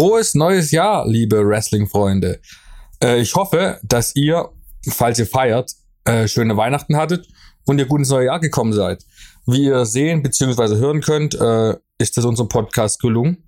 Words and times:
Frohes 0.00 0.34
neues 0.34 0.70
Jahr, 0.70 1.06
liebe 1.06 1.46
Wrestling-Freunde. 1.46 2.40
Äh, 3.04 3.20
ich 3.20 3.34
hoffe, 3.34 3.78
dass 3.82 4.16
ihr, 4.16 4.48
falls 4.88 5.18
ihr 5.18 5.26
feiert, 5.26 5.72
äh, 6.06 6.26
schöne 6.26 6.56
Weihnachten 6.56 6.96
hattet 6.96 7.28
und 7.66 7.78
ihr 7.78 7.84
gut 7.84 7.98
ins 7.98 8.08
neue 8.08 8.24
Jahr 8.24 8.40
gekommen 8.40 8.72
seid. 8.72 9.04
Wie 9.46 9.64
ihr 9.64 9.84
sehen 9.84 10.22
bzw. 10.22 10.76
hören 10.76 11.02
könnt, 11.02 11.34
äh, 11.34 11.76
ist 11.98 12.16
das 12.16 12.24
unserem 12.24 12.48
Podcast 12.48 12.98
gelungen. 13.00 13.44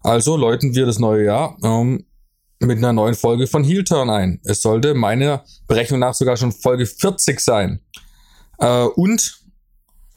Also 0.00 0.38
läuten 0.38 0.74
wir 0.74 0.86
das 0.86 0.98
neue 0.98 1.26
Jahr 1.26 1.58
ähm, 1.62 2.06
mit 2.60 2.78
einer 2.78 2.94
neuen 2.94 3.14
Folge 3.14 3.46
von 3.46 3.62
Heel 3.62 3.84
Turn 3.84 4.08
ein. 4.08 4.40
Es 4.44 4.62
sollte 4.62 4.94
meiner 4.94 5.44
Berechnung 5.66 6.00
nach 6.00 6.14
sogar 6.14 6.38
schon 6.38 6.52
Folge 6.52 6.86
40 6.86 7.40
sein. 7.40 7.82
Äh, 8.58 8.84
und 8.84 9.38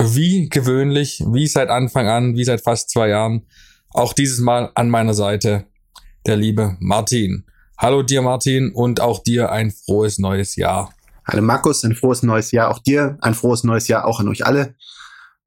wie 0.02 0.48
gewöhnlich, 0.48 1.22
wie 1.27 1.48
seit 1.48 1.68
Anfang 1.68 2.08
an, 2.08 2.38
wie 2.38 2.45
seit 2.45 2.62
fast 2.62 2.90
zwei 2.90 3.09
Jahren, 3.09 3.48
auch 3.94 4.13
dieses 4.13 4.40
Mal 4.40 4.72
an 4.76 4.90
meiner 4.90 5.13
Seite 5.13 5.66
der 6.26 6.38
liebe 6.38 6.77
Martin. 6.80 7.45
Hallo 7.77 8.04
dir 8.04 8.22
Martin 8.22 8.72
und 8.73 9.02
auch 9.02 9.23
dir 9.23 9.52
ein 9.52 9.72
frohes 9.72 10.20
neues 10.20 10.55
Jahr. 10.55 10.94
Hallo 11.26 11.41
Markus, 11.41 11.84
ein 11.84 11.95
frohes 11.95 12.23
neues 12.23 12.52
Jahr 12.52 12.70
auch 12.70 12.80
dir, 12.80 13.17
ein 13.22 13.34
frohes 13.34 13.64
neues 13.64 13.88
Jahr 13.88 14.05
auch 14.05 14.20
an 14.20 14.27
euch 14.27 14.45
alle. 14.45 14.76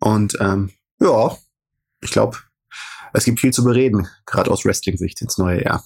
Und 0.00 0.36
ähm, 0.40 0.70
ja, 1.00 1.36
ich 2.02 2.10
glaube, 2.10 2.38
es 3.12 3.24
gibt 3.24 3.40
viel 3.40 3.52
zu 3.52 3.64
bereden, 3.64 4.08
gerade 4.26 4.50
aus 4.50 4.64
Wrestling-Sicht 4.64 5.22
ins 5.22 5.38
neue 5.38 5.62
Jahr. 5.64 5.84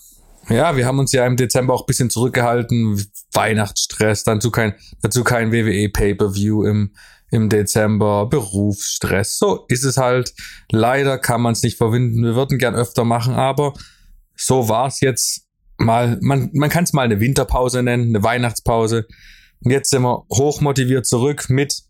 Ja, 0.48 0.77
wir 0.77 0.87
haben 0.87 0.98
uns 0.98 1.12
ja 1.12 1.27
im 1.27 1.37
Dezember 1.37 1.75
auch 1.75 1.84
bisschen 1.84 2.09
zurückgehalten. 2.09 3.05
Weihnachtsstress, 3.33 4.25
dann 4.25 4.39
dazu 4.39 4.51
kein, 4.51 4.75
dazu 5.03 5.23
kein 5.23 5.53
WWE 5.53 5.91
Pay-Per-View 5.91 6.65
im, 6.65 6.95
im 7.31 7.49
Dezember, 7.49 8.27
Berufsstress. 8.27 9.39
So 9.39 9.65
ist 9.69 9.84
es 9.84 9.97
halt. 9.97 10.33
Leider 10.71 11.19
kann 11.19 11.43
man 11.43 11.53
es 11.53 11.62
nicht 11.62 11.77
verwinden. 11.77 12.23
Wir 12.23 12.35
würden 12.35 12.59
gern 12.59 12.75
öfter 12.75 13.05
machen, 13.05 13.35
aber 13.35 13.75
so 14.37 14.69
war's 14.69 15.01
jetzt 15.01 15.47
mal. 15.77 16.19
Man, 16.20 16.51
man 16.53 16.70
kann 16.70 16.85
es 16.85 16.93
mal 16.93 17.03
eine 17.03 17.20
Winterpause 17.20 17.83
nennen, 17.83 18.15
eine 18.15 18.23
Weihnachtspause. 18.23 19.07
Und 19.62 19.70
jetzt 19.70 19.91
sind 19.91 20.03
wir 20.03 20.25
hochmotiviert 20.33 21.07
zurück 21.07 21.47
mit 21.48 21.83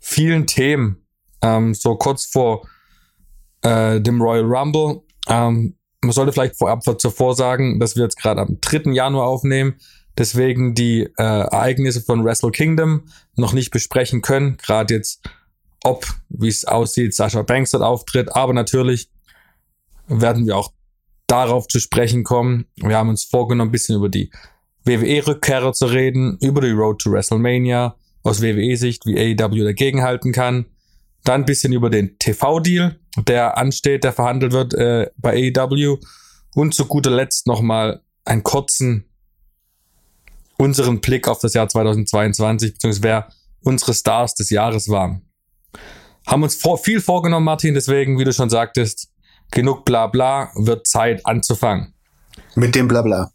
vielen 0.00 0.46
Themen. 0.46 1.06
Ähm, 1.42 1.74
so 1.74 1.96
kurz 1.96 2.26
vor 2.26 2.68
äh, 3.62 4.00
dem 4.00 4.20
Royal 4.20 4.44
Rumble. 4.44 5.02
Ähm, 5.28 5.76
man 6.02 6.12
sollte 6.12 6.32
vielleicht 6.32 6.56
vorab 6.56 6.82
zuvor 6.98 7.34
sagen, 7.34 7.80
dass 7.80 7.96
wir 7.96 8.04
jetzt 8.04 8.20
gerade 8.20 8.40
am 8.42 8.58
3. 8.60 8.92
Januar 8.92 9.26
aufnehmen, 9.26 9.74
deswegen 10.18 10.74
die 10.74 11.02
äh, 11.02 11.22
Ereignisse 11.22 12.00
von 12.00 12.24
Wrestle 12.24 12.50
Kingdom 12.50 13.08
noch 13.36 13.52
nicht 13.52 13.70
besprechen 13.70 14.22
können. 14.22 14.56
Gerade 14.58 14.94
jetzt, 14.94 15.22
ob, 15.84 16.06
wie 16.28 16.48
es 16.48 16.64
aussieht, 16.64 17.14
Sascha 17.14 17.42
Banks 17.42 17.72
dort 17.72 17.82
auftritt, 17.82 18.34
aber 18.34 18.52
natürlich 18.52 19.10
werden 20.08 20.46
wir 20.46 20.56
auch 20.56 20.72
darauf 21.26 21.66
zu 21.68 21.80
sprechen 21.80 22.24
kommen. 22.24 22.66
Wir 22.76 22.96
haben 22.96 23.08
uns 23.08 23.24
vorgenommen, 23.24 23.70
ein 23.70 23.72
bisschen 23.72 23.96
über 23.96 24.08
die 24.08 24.30
WWE-Rückkehrer 24.84 25.72
zu 25.72 25.86
reden, 25.86 26.38
über 26.40 26.60
die 26.60 26.70
Road 26.70 27.00
to 27.00 27.10
WrestleMania 27.10 27.96
aus 28.22 28.40
WWE-Sicht, 28.40 29.04
wie 29.06 29.18
AEW 29.18 29.64
dagegenhalten 29.64 30.32
kann. 30.32 30.66
Dann 31.24 31.42
ein 31.42 31.44
bisschen 31.44 31.72
über 31.72 31.90
den 31.90 32.18
TV-Deal, 32.18 32.98
der 33.26 33.58
ansteht, 33.58 34.04
der 34.04 34.12
verhandelt 34.12 34.52
wird 34.52 34.74
äh, 34.74 35.10
bei 35.16 35.52
AEW. 35.52 35.98
Und 36.54 36.74
zu 36.74 36.86
guter 36.86 37.10
Letzt 37.10 37.46
nochmal 37.46 38.02
einen 38.24 38.44
kurzen, 38.44 39.06
unseren 40.58 41.00
Blick 41.00 41.28
auf 41.28 41.38
das 41.40 41.54
Jahr 41.54 41.68
2022, 41.68 42.74
beziehungsweise 42.74 43.02
wer 43.02 43.28
unsere 43.62 43.94
Stars 43.94 44.34
des 44.34 44.50
Jahres 44.50 44.88
waren. 44.88 45.22
Haben 46.26 46.42
uns 46.42 46.56
vor, 46.56 46.78
viel 46.78 47.00
vorgenommen, 47.00 47.44
Martin, 47.44 47.74
deswegen, 47.74 48.18
wie 48.18 48.24
du 48.24 48.32
schon 48.32 48.50
sagtest, 48.50 49.08
genug 49.50 49.84
Blabla, 49.84 50.50
wird 50.54 50.86
Zeit 50.86 51.24
anzufangen. 51.24 51.94
Mit 52.54 52.74
dem 52.74 52.88
Blabla. 52.88 53.30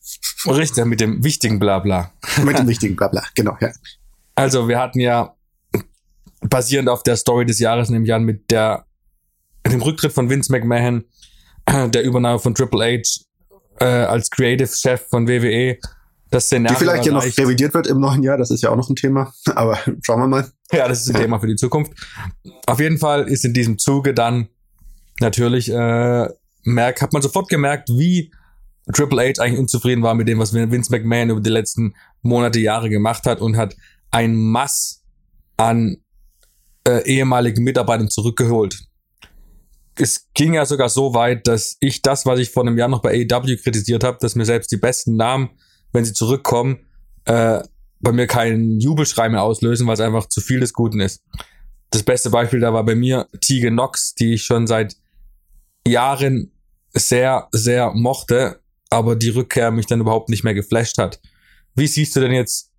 Richtig, 0.46 0.86
mit 0.86 1.00
dem 1.00 1.24
wichtigen 1.24 1.60
Blabla. 1.60 2.12
mit 2.44 2.58
dem 2.58 2.68
wichtigen 2.70 2.96
Blabla, 2.96 3.24
genau, 3.36 3.56
ja. 3.62 3.72
Also, 4.36 4.68
wir 4.68 4.80
hatten 4.80 5.00
ja 5.00 5.36
basierend 6.42 6.90
auf 6.90 7.04
der 7.04 7.18
Story 7.18 7.46
des 7.46 7.60
Jahres, 7.60 7.90
nämlich 7.90 8.14
an 8.14 8.24
mit 8.24 8.50
der, 8.52 8.86
dem 9.68 9.82
Rücktritt 9.82 10.12
von 10.12 10.30
Vince 10.30 10.52
McMahon, 10.52 11.06
der 11.70 12.04
Übernahme 12.04 12.40
von 12.40 12.56
Triple 12.56 12.84
H 12.84 13.24
äh, 13.80 13.86
als 13.86 14.30
Creative 14.30 14.68
Chef 14.68 15.08
von 15.10 15.28
WWE, 15.28 15.78
das 16.32 16.46
Szenario. 16.46 16.80
Die 16.80 16.84
vielleicht 16.84 17.06
ja 17.06 17.12
noch 17.14 17.24
revidiert 17.24 17.74
wird 17.74 17.88
im 17.88 18.00
neuen 18.00 18.24
Jahr, 18.24 18.38
das 18.38 18.50
ist 18.50 18.64
ja 18.64 18.70
auch 18.70 18.76
noch 18.76 18.90
ein 18.90 18.96
Thema, 18.96 19.32
aber 19.56 19.78
schauen 20.02 20.20
wir 20.22 20.28
mal. 20.28 20.50
Ja, 20.72 20.88
das 20.88 21.02
ist 21.02 21.14
ein 21.14 21.22
Thema 21.22 21.40
für 21.40 21.48
die 21.48 21.58
Zukunft. 21.58 21.92
Auf 22.66 22.80
jeden 22.80 22.98
Fall 22.98 23.28
ist 23.28 23.46
in 23.46 23.54
diesem 23.54 23.78
Zuge 23.78 24.14
dann 24.14 24.48
natürlich, 25.20 25.72
äh, 25.72 26.30
merkt, 26.64 27.02
hat 27.02 27.14
man 27.14 27.22
sofort 27.22 27.50
gemerkt, 27.50 27.90
wie 27.90 28.32
Triple 28.94 29.22
H 29.22 29.42
eigentlich 29.42 29.60
unzufrieden 29.60 30.04
war 30.04 30.16
mit 30.16 30.28
dem, 30.28 30.40
was 30.40 30.54
Vince 30.54 30.92
McMahon 30.92 31.30
über 31.30 31.42
die 31.42 31.50
letzten 31.50 31.94
Monate, 32.22 32.60
Jahre 32.60 32.90
gemacht 32.90 33.26
hat 33.26 33.42
und 33.42 33.58
hat 33.58 33.76
ein 34.10 34.36
Mass 34.36 35.04
an 35.58 35.98
äh, 36.88 37.04
ehemaligen 37.06 37.64
Mitarbeitern 37.64 38.10
zurückgeholt. 38.10 38.86
Es 39.96 40.30
ging 40.34 40.54
ja 40.54 40.66
sogar 40.66 40.90
so 40.90 41.14
weit, 41.14 41.48
dass 41.48 41.78
ich 41.80 42.02
das, 42.02 42.26
was 42.26 42.40
ich 42.40 42.50
vor 42.50 42.64
einem 42.66 42.78
Jahr 42.78 42.88
noch 42.88 43.02
bei 43.02 43.26
AEW 43.30 43.58
kritisiert 43.58 44.04
habe, 44.04 44.18
dass 44.22 44.36
mir 44.36 44.46
selbst 44.46 44.72
die 44.72 44.78
besten 44.78 45.16
Namen, 45.16 45.50
wenn 45.92 46.06
sie 46.06 46.14
zurückkommen, 46.14 46.80
äh, 47.26 47.62
bei 48.00 48.12
mir 48.12 48.28
keinen 48.28 48.80
Jubelschrei 48.80 49.30
mehr 49.30 49.44
auslösen, 49.44 49.88
weil 49.88 49.94
es 49.94 50.00
einfach 50.00 50.28
zu 50.28 50.42
viel 50.42 50.60
des 50.60 50.74
Guten 50.74 51.00
ist. 51.00 51.24
Das 51.92 52.04
beste 52.04 52.30
Beispiel 52.30 52.60
da 52.60 52.74
war 52.74 52.84
bei 52.84 52.96
mir 52.96 53.28
Tegan 53.42 53.74
Knox, 53.74 54.16
die 54.16 54.36
ich 54.36 54.44
schon 54.44 54.66
seit 54.66 54.96
Jahren 55.88 56.52
sehr, 56.94 57.48
sehr 57.52 57.92
mochte, 57.94 58.60
aber 58.90 59.16
die 59.16 59.30
Rückkehr 59.30 59.72
mich 59.72 59.86
dann 59.86 60.02
überhaupt 60.02 60.30
nicht 60.30 60.44
mehr 60.44 60.54
geflasht 60.54 60.98
hat. 60.98 61.22
Wie 61.76 61.88
siehst 61.88 62.16
du 62.16 62.20
denn 62.20 62.32
jetzt 62.32 62.72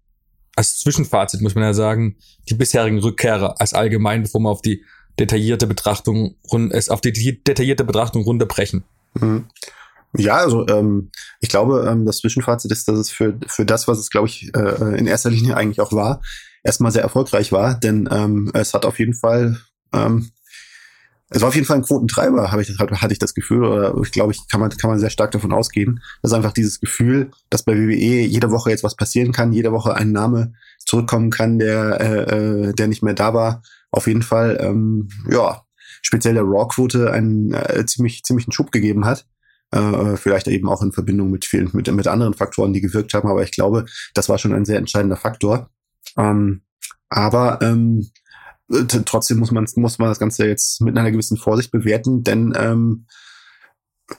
als 0.55 0.79
Zwischenfazit 0.79 1.41
muss 1.41 1.55
man 1.55 1.65
ja 1.65 1.75
sagen, 1.75 2.17
die 2.49 2.55
bisherigen 2.55 2.99
Rückkehrer 2.99 3.61
als 3.61 3.75
allgemein, 3.75 4.23
bevor 4.23 4.41
wir 4.41 4.51
auf 4.51 4.63
die 4.63 4.85
detaillierte 5.19 5.67
Betrachtung 5.67 6.37
es 6.71 6.89
auf 6.89 7.01
die 7.01 7.13
detaillierte 7.13 7.85
Betrachtung 7.85 8.23
runterbrechen. 8.25 8.85
Mhm. 9.15 9.47
Ja, 10.17 10.37
also 10.37 10.67
ähm, 10.69 11.11
ich 11.41 11.49
glaube, 11.49 11.87
ähm, 11.89 12.05
das 12.05 12.19
Zwischenfazit 12.19 12.71
ist, 12.71 12.87
dass 12.87 12.99
es 12.99 13.11
für, 13.11 13.39
für 13.47 13.65
das, 13.65 13.89
was 13.89 13.99
es, 13.99 14.11
glaube 14.11 14.29
ich, 14.29 14.51
äh, 14.55 14.99
in 14.99 15.07
erster 15.07 15.31
Linie 15.31 15.57
eigentlich 15.57 15.81
auch 15.81 15.93
war, 15.93 16.21
erstmal 16.63 16.93
sehr 16.93 17.03
erfolgreich 17.03 17.51
war, 17.51 17.79
denn 17.79 18.09
ähm, 18.13 18.51
es 18.55 18.75
hat 18.75 18.85
auf 18.85 18.99
jeden 18.99 19.15
Fall 19.15 19.59
ähm, 19.93 20.31
es 21.35 21.41
war 21.41 21.49
auf 21.49 21.55
jeden 21.55 21.67
Fall 21.67 21.79
ein 21.79 21.83
Quotentreiber, 21.83 22.53
habe 22.53 22.61
ich, 22.61 22.79
hatte 22.79 23.13
ich 23.13 23.19
das 23.19 23.35
Gefühl, 23.35 23.65
oder 23.65 23.95
ich 24.03 24.13
glaube, 24.13 24.33
ich 24.33 24.47
kann 24.49 24.61
man, 24.61 24.69
kann 24.71 24.91
man 24.91 24.99
sehr 24.99 25.11
stark 25.11 25.31
davon 25.31 25.53
ausgehen, 25.53 26.03
dass 26.21 26.35
einfach 26.35 26.53
dieses 26.53 26.79
Gefühl, 26.79 27.31
dass 27.49 27.63
bei 27.63 27.75
WWE 27.75 28.27
jede 28.27 28.51
Woche 28.51 28.71
jetzt 28.71 28.85
was 28.85 28.97
passieren 28.97 29.33
kann, 29.33 29.53
jede 29.53 29.73
Woche 29.73 29.95
ein 29.95 30.13
Name 30.13 30.53
zurückkommen 30.79 31.31
kann, 31.31 31.59
der, 31.59 32.01
äh, 32.01 32.69
äh, 32.69 32.73
der 32.75 32.87
nicht 32.87 33.03
mehr 33.03 33.15
da 33.15 33.33
war, 33.33 33.63
auf 33.91 34.07
jeden 34.07 34.23
Fall, 34.23 34.59
ähm, 34.61 35.09
ja, 35.31 35.63
speziell 36.03 36.35
der 36.35 36.45
Raw-Quote 36.45 37.11
einen 37.11 37.55
äh, 37.55 37.87
ziemlich, 37.87 38.23
ziemlichen 38.25 38.53
Schub 38.53 38.71
gegeben 38.71 39.07
hat. 39.07 39.27
Äh, 39.73 40.19
vielleicht 40.19 40.49
eben 40.49 40.69
auch 40.69 40.83
in 40.83 40.93
Verbindung 40.93 41.31
mit 41.31 41.47
vielen, 41.47 41.71
mit, 41.73 41.91
mit 41.91 42.07
anderen 42.07 42.35
Faktoren, 42.35 42.75
die 42.75 42.83
gewirkt 42.83 43.15
haben, 43.15 43.29
aber 43.29 43.43
ich 43.43 43.53
glaube, 43.53 43.87
das 44.13 44.29
war 44.29 44.37
schon 44.37 44.53
ein 44.53 44.67
sehr 44.67 44.77
entscheidender 44.77 45.17
Faktor. 45.17 45.71
Ähm, 46.19 46.61
aber 47.09 47.59
ähm, 47.63 48.11
trotzdem 49.07 49.39
muss 49.39 49.51
man, 49.51 49.67
muss 49.77 49.99
man 49.99 50.09
das 50.09 50.19
Ganze 50.19 50.47
jetzt 50.47 50.83
mit 50.83 50.97
einer 50.97 51.11
gewissen 51.11 51.39
Vorsicht 51.39 51.71
bewerten, 51.71 52.23
denn 52.23 52.53
ähm, 52.55 53.07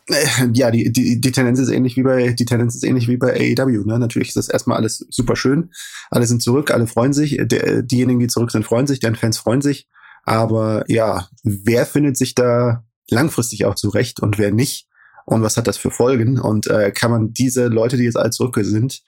äh, 0.07 0.25
ja, 0.53 0.71
die, 0.71 0.91
die, 0.91 1.21
die 1.21 1.31
Tendenz 1.31 1.59
ist 1.59 1.69
ähnlich 1.69 1.97
wie 1.97 2.03
bei, 2.03 2.33
die 2.33 2.45
Tendenz 2.45 2.73
ist 2.73 2.83
ähnlich 2.83 3.07
wie 3.07 3.17
bei 3.17 3.33
AEW. 3.33 3.85
Ne? 3.85 3.99
Natürlich 3.99 4.29
ist 4.29 4.37
das 4.37 4.49
erstmal 4.49 4.77
alles 4.77 5.05
super 5.11 5.35
schön. 5.35 5.71
Alle 6.09 6.25
sind 6.25 6.41
zurück, 6.41 6.71
alle 6.71 6.87
freuen 6.87 7.13
sich. 7.13 7.39
Der, 7.43 7.83
diejenigen, 7.83 8.19
die 8.19 8.27
zurück 8.27 8.49
sind, 8.49 8.65
freuen 8.65 8.87
sich, 8.87 8.99
deren 8.99 9.15
Fans 9.15 9.37
freuen 9.37 9.61
sich. 9.61 9.87
Aber 10.23 10.83
ja, 10.87 11.27
wer 11.43 11.85
findet 11.85 12.17
sich 12.17 12.33
da 12.33 12.83
langfristig 13.09 13.65
auch 13.65 13.75
zurecht 13.75 14.19
und 14.19 14.39
wer 14.39 14.51
nicht? 14.51 14.87
Und 15.25 15.41
was 15.41 15.57
hat 15.57 15.67
das 15.67 15.77
für 15.77 15.91
Folgen? 15.91 16.39
Und 16.39 16.67
äh, 16.67 16.91
kann 16.91 17.11
man 17.11 17.33
diese 17.33 17.67
Leute, 17.67 17.97
die 17.97 18.03
jetzt 18.03 18.17
alle 18.17 18.31
zurück 18.31 18.57
sind, 18.61 19.03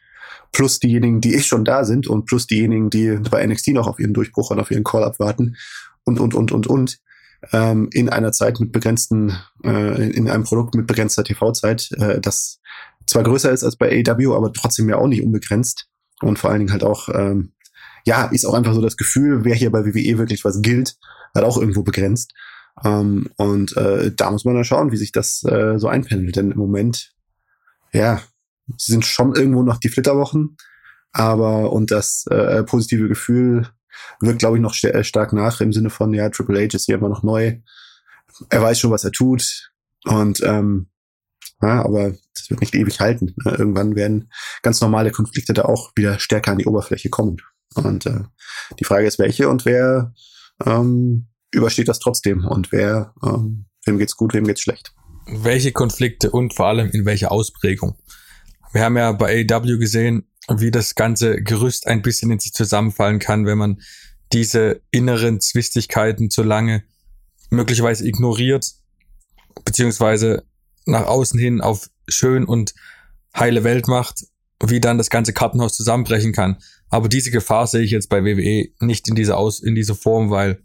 plus 0.51 0.79
diejenigen, 0.79 1.21
die 1.21 1.35
eh 1.35 1.41
schon 1.41 1.65
da 1.65 1.83
sind 1.83 2.07
und 2.07 2.25
plus 2.25 2.47
diejenigen, 2.47 2.89
die 2.89 3.19
bei 3.29 3.45
NXT 3.45 3.69
noch 3.69 3.87
auf 3.87 3.99
ihren 3.99 4.13
Durchbruch 4.13 4.51
und 4.51 4.59
auf 4.59 4.71
ihren 4.71 4.83
Call-Up 4.83 5.19
warten 5.19 5.55
und, 6.03 6.19
und, 6.19 6.33
und, 6.33 6.51
und, 6.51 6.67
und, 6.67 6.99
ähm, 7.51 7.89
in 7.91 8.09
einer 8.09 8.31
Zeit 8.31 8.59
mit 8.59 8.71
begrenzten, 8.71 9.37
äh, 9.63 10.09
in 10.11 10.29
einem 10.29 10.43
Produkt 10.43 10.75
mit 10.75 10.87
begrenzter 10.87 11.23
TV-Zeit, 11.23 11.91
äh, 11.97 12.19
das 12.19 12.59
zwar 13.05 13.23
größer 13.23 13.51
ist 13.51 13.63
als 13.63 13.75
bei 13.75 14.03
AEW, 14.07 14.33
aber 14.33 14.51
trotzdem 14.51 14.89
ja 14.89 14.97
auch 14.97 15.07
nicht 15.07 15.23
unbegrenzt 15.23 15.87
und 16.21 16.39
vor 16.39 16.49
allen 16.49 16.59
Dingen 16.59 16.71
halt 16.71 16.83
auch, 16.83 17.09
ähm, 17.09 17.51
ja, 18.05 18.25
ist 18.25 18.45
auch 18.45 18.53
einfach 18.53 18.73
so 18.73 18.81
das 18.81 18.97
Gefühl, 18.97 19.43
wer 19.43 19.55
hier 19.55 19.71
bei 19.71 19.85
WWE 19.85 20.17
wirklich 20.17 20.45
was 20.45 20.61
gilt, 20.61 20.97
halt 21.33 21.45
auch 21.45 21.57
irgendwo 21.57 21.83
begrenzt. 21.83 22.33
Ähm, 22.83 23.29
und 23.37 23.77
äh, 23.77 24.11
da 24.15 24.31
muss 24.31 24.45
man 24.45 24.55
dann 24.55 24.65
schauen, 24.65 24.91
wie 24.91 24.97
sich 24.97 25.11
das 25.11 25.43
äh, 25.43 25.77
so 25.77 25.87
einpendelt. 25.87 26.35
Denn 26.35 26.51
im 26.51 26.57
Moment, 26.57 27.13
ja, 27.93 28.21
sind 28.77 29.05
schon 29.05 29.35
irgendwo 29.35 29.63
noch 29.63 29.77
die 29.77 29.89
Flitterwochen, 29.89 30.57
aber 31.11 31.71
und 31.71 31.91
das 31.91 32.25
äh, 32.29 32.63
positive 32.63 33.07
Gefühl 33.07 33.69
wirkt, 34.19 34.39
glaube 34.39 34.57
ich, 34.57 34.61
noch 34.61 34.73
st 34.73 34.85
äh, 34.85 35.03
stark 35.03 35.33
nach 35.33 35.61
im 35.61 35.71
Sinne 35.71 35.89
von, 35.89 36.13
ja, 36.13 36.29
Triple 36.29 36.59
H 36.59 36.75
ist 36.75 36.85
hier 36.85 36.95
immer 36.95 37.09
noch 37.09 37.23
neu. 37.23 37.59
Er 38.49 38.61
weiß 38.61 38.79
schon, 38.79 38.91
was 38.91 39.05
er 39.05 39.11
tut. 39.11 39.71
Und 40.05 40.41
ähm, 40.43 40.89
Ja, 41.61 41.83
aber 41.85 42.13
das 42.33 42.49
wird 42.49 42.61
nicht 42.61 42.75
ewig 42.75 42.99
halten. 42.99 43.33
Irgendwann 43.45 43.95
werden 43.95 44.29
ganz 44.61 44.81
normale 44.81 45.11
Konflikte 45.11 45.53
da 45.53 45.63
auch 45.63 45.91
wieder 45.95 46.19
stärker 46.19 46.51
an 46.51 46.57
die 46.57 46.65
Oberfläche 46.65 47.09
kommen. 47.09 47.37
Und 47.75 48.05
äh, 48.05 48.23
die 48.79 48.83
Frage 48.83 49.07
ist, 49.07 49.19
welche 49.19 49.49
und 49.49 49.65
wer 49.65 50.13
ähm, 50.65 51.27
übersteht 51.55 51.87
das 51.87 51.99
trotzdem 51.99 52.45
und 52.45 52.71
wer, 52.71 53.13
ähm, 53.23 53.65
wem 53.85 53.97
geht's 53.97 54.15
gut, 54.15 54.33
wem 54.33 54.45
geht's 54.45 54.61
schlecht. 54.61 54.93
Welche 55.27 55.71
Konflikte 55.71 56.29
und 56.29 56.53
vor 56.53 56.67
allem 56.67 56.89
in 56.91 57.05
welcher 57.05 57.31
Ausprägung? 57.31 57.95
Wir 58.73 58.83
haben 58.83 58.97
ja 58.97 59.11
bei 59.13 59.45
AW 59.49 59.77
gesehen, 59.77 60.27
wie 60.49 60.69
das 60.69 60.95
ganze 60.95 61.41
Gerüst 61.41 61.87
ein 61.87 62.01
bisschen 62.01 62.29
in 62.29 62.39
sich 62.39 62.53
zusammenfallen 62.53 63.19
kann, 63.19 63.45
wenn 63.45 63.57
man 63.57 63.81
diese 64.33 64.81
inneren 64.91 65.39
Zwistigkeiten 65.39 66.29
zu 66.29 66.43
lange 66.43 66.83
möglicherweise 67.49 68.07
ignoriert, 68.07 68.65
beziehungsweise 69.63 70.43
nach 70.85 71.05
außen 71.07 71.39
hin 71.39 71.61
auf 71.61 71.89
schön 72.07 72.45
und 72.45 72.73
heile 73.35 73.63
Welt 73.63 73.87
macht, 73.87 74.25
wie 74.63 74.79
dann 74.79 74.97
das 74.97 75.09
ganze 75.09 75.33
Kartenhaus 75.33 75.75
zusammenbrechen 75.75 76.33
kann. 76.33 76.57
Aber 76.89 77.09
diese 77.09 77.31
Gefahr 77.31 77.67
sehe 77.67 77.81
ich 77.81 77.91
jetzt 77.91 78.09
bei 78.09 78.23
WWE 78.23 78.69
nicht 78.79 79.07
in 79.07 79.15
dieser 79.15 79.37
Aus, 79.37 79.61
in 79.61 79.75
dieser 79.75 79.95
Form, 79.95 80.29
weil 80.29 80.63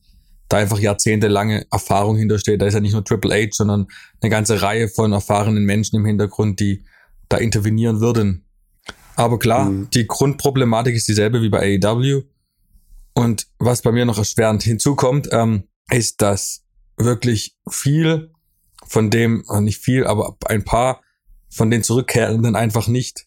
da 0.50 0.58
einfach 0.58 0.81
jahrzehntelange 0.81 1.67
Erfahrung 1.70 2.17
hintersteht. 2.17 2.61
Da 2.61 2.67
ist 2.67 2.75
ja 2.75 2.81
nicht 2.81 2.93
nur 2.93 3.05
Triple 3.05 3.35
H, 3.35 3.50
sondern 3.52 3.87
eine 4.20 4.31
ganze 4.31 4.61
Reihe 4.61 4.88
von 4.88 5.12
erfahrenen 5.12 5.64
Menschen 5.64 5.97
im 5.97 6.05
Hintergrund, 6.05 6.61
die 6.61 6.85
da 7.29 7.38
intervenieren 7.38 8.00
würden. 8.00 8.44
Aber 9.14 9.38
klar, 9.38 9.70
mhm. 9.70 9.88
die 9.91 10.06
Grundproblematik 10.06 10.94
ist 10.94 11.08
dieselbe 11.08 11.41
wie 11.41 11.49
bei 11.49 11.79
AEW. 11.81 12.23
Und 13.14 13.47
was 13.58 13.82
bei 13.82 13.93
mir 13.93 14.05
noch 14.05 14.19
erschwerend 14.19 14.62
hinzukommt, 14.62 15.29
ähm, 15.31 15.64
ist, 15.91 16.20
dass 16.20 16.64
wirklich 16.97 17.56
viel 17.69 18.32
von 18.87 19.11
dem, 19.11 19.44
äh, 19.50 19.61
nicht 19.61 19.79
viel, 19.79 20.05
aber 20.05 20.37
ein 20.47 20.64
paar 20.64 21.00
von 21.49 21.70
den 21.70 21.85
Zurückkehrenden 21.85 22.56
einfach 22.56 22.88
nicht 22.88 23.26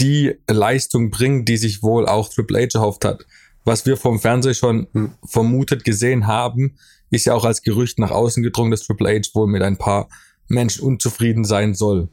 die 0.00 0.34
Leistung 0.48 1.10
bringen, 1.10 1.44
die 1.44 1.58
sich 1.58 1.82
wohl 1.82 2.08
auch 2.08 2.28
Triple 2.28 2.60
H 2.60 2.78
erhofft 2.78 3.04
hat. 3.04 3.24
Was 3.64 3.86
wir 3.86 3.96
vom 3.96 4.18
Fernsehen 4.18 4.54
schon 4.54 4.86
hm. 4.92 5.12
vermutet 5.24 5.84
gesehen 5.84 6.26
haben, 6.26 6.78
ist 7.10 7.26
ja 7.26 7.34
auch 7.34 7.44
als 7.44 7.62
Gerücht 7.62 7.98
nach 7.98 8.10
außen 8.10 8.42
gedrungen, 8.42 8.70
dass 8.70 8.82
Triple 8.82 9.08
H 9.08 9.30
wohl 9.34 9.46
mit 9.46 9.62
ein 9.62 9.76
paar 9.76 10.08
Menschen 10.48 10.84
unzufrieden 10.84 11.44
sein 11.44 11.74
soll. 11.74 12.08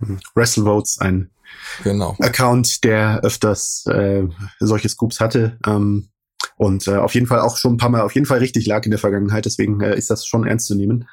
Hm. 0.00 0.18
WrestleVotes, 0.34 0.98
ein 1.00 1.30
genau. 1.82 2.16
Account, 2.20 2.84
der 2.84 3.20
öfters 3.22 3.86
äh, 3.86 4.24
solche 4.60 4.88
Scoops 4.88 5.20
hatte. 5.20 5.58
Ähm, 5.66 6.08
und 6.56 6.86
äh, 6.86 6.96
auf 6.96 7.14
jeden 7.14 7.26
Fall 7.26 7.40
auch 7.40 7.56
schon 7.56 7.74
ein 7.74 7.76
paar 7.76 7.90
Mal 7.90 8.02
auf 8.02 8.14
jeden 8.14 8.26
Fall 8.26 8.38
richtig 8.38 8.66
lag 8.66 8.84
in 8.84 8.90
der 8.90 9.00
Vergangenheit. 9.00 9.44
Deswegen 9.44 9.80
äh, 9.80 9.96
ist 9.96 10.10
das 10.10 10.26
schon 10.26 10.46
ernst 10.46 10.66
zu 10.66 10.74
nehmen. 10.74 11.08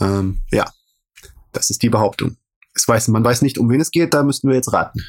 Ähm, 0.00 0.40
ja, 0.50 0.66
das 1.52 1.70
ist 1.70 1.82
die 1.82 1.88
Behauptung. 1.88 2.36
Es 2.74 2.86
weiß, 2.86 3.08
man 3.08 3.24
weiß 3.24 3.42
nicht, 3.42 3.58
um 3.58 3.70
wen 3.70 3.80
es 3.80 3.90
geht, 3.90 4.14
da 4.14 4.22
müssten 4.22 4.48
wir 4.48 4.56
jetzt 4.56 4.72
raten. 4.72 5.00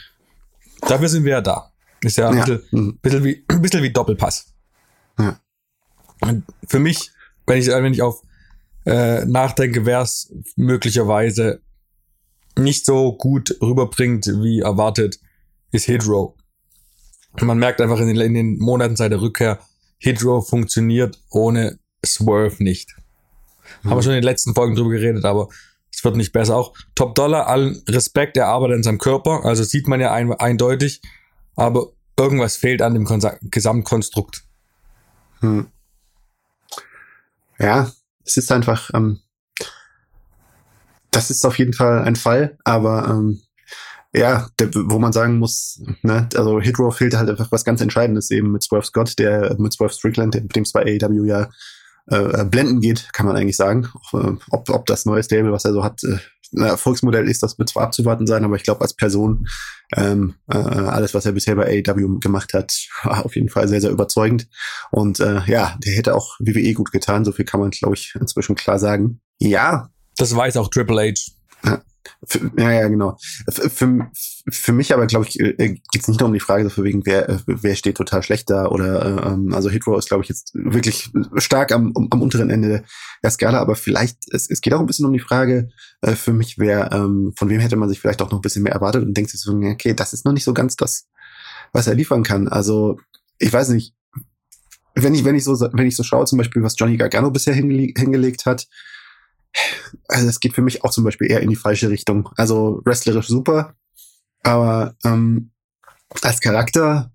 Dafür 0.82 1.10
sind 1.10 1.24
wir 1.24 1.32
ja 1.32 1.42
da. 1.42 1.72
Ist 2.02 2.18
ja 2.18 2.30
ein 2.30 2.38
ja. 2.38 2.46
Bisschen, 2.46 2.64
mhm. 2.72 3.00
bisschen, 3.02 3.24
wie, 3.24 3.46
ein 3.48 3.62
bisschen 3.62 3.84
wie 3.84 3.92
Doppelpass. 3.92 4.54
Ja. 5.20 5.40
Und 6.22 6.44
für 6.68 6.80
mich, 6.80 7.12
wenn 7.48 7.60
ich, 7.60 7.68
wenn 7.68 7.94
ich 7.94 8.02
auf 8.02 8.22
äh, 8.86 9.26
nachdenke, 9.26 9.86
wäre 9.86 10.04
es 10.04 10.34
möglicherweise 10.56 11.62
nicht 12.58 12.86
so 12.86 13.14
gut 13.18 13.58
rüberbringt, 13.62 14.28
wie 14.28 14.60
erwartet, 14.60 15.20
ist 15.72 15.88
Hydro. 15.88 16.38
Man 17.42 17.58
merkt 17.58 17.82
einfach 17.82 18.00
in 18.00 18.08
den, 18.08 18.18
in 18.18 18.34
den 18.34 18.58
Monaten 18.60 18.96
seit 18.96 19.12
der 19.12 19.22
Rückkehr, 19.22 19.60
Hydro 20.00 20.42
funktioniert 20.42 21.20
ohne 21.30 21.80
Swerve 22.06 22.64
nicht. 22.64 22.96
Mhm. 23.84 23.90
Haben 23.90 23.98
wir 23.98 24.04
schon 24.04 24.12
in 24.14 24.22
den 24.22 24.24
letzten 24.24 24.54
Folgen 24.54 24.76
drüber 24.76 24.92
geredet, 24.92 25.26
aber 25.26 25.50
es 25.92 26.04
wird 26.04 26.16
nicht 26.16 26.32
besser. 26.32 26.56
Auch 26.56 26.74
Top 26.94 27.16
Dollar, 27.16 27.48
allen 27.48 27.82
Respekt, 27.88 28.38
er 28.38 28.48
arbeitet 28.48 28.78
an 28.78 28.84
seinem 28.84 29.00
Körper, 29.00 29.44
also 29.44 29.64
sieht 29.64 29.88
man 29.88 30.00
ja 30.00 30.14
ein, 30.14 30.32
eindeutig, 30.34 31.02
aber 31.56 31.92
irgendwas 32.18 32.58
fehlt 32.58 32.82
an 32.82 32.94
dem 32.94 33.08
Gesamtkonstrukt. 33.42 34.44
Hm. 35.42 35.68
Ja, 37.60 37.92
es 38.24 38.38
ist 38.38 38.52
einfach, 38.52 38.90
ähm, 38.94 39.20
das 41.12 41.30
ist 41.30 41.46
auf 41.46 41.58
jeden 41.58 41.74
Fall 41.74 42.04
ein 42.04 42.16
Fall, 42.16 42.58
aber 42.64 43.08
ähm, 43.08 43.42
ja, 44.14 44.48
der, 44.60 44.74
wo 44.74 45.00
man 45.00 45.14
sagen 45.14 45.40
muss, 45.40 45.82
ne, 46.02 46.30
also 46.36 46.62
Hydro 46.62 46.92
fehlt 46.92 47.16
halt 47.16 47.30
einfach 47.30 47.52
was 47.52 47.66
ganz 47.66 47.82
Entscheidendes 47.82 48.32
eben 48.32 48.52
mit 48.52 48.64
Swerve 48.64 48.86
Scott, 48.86 49.20
der 49.20 49.56
mit 49.60 49.74
Swerve 49.74 49.94
Strickland, 49.94 50.36
mit 50.36 50.56
dem 50.56 50.64
es 50.64 50.72
bei 50.72 50.84
AEW 50.84 51.26
ja 51.26 51.50
äh, 52.08 52.46
blenden 52.46 52.82
geht, 52.82 53.12
kann 53.14 53.26
man 53.26 53.36
eigentlich 53.36 53.58
sagen. 53.58 53.90
Äh, 54.14 54.34
ob, 54.52 54.70
ob 54.70 54.86
das 54.86 55.06
neue 55.06 55.24
Stable, 55.24 55.52
was 55.52 55.66
er 55.66 55.74
so 55.74 55.84
hat, 55.84 56.04
äh, 56.04 56.18
Erfolgsmodell 56.54 57.30
ist, 57.30 57.44
das 57.44 57.58
wird 57.58 57.70
zwar 57.70 57.84
abzuwarten 57.84 58.28
sein, 58.28 58.44
aber 58.44 58.56
ich 58.56 58.64
glaube 58.64 58.82
als 58.82 58.94
Person 58.94 59.48
ähm, 59.96 60.36
äh, 60.48 60.58
alles, 60.58 61.14
was 61.14 61.26
er 61.26 61.34
bisher 61.34 61.56
bei 61.56 61.84
AEW 61.86 62.20
gemacht 62.20 62.54
hat, 62.54 62.76
war 63.04 63.26
auf 63.26 63.36
jeden 63.36 63.50
Fall 63.50 63.68
sehr, 63.68 63.82
sehr 63.82 63.92
überzeugend. 63.92 64.48
Und 64.92 65.20
äh, 65.20 65.42
ja, 65.46 65.78
der 65.84 65.94
hätte 65.94 66.16
auch 66.16 66.36
WWE 66.40 66.74
gut 66.74 66.92
getan, 66.92 67.26
so 67.26 67.32
viel 67.32 67.46
kann 67.46 67.60
man, 67.60 67.72
glaube 67.72 67.96
ich, 67.96 68.14
inzwischen 68.20 68.56
klar 68.56 68.80
sagen. 68.80 69.22
Ja. 69.40 69.90
Das 70.18 70.36
weiß 70.36 70.58
auch 70.58 70.70
Triple 70.70 71.12
H. 71.12 71.14
Ja. 71.66 71.82
Für, 72.26 72.52
ja, 72.58 72.72
ja, 72.72 72.88
genau. 72.88 73.18
Für, 73.50 73.70
für, 73.70 74.12
für 74.50 74.72
mich 74.74 74.94
aber, 74.94 75.08
glaube 75.08 75.26
ich, 75.28 75.40
äh, 75.40 75.54
geht 75.58 76.02
es 76.02 76.08
nicht 76.08 76.20
nur 76.20 76.28
um 76.28 76.34
die 76.34 76.40
Frage, 76.40 76.70
so 76.70 76.84
wegen, 76.84 77.06
wer, 77.06 77.30
äh, 77.30 77.40
wer 77.46 77.76
steht 77.76 77.98
total 77.98 78.24
schlecht 78.24 78.50
da 78.50 78.68
oder 78.68 79.06
äh, 79.06 79.34
ähm, 79.34 79.54
also 79.54 79.70
Hitro 79.70 79.98
ist, 79.98 80.08
glaube 80.08 80.24
ich, 80.24 80.30
jetzt 80.30 80.52
wirklich 80.54 81.12
stark 81.38 81.72
am, 81.72 81.94
am 81.96 82.22
unteren 82.22 82.50
Ende 82.50 82.84
der 83.24 83.32
Skala, 83.32 83.60
aber 83.60 83.76
vielleicht, 83.76 84.18
es, 84.32 84.50
es 84.50 84.62
geht 84.62 84.74
auch 84.74 84.80
ein 84.80 84.86
bisschen 84.86 85.06
um 85.06 85.14
die 85.14 85.20
Frage 85.20 85.70
äh, 86.02 86.14
für 86.14 86.34
mich, 86.34 86.58
wer, 86.58 86.92
ähm, 86.92 87.34
von 87.36 87.50
wem 87.50 87.60
hätte 87.60 87.76
man 87.76 87.90
sich 87.90 88.00
vielleicht 88.00 88.22
auch 88.22 88.32
noch 88.32 88.40
ein 88.40 88.42
bisschen 88.42 88.64
mehr 88.64 88.74
erwartet 88.74 89.04
und 89.04 89.16
denkt 89.16 89.32
sich 89.32 89.42
so, 89.42 89.54
okay, 89.54 89.94
das 89.94 90.14
ist 90.14 90.26
noch 90.26 90.34
nicht 90.34 90.44
so 90.44 90.54
ganz 90.54 90.76
das, 90.76 91.08
was 91.74 91.88
er 91.88 91.96
liefern 91.96 92.24
kann. 92.24 92.48
Also, 92.48 93.00
ich 93.38 93.52
weiß 93.52 93.70
nicht, 93.70 93.94
wenn 94.96 95.14
ich, 95.14 95.26
wenn 95.26 95.36
ich 95.36 95.44
so, 95.44 95.60
wenn 95.60 95.88
ich 95.88 95.96
so 95.96 96.04
schaue, 96.04 96.26
zum 96.26 96.38
Beispiel, 96.38 96.64
was 96.64 96.76
Johnny 96.78 96.98
Gargano 96.98 97.30
bisher 97.30 97.54
hinge 97.54 97.94
hingelegt 97.98 98.46
hat, 98.46 98.68
also 100.08 100.28
es 100.28 100.40
geht 100.40 100.54
für 100.54 100.62
mich 100.62 100.84
auch 100.84 100.92
zum 100.92 101.04
Beispiel 101.04 101.30
eher 101.30 101.42
in 101.42 101.50
die 101.50 101.56
falsche 101.56 101.90
Richtung. 101.90 102.30
Also 102.36 102.82
wrestlerisch 102.86 103.28
super, 103.28 103.76
aber 104.44 104.96
ähm, 105.04 105.52
als 106.22 106.40
Charakter 106.40 107.12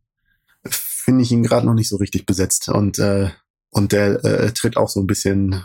finde 0.64 1.22
ich 1.22 1.32
ihn 1.32 1.42
gerade 1.42 1.66
noch 1.66 1.74
nicht 1.74 1.88
so 1.88 1.96
richtig 1.96 2.26
besetzt 2.26 2.68
und 2.68 2.98
äh, 2.98 3.30
und 3.70 3.92
der 3.92 4.24
äh, 4.24 4.52
tritt 4.52 4.76
auch 4.76 4.88
so 4.88 5.00
ein 5.00 5.06
bisschen, 5.06 5.62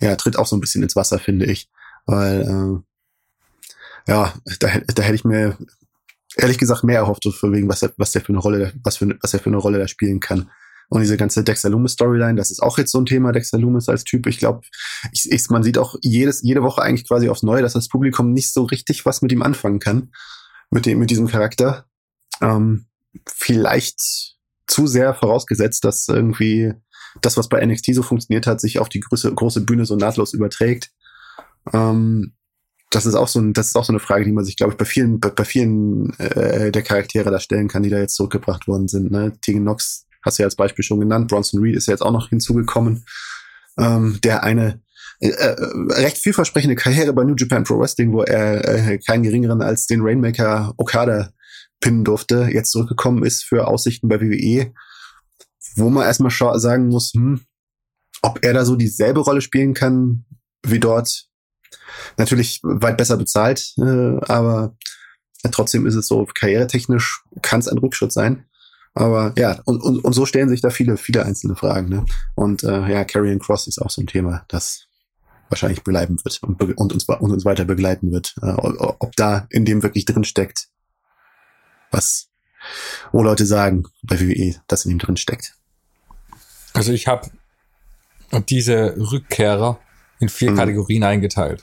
ja, 0.00 0.14
tritt 0.16 0.36
auch 0.36 0.46
so 0.46 0.56
ein 0.56 0.60
bisschen 0.60 0.82
ins 0.82 0.94
Wasser, 0.94 1.18
finde 1.18 1.46
ich, 1.46 1.70
weil 2.06 2.42
äh, 2.42 4.10
ja, 4.10 4.34
da, 4.60 4.68
da 4.86 5.02
hätte 5.02 5.14
ich 5.14 5.24
mir 5.24 5.56
ehrlich 6.36 6.58
gesagt 6.58 6.84
mehr 6.84 6.98
erhofft, 6.98 7.22
so 7.22 7.30
für 7.30 7.52
wegen 7.52 7.68
was 7.68 7.82
er, 7.82 7.92
was 7.96 8.12
der 8.12 8.22
für 8.22 8.28
eine 8.28 8.38
Rolle, 8.38 8.72
was 8.82 8.98
für 8.98 9.18
was 9.22 9.34
er 9.34 9.40
für 9.40 9.50
eine 9.50 9.56
Rolle 9.56 9.78
da 9.78 9.88
spielen 9.88 10.20
kann. 10.20 10.50
Und 10.88 11.02
diese 11.02 11.18
ganze 11.18 11.44
Dexter 11.44 11.68
Loomis 11.68 11.92
Storyline, 11.92 12.36
das 12.36 12.50
ist 12.50 12.62
auch 12.62 12.78
jetzt 12.78 12.92
so 12.92 12.98
ein 12.98 13.06
Thema, 13.06 13.32
Dexter 13.32 13.58
Loomis 13.58 13.88
als 13.88 14.04
Typ. 14.04 14.26
Ich 14.26 14.38
glaube, 14.38 14.62
ich, 15.12 15.30
ich, 15.30 15.50
man 15.50 15.62
sieht 15.62 15.76
auch 15.76 15.96
jedes, 16.00 16.42
jede 16.42 16.62
Woche 16.62 16.82
eigentlich 16.82 17.06
quasi 17.06 17.28
aufs 17.28 17.42
Neue, 17.42 17.62
dass 17.62 17.74
das 17.74 17.88
Publikum 17.88 18.32
nicht 18.32 18.52
so 18.52 18.64
richtig 18.64 19.04
was 19.04 19.20
mit 19.20 19.30
ihm 19.30 19.42
anfangen 19.42 19.80
kann. 19.80 20.10
Mit 20.70 20.86
dem, 20.86 20.98
mit 20.98 21.10
diesem 21.10 21.28
Charakter. 21.28 21.86
Ähm, 22.40 22.86
vielleicht 23.26 24.36
zu 24.66 24.86
sehr 24.86 25.14
vorausgesetzt, 25.14 25.84
dass 25.84 26.08
irgendwie 26.08 26.74
das, 27.20 27.36
was 27.36 27.48
bei 27.48 27.64
NXT 27.64 27.94
so 27.94 28.02
funktioniert 28.02 28.46
hat, 28.46 28.60
sich 28.60 28.78
auf 28.78 28.88
die 28.88 29.00
große, 29.00 29.34
große 29.34 29.62
Bühne 29.62 29.86
so 29.86 29.96
nahtlos 29.96 30.32
überträgt. 30.32 30.90
Ähm, 31.72 32.34
das 32.90 33.04
ist 33.04 33.14
auch 33.14 33.28
so 33.28 33.40
ein, 33.40 33.52
das 33.52 33.68
ist 33.68 33.76
auch 33.76 33.84
so 33.84 33.92
eine 33.92 34.00
Frage, 34.00 34.24
die 34.24 34.32
man 34.32 34.44
sich, 34.44 34.56
glaube 34.56 34.72
ich, 34.72 34.78
bei 34.78 34.84
vielen, 34.84 35.20
bei, 35.20 35.30
bei 35.30 35.44
vielen 35.44 36.18
äh, 36.18 36.72
der 36.72 36.82
Charaktere 36.82 37.30
da 37.30 37.40
stellen 37.40 37.68
kann, 37.68 37.82
die 37.82 37.90
da 37.90 37.98
jetzt 37.98 38.14
zurückgebracht 38.14 38.66
worden 38.66 38.88
sind. 38.88 39.10
Ne? 39.10 39.32
Tegan 39.42 39.62
Knox 39.62 40.07
hast 40.22 40.38
du 40.38 40.42
ja 40.42 40.46
als 40.46 40.56
Beispiel 40.56 40.84
schon 40.84 41.00
genannt. 41.00 41.28
Bronson 41.28 41.60
Reed 41.60 41.76
ist 41.76 41.86
ja 41.86 41.92
jetzt 41.92 42.02
auch 42.02 42.12
noch 42.12 42.28
hinzugekommen, 42.28 43.04
ähm, 43.78 44.18
der 44.22 44.42
eine 44.42 44.80
äh, 45.20 45.30
äh, 45.30 45.56
recht 45.94 46.18
vielversprechende 46.18 46.76
Karriere 46.76 47.12
bei 47.12 47.24
New 47.24 47.34
Japan 47.36 47.64
Pro 47.64 47.78
Wrestling, 47.78 48.12
wo 48.12 48.22
er 48.22 48.64
äh, 48.68 48.98
keinen 48.98 49.24
geringeren 49.24 49.62
als 49.62 49.86
den 49.86 50.00
Rainmaker 50.02 50.74
Okada 50.76 51.32
pinnen 51.80 52.04
durfte, 52.04 52.48
jetzt 52.52 52.70
zurückgekommen 52.70 53.24
ist 53.24 53.44
für 53.44 53.66
Aussichten 53.66 54.08
bei 54.08 54.20
WWE, 54.20 54.72
wo 55.76 55.90
man 55.90 56.04
erstmal 56.04 56.58
sagen 56.58 56.88
muss, 56.88 57.12
hm, 57.14 57.40
ob 58.22 58.44
er 58.44 58.52
da 58.52 58.64
so 58.64 58.76
dieselbe 58.76 59.20
Rolle 59.20 59.40
spielen 59.40 59.74
kann 59.74 60.24
wie 60.64 60.80
dort. 60.80 61.26
Natürlich 62.16 62.60
weit 62.62 62.96
besser 62.96 63.16
bezahlt, 63.16 63.74
äh, 63.78 64.18
aber 64.26 64.76
trotzdem 65.50 65.86
ist 65.86 65.94
es 65.94 66.06
so, 66.06 66.26
karrieretechnisch 66.26 67.22
kann 67.42 67.60
es 67.60 67.68
ein 67.68 67.78
Rückschritt 67.78 68.12
sein. 68.12 68.44
Aber 68.98 69.32
ja, 69.38 69.60
und, 69.64 69.80
und, 69.80 70.04
und 70.04 70.12
so 70.12 70.26
stellen 70.26 70.48
sich 70.48 70.60
da 70.60 70.70
viele, 70.70 70.96
viele 70.96 71.24
einzelne 71.24 71.54
Fragen. 71.54 71.88
Ne? 71.88 72.04
Und 72.34 72.64
äh, 72.64 72.90
ja, 72.90 73.04
Carrion 73.04 73.38
Cross 73.38 73.68
ist 73.68 73.78
auch 73.80 73.90
so 73.90 74.02
ein 74.02 74.08
Thema, 74.08 74.44
das 74.48 74.86
wahrscheinlich 75.48 75.84
bleiben 75.84 76.18
wird 76.24 76.42
und, 76.42 76.60
und, 76.60 76.92
uns, 76.92 77.04
und 77.04 77.30
uns 77.30 77.44
weiter 77.44 77.64
begleiten 77.64 78.10
wird. 78.10 78.34
Äh, 78.42 78.50
ob 78.50 79.14
da 79.14 79.46
in 79.50 79.64
dem 79.64 79.84
wirklich 79.84 80.04
drin 80.04 80.24
steckt, 80.24 80.66
was 81.92 82.28
wo 83.12 83.22
Leute 83.22 83.46
sagen 83.46 83.84
bei 84.02 84.18
WWE, 84.18 84.56
dass 84.66 84.84
in 84.84 84.90
ihm 84.90 84.98
drin 84.98 85.16
steckt. 85.16 85.54
Also 86.74 86.92
ich 86.92 87.06
habe 87.06 87.30
diese 88.48 88.96
Rückkehrer 88.96 89.78
in 90.18 90.28
vier 90.28 90.50
mhm. 90.50 90.56
Kategorien 90.56 91.04
eingeteilt. 91.04 91.62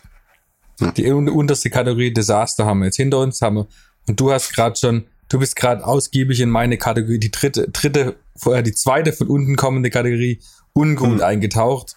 Ja. 0.79 0.91
Die 0.93 1.11
unterste 1.11 1.69
Kategorie 1.69 2.13
Desaster 2.13 2.65
haben 2.65 2.79
wir 2.79 2.85
jetzt 2.85 2.95
hinter 2.95 3.19
uns, 3.19 3.41
haben 3.41 3.57
wir. 3.57 3.67
Und 4.07 4.21
du 4.21 4.31
hast 4.31 4.53
gerade 4.53 4.77
schon, 4.77 5.05
du 5.29 5.39
bist 5.39 5.55
gerade 5.55 5.85
ausgiebig 5.85 6.39
in 6.39 6.49
meine 6.49 6.77
Kategorie, 6.77 7.19
die 7.19 7.31
dritte, 7.31 7.69
dritte, 7.69 8.15
vorher 8.35 8.63
die 8.63 8.73
zweite 8.73 9.13
von 9.13 9.27
unten 9.27 9.55
kommende 9.55 9.89
Kategorie 9.89 10.41
ungut 10.73 11.15
mhm. 11.15 11.21
eingetaucht, 11.21 11.95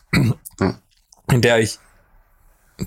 in 1.33 1.43
der 1.43 1.59
ich 1.59 1.79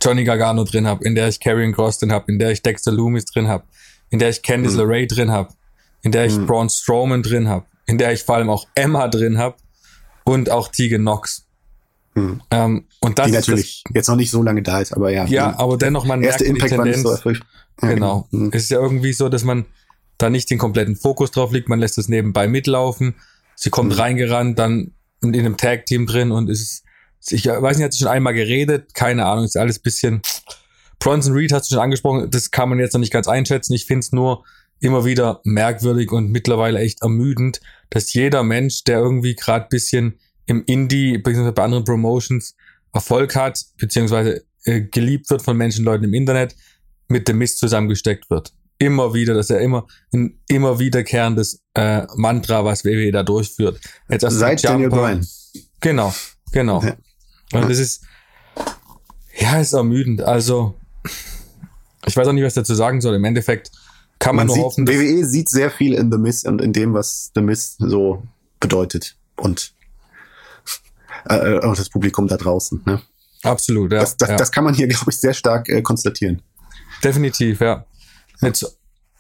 Johnny 0.02 0.24
Gargano 0.24 0.64
drin 0.64 0.88
habe, 0.88 1.04
in 1.04 1.16
der 1.16 1.28
ich 1.28 1.40
Karrion 1.40 1.74
Cross 1.74 2.00
drin 2.00 2.12
habe, 2.12 2.32
in 2.32 2.40
der 2.40 2.52
ich 2.52 2.62
Dexter 2.62 2.92
Loomis 2.92 3.26
drin 3.26 3.48
habe, 3.48 3.66
in 4.10 4.20
der 4.20 4.30
ich 4.30 4.42
Candice 4.42 4.74
mhm. 4.74 4.80
LeRae 4.80 5.08
drin 5.08 5.32
habe, 5.32 5.54
in 6.02 6.12
der 6.12 6.26
ich 6.26 6.38
mhm. 6.38 6.46
Braun 6.48 6.70
Strowman 6.70 7.24
drin 7.24 7.50
habe, 7.50 7.66
in 7.86 7.98
der 7.98 8.14
ich 8.14 8.24
vor 8.24 8.36
allem 8.36 8.50
auch 8.50 8.68
Emma 8.74 9.08
drin 9.10 9.38
habe 9.38 9.58
und 10.24 10.50
auch 10.50 10.70
Tegan 10.70 11.02
Knox. 11.02 11.46
Mhm. 12.14 12.42
Ähm, 12.52 12.86
und 13.02 13.20
das 13.20 13.28
Die 13.28 13.34
natürlich 13.34 13.84
das, 13.86 13.96
jetzt 13.96 14.08
noch 14.08 14.16
nicht 14.16 14.32
so 14.32 14.44
lange 14.44 14.62
da 14.62 14.80
ist, 14.80 14.94
aber 14.94 15.12
ja. 15.12 15.26
Ja, 15.26 15.58
aber 15.60 15.78
dennoch 15.78 16.06
man 16.06 16.22
erste 16.22 16.44
merkt 16.46 16.56
Impact 16.56 16.72
die 16.72 16.76
Tendenz. 16.76 17.04
War 17.06 17.12
nicht 17.14 17.24
so 17.24 17.30
ja, 17.82 17.94
genau. 17.94 18.28
Mhm. 18.32 18.50
Es 18.54 18.64
ist 18.64 18.72
ja 18.72 18.80
irgendwie 18.80 19.14
so, 19.14 19.30
dass 19.30 19.44
man 19.44 19.66
da 20.22 20.30
nicht 20.30 20.50
den 20.50 20.58
kompletten 20.58 20.96
Fokus 20.96 21.32
drauf 21.32 21.52
liegt, 21.52 21.70
man 21.70 21.80
lässt 21.80 21.98
es 21.98 22.08
nebenbei 22.08 22.48
mitlaufen. 22.48 23.16
Sie 23.56 23.70
kommt 23.70 23.94
mhm. 23.94 24.00
reingerannt, 24.00 24.60
dann 24.60 24.94
in 25.22 25.36
einem 25.36 25.58
Tag-Team 25.58 26.08
drin 26.08 26.32
und 26.32 26.50
es 26.50 26.62
ist 26.62 26.84
ich 27.30 27.46
weiß 27.46 27.78
nicht, 27.78 27.86
hat 27.86 27.94
sie 27.94 28.00
schon 28.00 28.08
einmal 28.08 28.34
geredet, 28.34 28.94
keine 28.94 29.26
Ahnung, 29.26 29.46
ist 29.46 29.58
alles 29.58 29.80
bisschen. 29.80 30.22
Bronson 31.00 31.34
Reed 31.34 31.52
hast 31.52 31.70
du 31.70 31.76
schon 31.76 31.84
angesprochen, 31.84 32.30
das 32.30 32.52
kann 32.52 32.70
man 32.70 32.80
jetzt 32.80 32.94
noch 32.94 33.00
nicht 33.00 33.14
ganz 33.14 33.28
einschätzen. 33.28 33.74
Ich 33.74 33.86
finde 33.86 34.00
es 34.00 34.12
nur 34.12 34.44
immer 34.80 35.06
wieder 35.06 35.42
merkwürdig 35.44 36.12
und 36.12 36.32
mittlerweile 36.32 36.80
echt 36.80 37.02
ermüdend, 37.02 37.62
dass 37.90 38.14
jeder 38.14 38.44
Mensch, 38.44 38.84
der 38.84 39.00
irgendwie 39.00 39.36
gerade 39.36 39.68
bisschen 39.70 40.20
im 40.46 40.64
Indie, 40.66 41.18
beziehungsweise 41.18 41.54
bei 41.54 41.64
anderen 41.64 41.84
Promotions 41.84 42.56
Erfolg 42.94 43.36
hat, 43.36 43.64
beziehungsweise 43.78 44.44
äh, 44.66 44.82
geliebt 44.82 45.30
wird 45.30 45.42
von 45.42 45.56
Menschen, 45.56 45.86
Leuten 45.86 46.04
im 46.04 46.14
Internet, 46.14 46.56
mit 47.08 47.28
dem 47.28 47.38
Mist 47.38 47.60
zusammengesteckt 47.60 48.30
wird. 48.30 48.54
Immer 48.82 49.14
wieder, 49.14 49.36
dass 49.36 49.52
er 49.52 49.60
immer 49.60 49.86
ein 50.12 50.40
immer 50.48 50.80
wiederkehrendes 50.80 51.62
äh, 51.76 52.02
Mantra, 52.16 52.66
was 52.66 52.84
WWE 52.84 53.12
da 53.12 53.22
durchführt. 53.22 53.80
Jetzt 54.10 54.26
Seit 54.28 54.64
Daniel 54.64 54.90
Bryan. 54.90 55.28
Genau, 55.82 56.12
genau. 56.52 56.82
Ja. 56.82 56.96
Und 57.54 57.70
das 57.70 57.78
ist, 57.78 58.04
ja, 59.38 59.60
ist 59.60 59.74
ermüdend. 59.74 60.24
Also, 60.24 60.74
ich 62.08 62.18
weiß 62.18 62.28
auch 62.28 62.34
nicht, 62.34 62.44
was 62.44 62.56
dazu 62.56 62.74
sagen 62.74 63.02
soll. 63.02 63.14
Im 63.14 63.24
Endeffekt 63.24 63.72
kann 64.18 64.36
man, 64.36 64.48
man 64.48 64.56
nur 64.56 64.66
hoffen. 64.66 64.88
WWE 64.88 65.26
sieht 65.26 65.50
sehr 65.50 65.70
viel 65.70 65.94
in 65.94 66.12
The 66.12 66.18
Miss 66.18 66.44
und 66.44 66.60
in 66.60 66.74
dem, 66.74 66.96
was 66.96 67.32
The 67.36 67.42
Miss 67.42 67.76
so 67.78 68.24
bedeutet. 68.60 69.16
Und 69.36 69.76
äh, 71.30 71.60
auch 71.60 71.76
das 71.76 71.90
Publikum 71.90 72.28
da 72.28 72.38
draußen. 72.38 72.82
Ne? 72.88 73.00
Absolut, 73.44 73.92
ja. 73.92 74.00
Das, 74.00 74.18
das, 74.18 74.30
ja. 74.30 74.36
das 74.38 74.52
kann 74.52 74.64
man 74.64 74.74
hier, 74.74 74.88
glaube 74.88 75.12
ich, 75.12 75.18
sehr 75.18 75.36
stark 75.36 75.70
äh, 75.70 75.84
konstatieren. 75.84 76.42
Definitiv, 77.04 77.62
ja. 77.62 77.86
Jetzt, 78.42 78.80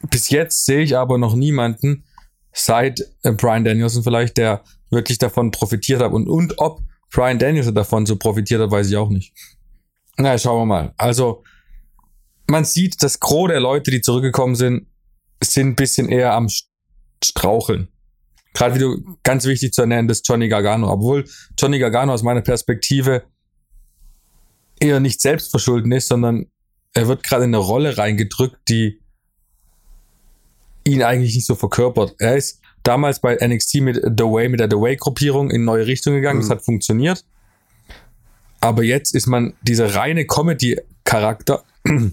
bis 0.09 0.29
jetzt 0.29 0.65
sehe 0.65 0.81
ich 0.81 0.97
aber 0.97 1.17
noch 1.17 1.35
niemanden, 1.35 2.05
seit 2.53 2.99
äh, 3.23 3.31
Brian 3.31 3.63
Danielson 3.63 4.03
vielleicht, 4.03 4.37
der 4.37 4.63
wirklich 4.89 5.17
davon 5.17 5.51
profitiert 5.51 6.01
hat 6.01 6.11
und, 6.11 6.27
und 6.27 6.59
ob 6.59 6.81
Brian 7.11 7.39
Danielson 7.39 7.75
davon 7.75 8.05
so 8.05 8.15
profitiert 8.15 8.61
hat, 8.61 8.71
weiß 8.71 8.89
ich 8.89 8.97
auch 8.97 9.09
nicht. 9.09 9.33
Na, 10.17 10.37
schauen 10.37 10.61
wir 10.61 10.65
mal. 10.65 10.93
Also, 10.97 11.43
man 12.47 12.65
sieht, 12.65 13.01
das 13.03 13.19
Gros 13.19 13.49
der 13.49 13.59
Leute, 13.59 13.91
die 13.91 14.01
zurückgekommen 14.01 14.55
sind, 14.55 14.87
sind 15.41 15.67
ein 15.67 15.75
bisschen 15.75 16.09
eher 16.09 16.33
am 16.33 16.47
Straucheln. 17.23 17.87
Gerade 18.53 18.75
wie 18.75 18.79
du 18.79 19.17
ganz 19.23 19.45
wichtig 19.45 19.73
zu 19.73 19.81
ernennen, 19.81 20.07
das 20.07 20.21
Johnny 20.25 20.49
Gargano. 20.49 20.91
Obwohl 20.91 21.25
Johnny 21.57 21.79
Gargano 21.79 22.13
aus 22.13 22.23
meiner 22.23 22.41
Perspektive 22.41 23.23
eher 24.79 24.99
nicht 24.99 25.21
selbstverschulden 25.21 25.91
ist, 25.91 26.07
sondern 26.07 26.47
er 26.93 27.07
wird 27.07 27.23
gerade 27.23 27.45
in 27.45 27.55
eine 27.55 27.63
Rolle 27.63 27.97
reingedrückt, 27.97 28.57
die 28.67 29.00
ihn 30.83 31.03
eigentlich 31.03 31.35
nicht 31.35 31.45
so 31.45 31.55
verkörpert. 31.55 32.15
Er 32.19 32.37
ist 32.37 32.59
damals 32.83 33.19
bei 33.19 33.35
NXT 33.35 33.75
mit 33.81 33.95
The 33.95 34.23
Way, 34.23 34.49
mit 34.49 34.59
der 34.59 34.69
The 34.69 34.77
Way-Gruppierung 34.77 35.51
in 35.51 35.63
neue 35.63 35.85
Richtung 35.85 36.13
gegangen. 36.13 36.37
Mhm. 36.37 36.41
Das 36.43 36.49
hat 36.49 36.65
funktioniert. 36.65 37.23
Aber 38.59 38.83
jetzt 38.83 39.15
ist 39.15 39.27
man 39.27 39.53
dieser 39.61 39.95
reine 39.95 40.25
Comedy-Charakter. 40.25 41.63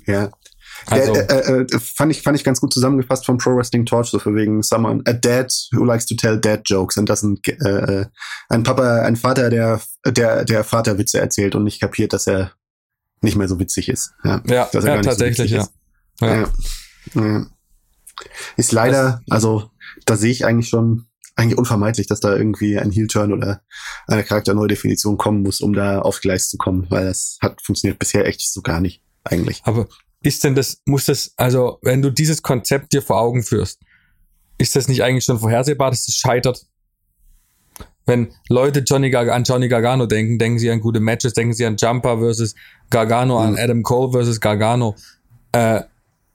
Ja. 0.07 0.31
Also, 0.87 1.13
der, 1.13 1.29
äh, 1.29 1.61
äh, 1.63 1.79
fand 1.79 2.13
ich 2.13 2.23
fand 2.23 2.37
ich 2.37 2.45
ganz 2.45 2.61
gut 2.61 2.73
zusammengefasst 2.73 3.27
von 3.27 3.37
Pro 3.37 3.57
Wrestling 3.57 3.85
Torch 3.85 4.09
so 4.09 4.21
für 4.21 4.35
wegen 4.35 4.63
someone 4.63 5.03
a 5.07 5.13
dad 5.13 5.53
who 5.73 5.85
likes 5.85 6.07
to 6.07 6.15
tell 6.15 6.41
dad 6.41 6.63
jokes 6.67 6.97
und 6.97 7.09
das 7.09 7.23
ein 7.23 7.41
äh, 7.45 8.07
ein 8.49 8.63
Papa 8.63 9.03
ein 9.03 9.17
Vater 9.17 9.51
der 9.51 9.81
der 10.07 10.45
der 10.45 10.63
Vaterwitze 10.63 11.19
erzählt 11.19 11.57
und 11.57 11.65
nicht 11.65 11.81
kapiert 11.81 12.13
dass 12.13 12.29
er 12.29 12.53
nicht 13.23 13.37
mehr 13.37 13.49
so 13.49 13.59
witzig 13.59 13.89
ist 13.89 14.13
ja 14.25 14.41
ja, 14.47 14.69
ja 14.73 15.03
tatsächlich 15.03 15.51
so 15.51 15.57
ja. 15.57 15.69
Ja. 16.21 16.49
ja. 17.15 17.47
Ist 18.57 18.73
leider 18.73 19.21
also 19.29 19.71
da 20.05 20.17
sehe 20.17 20.31
ich 20.31 20.45
eigentlich 20.45 20.69
schon 20.69 21.09
eigentlich 21.39 21.59
unvermeidlich, 21.59 22.09
dass 22.09 22.19
da 22.19 22.37
irgendwie 22.37 22.79
ein 22.79 22.91
Heel-Turn 22.91 23.33
oder 23.33 23.63
eine 24.09 24.25
Charakterneudefinition 24.25 25.17
kommen 25.17 25.43
muss, 25.43 25.61
um 25.61 25.73
da 25.73 26.01
auf 26.01 26.21
Gleis 26.21 26.49
zu 26.49 26.59
kommen, 26.59 26.87
weil 26.91 27.05
das 27.05 27.39
hat 27.41 27.63
funktioniert 27.63 28.01
bisher 28.01 28.27
echt 28.27 28.53
so 28.53 28.61
gar 28.61 28.81
nicht, 28.81 29.03
eigentlich. 29.23 29.61
Aber 29.63 29.87
ist 30.21 30.43
denn 30.43 30.57
das, 30.57 30.83
muss 30.85 31.05
das, 31.05 31.33
also 31.37 31.79
wenn 31.83 32.03
du 32.03 32.11
dieses 32.11 32.43
Konzept 32.43 32.93
dir 32.93 33.03
vor 33.03 33.21
Augen 33.21 33.45
führst, 33.45 33.81
ist 34.59 34.75
das 34.75 34.89
nicht 34.89 35.05
eigentlich 35.05 35.25
schon 35.25 35.39
vorhersehbar, 35.39 35.91
dass 35.91 36.09
es 36.09 36.17
scheitert? 36.17 36.67
Wenn 38.05 38.33
Leute 38.49 38.81
Johnny 38.81 39.11
Gar 39.11 39.29
an 39.29 39.45
Johnny 39.45 39.69
Gargano 39.69 40.07
denken, 40.07 40.39
denken 40.39 40.59
sie 40.59 40.71
an 40.71 40.81
gute 40.81 40.99
Matches, 40.99 41.35
denken 41.35 41.53
sie 41.53 41.67
an 41.67 41.77
Jumper 41.77 42.19
versus 42.19 42.57
Gargano, 42.91 43.39
mhm. 43.39 43.47
an 43.47 43.59
Adam 43.59 43.83
Cole 43.85 44.11
versus 44.11 44.41
Gargano. 44.41 44.97
Äh, 45.53 45.83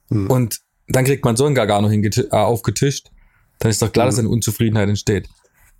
mhm. 0.09 0.27
Und 0.27 0.59
dann 0.95 1.05
kriegt 1.05 1.25
man 1.25 1.35
so 1.35 1.45
einen 1.45 1.55
Gargano 1.55 1.89
äh, 1.89 2.29
aufgetischt 2.31 3.09
dann 3.63 3.71
ist 3.71 3.81
doch 3.81 3.91
klar, 3.91 4.07
dass 4.07 4.15
mhm. 4.15 4.21
eine 4.21 4.29
Unzufriedenheit 4.29 4.89
entsteht. 4.89 5.29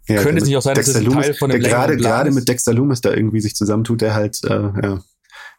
Ja, 0.07 0.21
Könnte 0.21 0.41
es 0.41 0.47
nicht 0.47 0.57
auch 0.57 0.61
sein, 0.61 0.75
Dexter 0.75 0.93
dass 0.93 1.01
es 1.01 1.05
ein 1.05 1.11
Loomis, 1.11 1.25
Teil 1.25 1.35
von 1.35 1.49
dem 1.49 1.61
gerade 1.61 1.97
gerade 1.97 2.31
mit 2.31 2.47
Dexter 2.47 2.73
Loomis 2.73 3.01
da 3.01 3.13
irgendwie 3.13 3.41
sich 3.41 3.55
zusammentut, 3.55 4.01
der 4.01 4.13
halt 4.13 4.41
äh, 4.43 4.49
ja, 4.49 5.01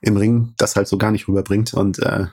im 0.00 0.16
Ring 0.16 0.54
das 0.56 0.76
halt 0.76 0.88
so 0.88 0.98
gar 0.98 1.10
nicht 1.10 1.28
rüberbringt 1.28 1.74
und 1.74 1.98
äh, 2.00 2.26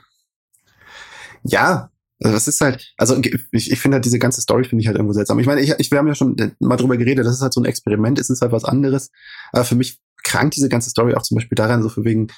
ja, 1.42 1.90
also 2.22 2.34
das 2.34 2.48
ist 2.48 2.60
halt, 2.60 2.94
also 2.98 3.20
ich, 3.50 3.72
ich 3.72 3.80
finde 3.80 3.96
halt 3.96 4.04
diese 4.04 4.18
ganze 4.18 4.40
Story 4.40 4.64
finde 4.64 4.80
ich 4.80 4.86
halt 4.86 4.96
irgendwo 4.96 5.12
seltsam. 5.12 5.38
Ich 5.38 5.46
meine, 5.46 5.60
ich, 5.60 5.74
ich, 5.78 5.90
wir 5.90 5.98
haben 5.98 6.06
ja 6.06 6.14
schon 6.14 6.36
mal 6.60 6.76
drüber 6.76 6.96
geredet, 6.96 7.26
das 7.26 7.34
ist 7.34 7.42
halt 7.42 7.52
so 7.52 7.60
ein 7.60 7.64
Experiment, 7.64 8.18
es 8.18 8.30
ist 8.30 8.42
halt 8.42 8.52
was 8.52 8.64
anderes. 8.64 9.10
Aber 9.50 9.64
für 9.64 9.74
mich 9.74 9.98
krankt 10.22 10.54
diese 10.54 10.68
ganze 10.68 10.90
Story 10.90 11.14
auch 11.14 11.22
zum 11.22 11.36
Beispiel 11.36 11.56
daran, 11.56 11.82
so 11.82 11.88
für 11.88 12.04
wegen, 12.04 12.28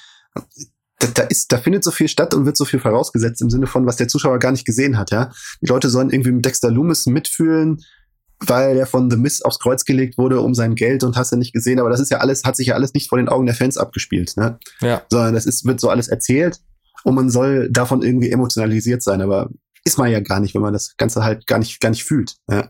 da, 1.05 1.21
da 1.21 1.23
ist, 1.23 1.51
da 1.51 1.57
findet 1.57 1.83
so 1.83 1.91
viel 1.91 2.07
statt 2.07 2.33
und 2.33 2.45
wird 2.45 2.57
so 2.57 2.65
viel 2.65 2.79
vorausgesetzt 2.79 3.41
im 3.41 3.49
Sinne 3.49 3.67
von, 3.67 3.85
was 3.85 3.97
der 3.97 4.07
Zuschauer 4.07 4.39
gar 4.39 4.51
nicht 4.51 4.65
gesehen 4.65 4.97
hat, 4.97 5.11
ja. 5.11 5.31
Die 5.61 5.67
Leute 5.67 5.89
sollen 5.89 6.09
irgendwie 6.09 6.31
mit 6.31 6.45
Dexter 6.45 6.71
Loomis 6.71 7.05
mitfühlen, 7.05 7.83
weil 8.39 8.77
er 8.77 8.85
von 8.85 9.09
The 9.09 9.17
Miss 9.17 9.41
aufs 9.41 9.59
Kreuz 9.59 9.85
gelegt 9.85 10.17
wurde 10.17 10.41
um 10.41 10.53
sein 10.53 10.75
Geld 10.75 11.03
und 11.03 11.15
hast 11.15 11.31
du 11.31 11.37
nicht 11.37 11.53
gesehen, 11.53 11.79
aber 11.79 11.89
das 11.89 11.99
ist 11.99 12.11
ja 12.11 12.17
alles, 12.19 12.43
hat 12.43 12.55
sich 12.55 12.67
ja 12.67 12.75
alles 12.75 12.93
nicht 12.93 13.09
vor 13.09 13.17
den 13.17 13.29
Augen 13.29 13.45
der 13.45 13.55
Fans 13.55 13.77
abgespielt, 13.77 14.33
ne? 14.35 14.59
Ja. 14.81 15.03
Sondern 15.09 15.33
das 15.33 15.45
ist, 15.45 15.65
wird 15.65 15.79
so 15.79 15.89
alles 15.89 16.07
erzählt 16.07 16.59
und 17.03 17.15
man 17.15 17.29
soll 17.29 17.69
davon 17.71 18.01
irgendwie 18.01 18.31
emotionalisiert 18.31 19.03
sein, 19.03 19.21
aber 19.21 19.49
ist 19.83 19.97
man 19.97 20.11
ja 20.11 20.19
gar 20.19 20.39
nicht, 20.39 20.55
wenn 20.55 20.61
man 20.61 20.73
das 20.73 20.97
Ganze 20.97 21.23
halt 21.23 21.45
gar 21.45 21.59
nicht, 21.59 21.79
gar 21.79 21.89
nicht 21.89 22.03
fühlt, 22.03 22.35
ja. 22.49 22.69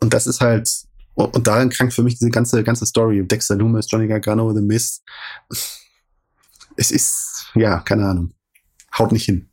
Und 0.00 0.14
das 0.14 0.26
ist 0.26 0.40
halt, 0.40 0.68
und 1.14 1.46
daran 1.46 1.68
krankt 1.68 1.94
für 1.94 2.02
mich 2.02 2.18
diese 2.18 2.30
ganze, 2.30 2.64
ganze 2.64 2.86
Story. 2.86 3.24
Dexter 3.24 3.54
Loomis, 3.54 3.86
Johnny 3.88 4.08
Gargano, 4.08 4.52
The 4.52 4.62
Mist 4.62 5.02
es 6.76 6.90
ist, 6.90 7.50
ja, 7.54 7.80
keine 7.80 8.06
Ahnung, 8.06 8.32
haut 8.98 9.12
nicht 9.12 9.24
hin. 9.24 9.48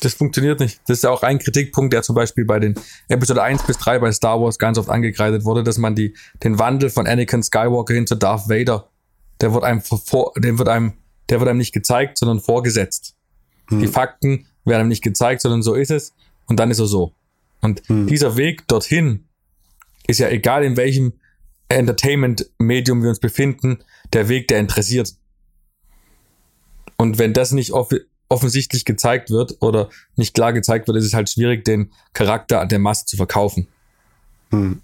Das 0.00 0.14
funktioniert 0.14 0.60
nicht. 0.60 0.80
Das 0.86 0.98
ist 0.98 1.04
ja 1.04 1.10
auch 1.10 1.22
ein 1.22 1.38
Kritikpunkt, 1.38 1.92
der 1.92 2.02
zum 2.02 2.14
Beispiel 2.14 2.46
bei 2.46 2.58
den 2.58 2.74
Episode 3.08 3.42
1 3.42 3.64
bis 3.64 3.76
3 3.78 3.98
bei 3.98 4.12
Star 4.12 4.40
Wars 4.40 4.58
ganz 4.58 4.78
oft 4.78 4.88
angekreidet 4.88 5.44
wurde, 5.44 5.62
dass 5.62 5.76
man 5.76 5.94
die, 5.94 6.14
den 6.42 6.58
Wandel 6.58 6.88
von 6.88 7.06
Anakin 7.06 7.42
Skywalker 7.42 7.92
hin 7.92 8.06
zu 8.06 8.14
Darth 8.14 8.48
Vader, 8.48 8.88
der 9.40 9.52
wird 9.52 9.64
einem 9.64 9.82
vor, 9.82 10.32
dem 10.38 10.58
wird 10.58 10.68
einem, 10.68 10.94
der 11.28 11.40
wird 11.40 11.50
einem 11.50 11.58
nicht 11.58 11.74
gezeigt, 11.74 12.16
sondern 12.16 12.40
vorgesetzt. 12.40 13.14
Hm. 13.68 13.80
Die 13.80 13.88
Fakten 13.88 14.46
werden 14.64 14.80
einem 14.80 14.88
nicht 14.88 15.04
gezeigt, 15.04 15.42
sondern 15.42 15.62
so 15.62 15.74
ist 15.74 15.90
es. 15.90 16.14
Und 16.46 16.58
dann 16.58 16.70
ist 16.70 16.78
er 16.78 16.86
so. 16.86 17.12
Und 17.60 17.82
hm. 17.88 18.06
dieser 18.06 18.36
Weg 18.36 18.66
dorthin 18.68 19.24
ist 20.06 20.18
ja 20.18 20.28
egal 20.28 20.64
in 20.64 20.76
welchem 20.76 21.12
Entertainment-Medium 21.68 23.02
wir 23.02 23.10
uns 23.10 23.20
befinden, 23.20 23.84
der 24.12 24.28
Weg, 24.28 24.48
der 24.48 24.58
interessiert. 24.58 25.14
Und 27.00 27.18
wenn 27.18 27.32
das 27.32 27.52
nicht 27.52 27.72
off 27.72 27.88
offensichtlich 28.28 28.84
gezeigt 28.84 29.30
wird 29.30 29.56
oder 29.60 29.88
nicht 30.16 30.34
klar 30.34 30.52
gezeigt 30.52 30.86
wird, 30.86 30.98
ist 30.98 31.06
es 31.06 31.14
halt 31.14 31.30
schwierig, 31.30 31.64
den 31.64 31.90
Charakter 32.12 32.64
der 32.66 32.78
Masse 32.78 33.06
zu 33.06 33.16
verkaufen. 33.16 33.68
Hm. 34.50 34.82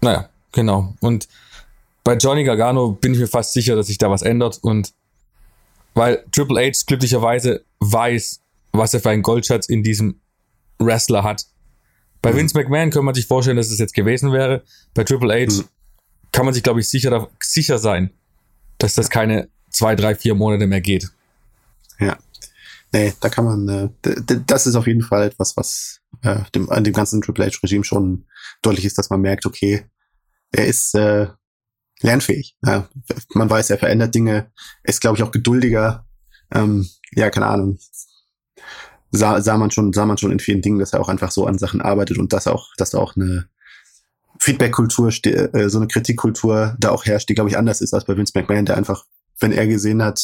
Naja, 0.00 0.30
genau. 0.50 0.94
Und 1.00 1.28
bei 2.04 2.14
Johnny 2.14 2.42
Gargano 2.42 2.92
bin 2.92 3.12
ich 3.12 3.20
mir 3.20 3.28
fast 3.28 3.52
sicher, 3.52 3.76
dass 3.76 3.88
sich 3.88 3.98
da 3.98 4.10
was 4.10 4.22
ändert 4.22 4.58
und 4.62 4.94
weil 5.92 6.24
Triple 6.32 6.58
H 6.58 6.84
glücklicherweise 6.86 7.64
weiß, 7.80 8.40
was 8.72 8.94
er 8.94 9.00
für 9.00 9.10
einen 9.10 9.22
Goldschatz 9.22 9.66
in 9.66 9.82
diesem 9.82 10.20
Wrestler 10.78 11.22
hat. 11.22 11.44
Bei 12.22 12.32
mhm. 12.32 12.38
Vince 12.38 12.58
McMahon 12.58 12.90
kann 12.90 13.04
man 13.04 13.14
sich 13.14 13.26
vorstellen, 13.26 13.58
dass 13.58 13.70
es 13.70 13.78
jetzt 13.78 13.94
gewesen 13.94 14.32
wäre. 14.32 14.64
Bei 14.94 15.04
Triple 15.04 15.32
H 15.34 15.52
mhm. 15.52 15.68
kann 16.32 16.46
man 16.46 16.54
sich, 16.54 16.62
glaube 16.62 16.80
ich, 16.80 16.88
sicher, 16.88 17.28
sicher 17.40 17.78
sein, 17.78 18.10
dass 18.78 18.94
das 18.94 19.10
keine 19.10 19.50
zwei, 19.74 19.94
drei, 19.94 20.14
vier 20.14 20.34
Monate 20.34 20.66
mehr 20.66 20.80
geht. 20.80 21.10
Ja. 21.98 22.16
Nee, 22.92 23.12
da 23.20 23.28
kann 23.28 23.44
man, 23.44 23.68
äh, 23.68 23.88
das 24.46 24.66
ist 24.66 24.76
auf 24.76 24.86
jeden 24.86 25.02
Fall 25.02 25.24
etwas, 25.24 25.56
was 25.56 26.00
äh, 26.22 26.40
dem, 26.54 26.70
an 26.70 26.84
dem 26.84 26.94
ganzen 26.94 27.20
Triple 27.20 27.46
H-Regime 27.46 27.84
schon 27.84 28.26
deutlich 28.62 28.84
ist, 28.84 28.96
dass 28.98 29.10
man 29.10 29.20
merkt, 29.20 29.46
okay, 29.46 29.84
er 30.52 30.66
ist 30.66 30.94
äh, 30.94 31.26
lernfähig. 32.00 32.56
Ja. 32.64 32.88
Man 33.34 33.50
weiß, 33.50 33.70
er 33.70 33.78
verändert 33.78 34.14
Dinge, 34.14 34.52
ist, 34.84 35.00
glaube 35.00 35.16
ich, 35.16 35.24
auch 35.24 35.32
geduldiger. 35.32 36.06
Ähm, 36.52 36.88
ja, 37.12 37.30
keine 37.30 37.46
Ahnung. 37.46 37.78
Sah, 39.10 39.40
sah 39.40 39.56
man 39.56 39.72
schon, 39.72 39.92
sah 39.92 40.06
man 40.06 40.18
schon 40.18 40.30
in 40.30 40.40
vielen 40.40 40.62
Dingen, 40.62 40.78
dass 40.78 40.92
er 40.92 41.00
auch 41.00 41.08
einfach 41.08 41.32
so 41.32 41.46
an 41.46 41.58
Sachen 41.58 41.80
arbeitet 41.80 42.18
und 42.18 42.32
dass 42.32 42.46
auch, 42.46 42.74
dass 42.76 42.94
auch 42.94 43.16
eine 43.16 43.48
Feedback-Kultur, 44.38 45.08
äh, 45.24 45.68
so 45.68 45.78
eine 45.78 45.88
Kritikkultur 45.88 46.76
da 46.78 46.90
auch 46.90 47.06
herrscht, 47.06 47.28
die, 47.28 47.34
glaube 47.34 47.50
ich, 47.50 47.56
anders 47.58 47.80
ist 47.80 47.94
als 47.94 48.04
bei 48.04 48.16
Vince 48.16 48.32
McMahon, 48.36 48.66
der 48.66 48.76
einfach, 48.76 49.04
wenn 49.40 49.52
er 49.52 49.66
gesehen 49.66 50.02
hat, 50.02 50.20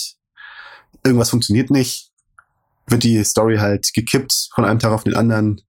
irgendwas 1.05 1.31
funktioniert 1.31 1.71
nicht, 1.71 2.11
wird 2.87 3.05
die 3.05 3.23
Story 3.25 3.59
halt 3.59 3.93
gekippt 3.95 4.49
von 4.55 4.65
einem 4.65 4.79
Tag 4.79 4.93
auf 4.93 5.05
den 5.05 5.15
anderen. 5.15 5.61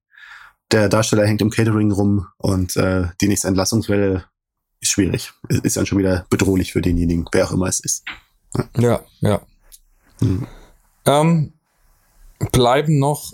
Der 0.71 0.89
Darsteller 0.89 1.25
hängt 1.25 1.41
im 1.41 1.49
Catering 1.49 1.91
rum 1.91 2.27
und 2.37 2.75
äh, 2.77 3.07
die 3.19 3.27
nächste 3.27 3.47
Entlassungswelle 3.47 4.25
ist 4.79 4.91
schwierig. 4.91 5.31
Ist 5.49 5.77
dann 5.77 5.85
schon 5.85 5.99
wieder 5.99 6.25
bedrohlich 6.29 6.71
für 6.73 6.81
denjenigen, 6.81 7.25
wer 7.31 7.45
auch 7.45 7.51
immer 7.51 7.67
es 7.67 7.79
ist. 7.79 8.03
Ja, 8.55 8.69
ja. 8.77 9.01
ja. 9.21 9.41
Hm. 10.19 10.47
Ähm, 11.05 11.53
bleiben 12.51 12.99
noch 12.99 13.33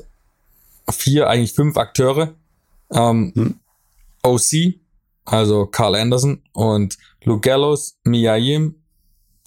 vier, 0.89 1.29
eigentlich 1.29 1.53
fünf 1.53 1.77
Akteure. 1.77 2.33
Ähm, 2.91 3.31
hm. 3.35 3.59
OC, 4.23 4.79
also 5.25 5.65
Carl 5.67 5.95
Anderson 5.95 6.41
und 6.53 6.97
Luke 7.23 7.41
Gallows, 7.41 7.97
Mia 8.03 8.35
Yim, 8.35 8.75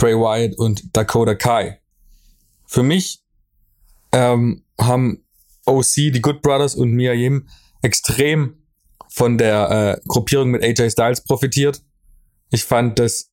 Bray 0.01 0.15
Wyatt 0.15 0.57
und 0.59 0.97
Dakota 0.97 1.35
Kai. 1.35 1.79
Für 2.65 2.83
mich 2.83 3.23
ähm, 4.13 4.65
haben 4.81 5.23
OC, 5.67 5.95
die 5.95 6.23
Good 6.23 6.41
Brothers 6.41 6.75
und 6.75 6.93
Mia 6.93 7.13
Yim 7.13 7.49
extrem 7.83 8.57
von 9.11 9.37
der 9.37 9.71
äh, 9.71 10.09
Gruppierung 10.09 10.51
mit 10.51 10.65
AJ 10.65 10.93
Styles 10.93 11.23
profitiert. 11.23 11.83
Ich 12.49 12.65
fand 12.65 12.99
das 12.99 13.31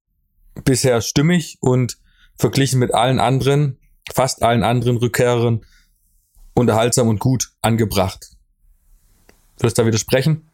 bisher 0.66 1.00
stimmig 1.02 1.58
und 1.62 1.98
verglichen 2.38 2.80
mit 2.80 2.94
allen 2.94 3.20
anderen, 3.20 3.80
fast 4.14 4.44
allen 4.44 4.64
anderen 4.64 4.98
Rückkehrern, 4.98 5.66
unterhaltsam 6.54 7.08
und 7.08 7.20
gut 7.20 7.54
angebracht. 7.62 8.32
Würdest 9.58 9.78
du 9.78 9.84
da 9.84 9.88
widersprechen? 9.88 10.50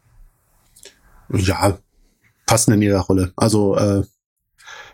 Ja, 1.32 1.78
passen 2.46 2.72
in 2.74 2.82
ihrer 2.82 3.00
Rolle. 3.00 3.32
Also 3.34 3.76
äh, 3.76 4.04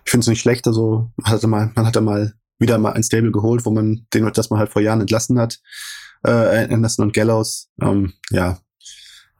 ich 0.04 0.10
finde 0.10 0.24
es 0.24 0.28
nicht 0.28 0.40
schlecht. 0.40 0.66
Also 0.66 1.10
man 1.16 1.32
hatte 1.32 1.46
mal, 1.46 1.72
man 1.74 1.86
hatte 1.86 2.00
mal 2.00 2.34
wieder 2.58 2.78
mal 2.78 2.92
ein 2.92 3.02
Stable 3.02 3.32
geholt, 3.32 3.64
wo 3.64 3.70
man 3.70 4.06
den, 4.12 4.30
das 4.32 4.50
man 4.50 4.58
halt 4.58 4.70
vor 4.70 4.82
Jahren 4.82 5.00
entlassen 5.00 5.38
hat. 5.38 5.60
Äh, 6.22 6.72
Anderson 6.72 7.06
und 7.06 7.14
Gallows. 7.14 7.70
Ähm, 7.80 8.12
ja, 8.30 8.58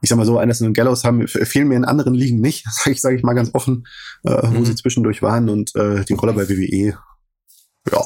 ich 0.01 0.09
sag 0.09 0.17
mal 0.17 0.25
so, 0.25 0.39
Anderson 0.39 0.67
und 0.67 0.73
Gallows 0.73 1.03
haben 1.03 1.27
fehlen 1.27 1.67
mir 1.67 1.75
in 1.75 1.85
anderen 1.85 2.15
Ligen 2.15 2.41
nicht, 2.41 2.65
sage 2.71 2.91
ich, 2.91 3.01
sag 3.01 3.13
ich 3.13 3.23
mal 3.23 3.33
ganz 3.33 3.51
offen, 3.53 3.85
äh, 4.25 4.47
mhm. 4.47 4.57
wo 4.57 4.65
sie 4.65 4.75
zwischendurch 4.75 5.21
waren 5.21 5.49
und 5.49 5.75
äh, 5.75 6.03
die 6.05 6.13
Rolle 6.13 6.33
bei 6.33 6.49
WWE, 6.49 6.97
ja, 7.91 8.01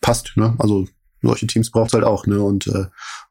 passt, 0.00 0.32
ne? 0.36 0.54
Also 0.58 0.88
solche 1.22 1.46
Teams 1.46 1.70
braucht 1.70 1.92
halt 1.92 2.04
auch, 2.04 2.26
ne? 2.26 2.42
Und 2.42 2.66
äh, 2.66 2.86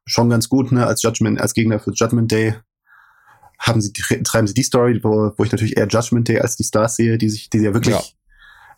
schon 0.06 0.30
ganz 0.30 0.48
gut, 0.48 0.72
ne? 0.72 0.88
Als 0.88 1.02
Judgment, 1.02 1.42
als 1.42 1.54
Gegner 1.54 1.80
für 1.80 1.92
Judgment 1.92 2.32
Day 2.32 2.56
haben 3.60 3.82
sie, 3.82 3.92
treiben 3.92 4.48
sie 4.48 4.54
die 4.54 4.64
Story, 4.64 5.02
wo, 5.04 5.34
wo 5.36 5.44
ich 5.44 5.52
natürlich 5.52 5.76
eher 5.76 5.88
Judgment 5.88 6.30
Day 6.30 6.40
als 6.40 6.56
die 6.56 6.64
Stars 6.64 6.96
sehe, 6.96 7.18
die 7.18 7.30
sich, 7.30 7.50
die 7.50 7.58
ja 7.58 7.74
wirklich 7.74 7.96
ja. 7.96 8.02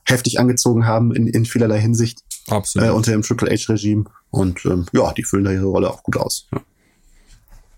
Heftig 0.05 0.39
angezogen 0.39 0.85
haben 0.85 1.13
in, 1.13 1.27
in 1.27 1.45
vielerlei 1.45 1.79
Hinsicht. 1.79 2.21
Absolut. 2.47 2.87
Äh, 2.87 2.91
unter 2.91 3.11
dem 3.11 3.21
Triple 3.21 3.49
H-Regime. 3.49 4.05
Und 4.29 4.65
ähm, 4.65 4.85
ja, 4.93 5.13
die 5.13 5.23
füllen 5.23 5.45
da 5.45 5.51
ihre 5.51 5.65
Rolle 5.65 5.89
auch 5.89 6.03
gut 6.03 6.17
aus. 6.17 6.47
Ja. 6.51 6.61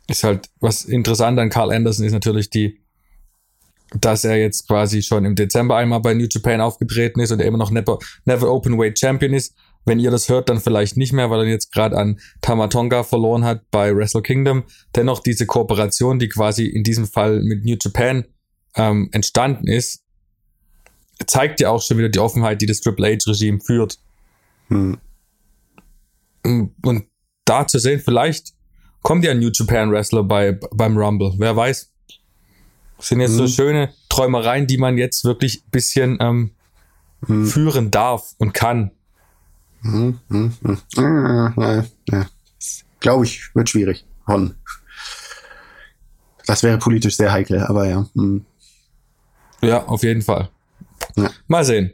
Ist 0.08 0.24
halt, 0.24 0.50
was 0.60 0.86
interessant 0.86 1.40
an 1.40 1.50
Carl 1.50 1.72
Anderson 1.72 2.06
ist 2.06 2.12
natürlich 2.12 2.50
die, 2.50 2.80
dass 4.00 4.24
er 4.24 4.38
jetzt 4.38 4.68
quasi 4.68 5.02
schon 5.02 5.26
im 5.26 5.36
Dezember 5.36 5.78
einmal 5.78 6.02
bei 6.02 6.14
New 6.14 6.28
Japan 6.30 6.62
aufgetreten 6.62 7.20
ist 7.20 7.32
und 7.32 7.40
er 7.40 7.46
immer 7.46 7.58
noch 7.58 7.72
Never, 7.72 8.00
Never 8.26 8.52
Open 8.52 8.78
Weight 8.78 8.98
Champion 9.00 9.34
ist. 9.34 9.56
Wenn 9.86 10.00
ihr 10.00 10.12
das 10.12 10.30
hört, 10.30 10.50
dann 10.50 10.62
vielleicht 10.62 10.96
nicht 10.98 11.12
mehr, 11.12 11.30
weil 11.30 11.42
er 11.42 11.48
jetzt 11.48 11.72
gerade 11.72 11.98
an 11.98 12.20
Tamatonga 12.42 13.04
verloren 13.04 13.44
hat 13.44 13.70
bei 13.70 13.96
Wrestle 13.96 14.22
Kingdom. 14.22 14.64
Dennoch 14.96 15.20
diese 15.20 15.46
Kooperation, 15.46 16.20
die 16.20 16.30
quasi 16.30 16.66
in 16.66 16.84
diesem 16.84 17.06
Fall 17.06 17.42
mit 17.42 17.66
New 17.66 17.76
Japan 17.80 18.26
ähm, 18.76 19.10
entstanden 19.12 19.68
ist, 19.68 20.03
zeigt 21.28 21.60
ja 21.60 21.70
auch 21.70 21.82
schon 21.82 21.98
wieder 21.98 22.10
die 22.10 22.20
Offenheit, 22.20 22.62
die 22.62 22.66
das 22.66 22.82
Triple 22.82 23.08
H-Regime 23.08 23.60
führt. 23.60 24.00
Hm. 24.70 24.98
Und 26.44 27.08
da 27.46 27.68
zu 27.68 27.80
sehen, 27.80 28.02
vielleicht 28.04 28.54
kommt 29.02 29.24
ja 29.24 29.32
ein 29.32 29.40
New 29.40 29.52
Japan 29.54 29.92
Wrestler 29.92 30.24
bei, 30.24 30.54
beim 30.72 30.98
Rumble. 30.98 31.34
Wer 31.38 31.56
weiß. 31.56 31.92
Das 32.98 33.08
sind 33.08 33.20
jetzt 33.20 33.32
hm. 33.32 33.38
so 33.38 33.48
schöne 33.48 33.94
Träumereien, 34.10 34.68
die 34.68 34.78
man 34.78 34.98
jetzt 34.98 35.26
wirklich 35.26 35.66
bisschen 35.66 36.18
ähm, 36.22 36.52
hm. 37.26 37.46
führen 37.46 37.92
darf 37.92 38.34
und 38.38 38.54
kann. 38.54 38.92
Hm, 39.82 40.20
hm, 40.30 40.54
hm. 40.64 40.78
Ja, 40.96 41.54
ja, 41.58 41.86
ja. 42.10 42.26
Glaube 43.00 43.26
ich, 43.26 43.54
wird 43.54 43.70
schwierig. 43.70 44.06
Hon. 44.28 44.56
Das 46.46 46.64
wäre 46.64 46.78
politisch 46.78 47.18
sehr 47.18 47.32
heikel, 47.32 47.62
aber 47.62 47.88
ja. 47.88 48.06
Hm. 48.16 48.46
Ja, 49.62 49.86
auf 49.86 50.04
jeden 50.04 50.22
Fall. 50.22 50.50
Ja. 51.16 51.30
Mal 51.48 51.66
sehen. 51.66 51.94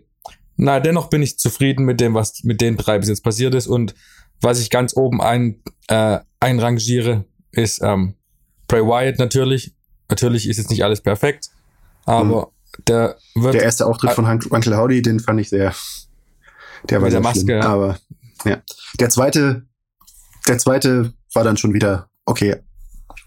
Na, 0.56 0.80
dennoch 0.80 1.10
bin 1.10 1.22
ich 1.22 1.40
zufrieden 1.40 1.86
mit 1.86 2.02
dem, 2.02 2.14
was 2.14 2.44
mit 2.44 2.62
den 2.62 2.78
drei 2.78 3.00
bis 3.00 3.10
jetzt 3.10 3.24
passiert 3.24 3.56
ist. 3.56 3.68
Und 3.68 3.96
was 4.42 4.60
ich 4.60 4.70
ganz 4.70 4.96
oben 4.96 5.22
ein, 5.22 5.62
äh, 5.88 6.20
einrangiere, 6.40 7.26
ist 7.52 7.82
ähm, 7.82 8.16
Bray 8.68 8.84
Wyatt 8.84 9.20
natürlich. 9.20 9.74
Natürlich 10.10 10.48
ist 10.48 10.58
jetzt 10.58 10.70
nicht 10.70 10.84
alles 10.84 11.02
perfekt, 11.02 11.50
aber 12.06 12.48
mhm. 12.48 12.84
der 12.88 13.18
wird. 13.36 13.54
Der 13.54 13.64
erste 13.64 13.86
Auftritt 13.86 14.12
äh, 14.12 14.14
von 14.16 14.26
Uncle 14.26 14.78
Howdy, 14.78 15.02
den 15.02 15.20
fand 15.20 15.40
ich 15.40 15.50
sehr 15.50 15.74
der 16.90 17.02
war 17.02 17.10
der 17.10 17.22
Maske. 17.22 17.42
Schlimm. 17.42 17.62
Aber 17.62 17.98
ja. 18.46 18.62
Der 19.00 19.10
zweite, 19.10 19.64
der 20.48 20.58
zweite 20.58 21.14
war 21.34 21.44
dann 21.44 21.58
schon 21.58 21.74
wieder, 21.74 22.10
okay, 22.26 22.58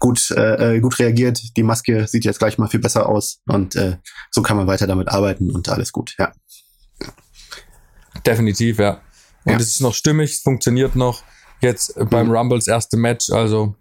gut, 0.03 0.31
äh, 0.31 0.75
äh, 0.75 0.79
gut 0.81 0.99
reagiert. 0.99 1.39
Die 1.55 1.63
Maske 1.63 2.07
sieht 2.09 2.25
jetzt 2.25 2.37
gleich 2.37 2.57
mal 2.57 2.67
viel 2.67 2.81
besser 2.81 3.07
aus 3.07 3.39
und 3.47 3.77
äh, 3.77 3.95
so 4.31 4.41
kann 4.41 4.57
man 4.57 4.67
weiter 4.67 4.85
damit 4.85 5.07
arbeiten 5.07 5.49
und 5.49 5.69
alles 5.69 5.93
gut, 5.93 6.13
ja. 6.19 6.33
Definitiv, 8.25 8.79
ja. 8.79 9.01
Und 9.45 9.53
ja. 9.53 9.57
es 9.57 9.67
ist 9.67 9.79
noch 9.79 9.93
stimmig, 9.93 10.41
funktioniert 10.43 10.97
noch. 10.97 11.23
Jetzt 11.61 11.95
beim 12.09 12.27
mhm. 12.27 12.35
Rumbles 12.35 12.67
erste 12.67 12.97
Match, 12.97 13.29
also 13.29 13.75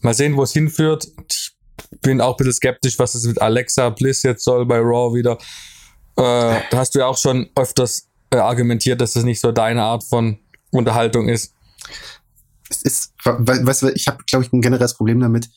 mal 0.00 0.14
sehen, 0.14 0.34
wo 0.34 0.44
es 0.44 0.52
hinführt. 0.52 1.06
Ich 1.30 1.54
bin 2.00 2.22
auch 2.22 2.32
ein 2.32 2.36
bisschen 2.38 2.54
skeptisch, 2.54 2.98
was 2.98 3.14
es 3.14 3.24
mit 3.24 3.42
Alexa 3.42 3.90
Bliss 3.90 4.22
jetzt 4.22 4.44
soll 4.44 4.64
bei 4.64 4.78
Raw 4.78 5.14
wieder. 5.14 5.32
Äh, 6.16 6.62
da 6.70 6.78
hast 6.78 6.94
du 6.94 7.00
ja 7.00 7.06
auch 7.06 7.18
schon 7.18 7.50
öfters 7.54 8.08
äh, 8.30 8.38
argumentiert, 8.38 9.02
dass 9.02 9.12
das 9.12 9.24
nicht 9.24 9.40
so 9.40 9.52
deine 9.52 9.82
Art 9.82 10.04
von 10.04 10.38
Unterhaltung 10.70 11.28
ist. 11.28 11.52
Es 12.68 12.82
ist, 12.82 13.12
weißt 13.24 13.82
du, 13.82 13.88
ich 13.88 14.08
habe, 14.08 14.22
glaube 14.26 14.44
ich, 14.44 14.52
ein 14.52 14.60
generelles 14.60 14.94
Problem 14.94 15.20
damit. 15.20 15.48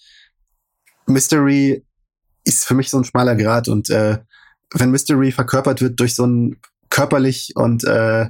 Mystery 1.07 1.85
ist 2.43 2.65
für 2.65 2.73
mich 2.73 2.89
so 2.89 2.97
ein 2.97 3.03
schmaler 3.03 3.35
Grad 3.35 3.67
und 3.67 3.89
äh, 3.89 4.19
wenn 4.73 4.91
Mystery 4.91 5.31
verkörpert 5.31 5.81
wird 5.81 5.99
durch 5.99 6.15
so 6.15 6.25
ein 6.25 6.59
körperlich 6.89 7.53
und 7.55 7.83
äh, 7.83 8.29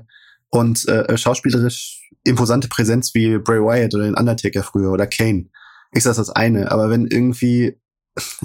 und 0.50 0.88
äh, 0.88 1.18
schauspielerisch 1.18 2.10
imposante 2.24 2.68
Präsenz 2.68 3.14
wie 3.14 3.38
Bray 3.38 3.60
Wyatt 3.60 3.96
oder 3.96 4.04
den 4.04 4.16
Undertaker 4.16 4.64
früher 4.64 4.92
oder 4.92 5.08
Kane, 5.08 5.50
ist 5.92 6.06
das 6.06 6.18
das 6.18 6.30
eine. 6.30 6.72
Aber 6.72 6.90
wenn 6.90 7.08
irgendwie 7.08 7.80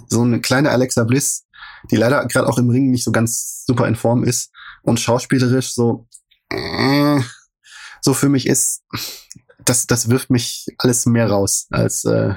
so 0.09 0.23
eine 0.23 0.41
kleine 0.41 0.71
Alexa 0.71 1.05
Bliss, 1.05 1.47
die 1.91 1.97
leider 1.97 2.25
gerade 2.27 2.49
auch 2.49 2.59
im 2.59 2.71
Ring 2.71 2.91
nicht 2.91 3.05
so 3.05 3.13
ganz 3.13 3.65
super 3.67 3.89
in 3.89 3.97
Form 3.97 4.23
ist, 4.25 4.53
und 4.83 5.01
schauspielerisch 5.01 5.75
so, 5.75 6.07
äh, 6.51 7.21
so 8.01 8.15
für 8.15 8.29
mich 8.29 8.47
ist, 8.47 8.85
das, 9.67 9.87
das 9.87 10.09
wirft 10.09 10.31
mich 10.31 10.67
alles 10.79 11.07
mehr 11.07 11.29
raus 11.29 11.67
als, 11.71 12.05
äh, 12.05 12.35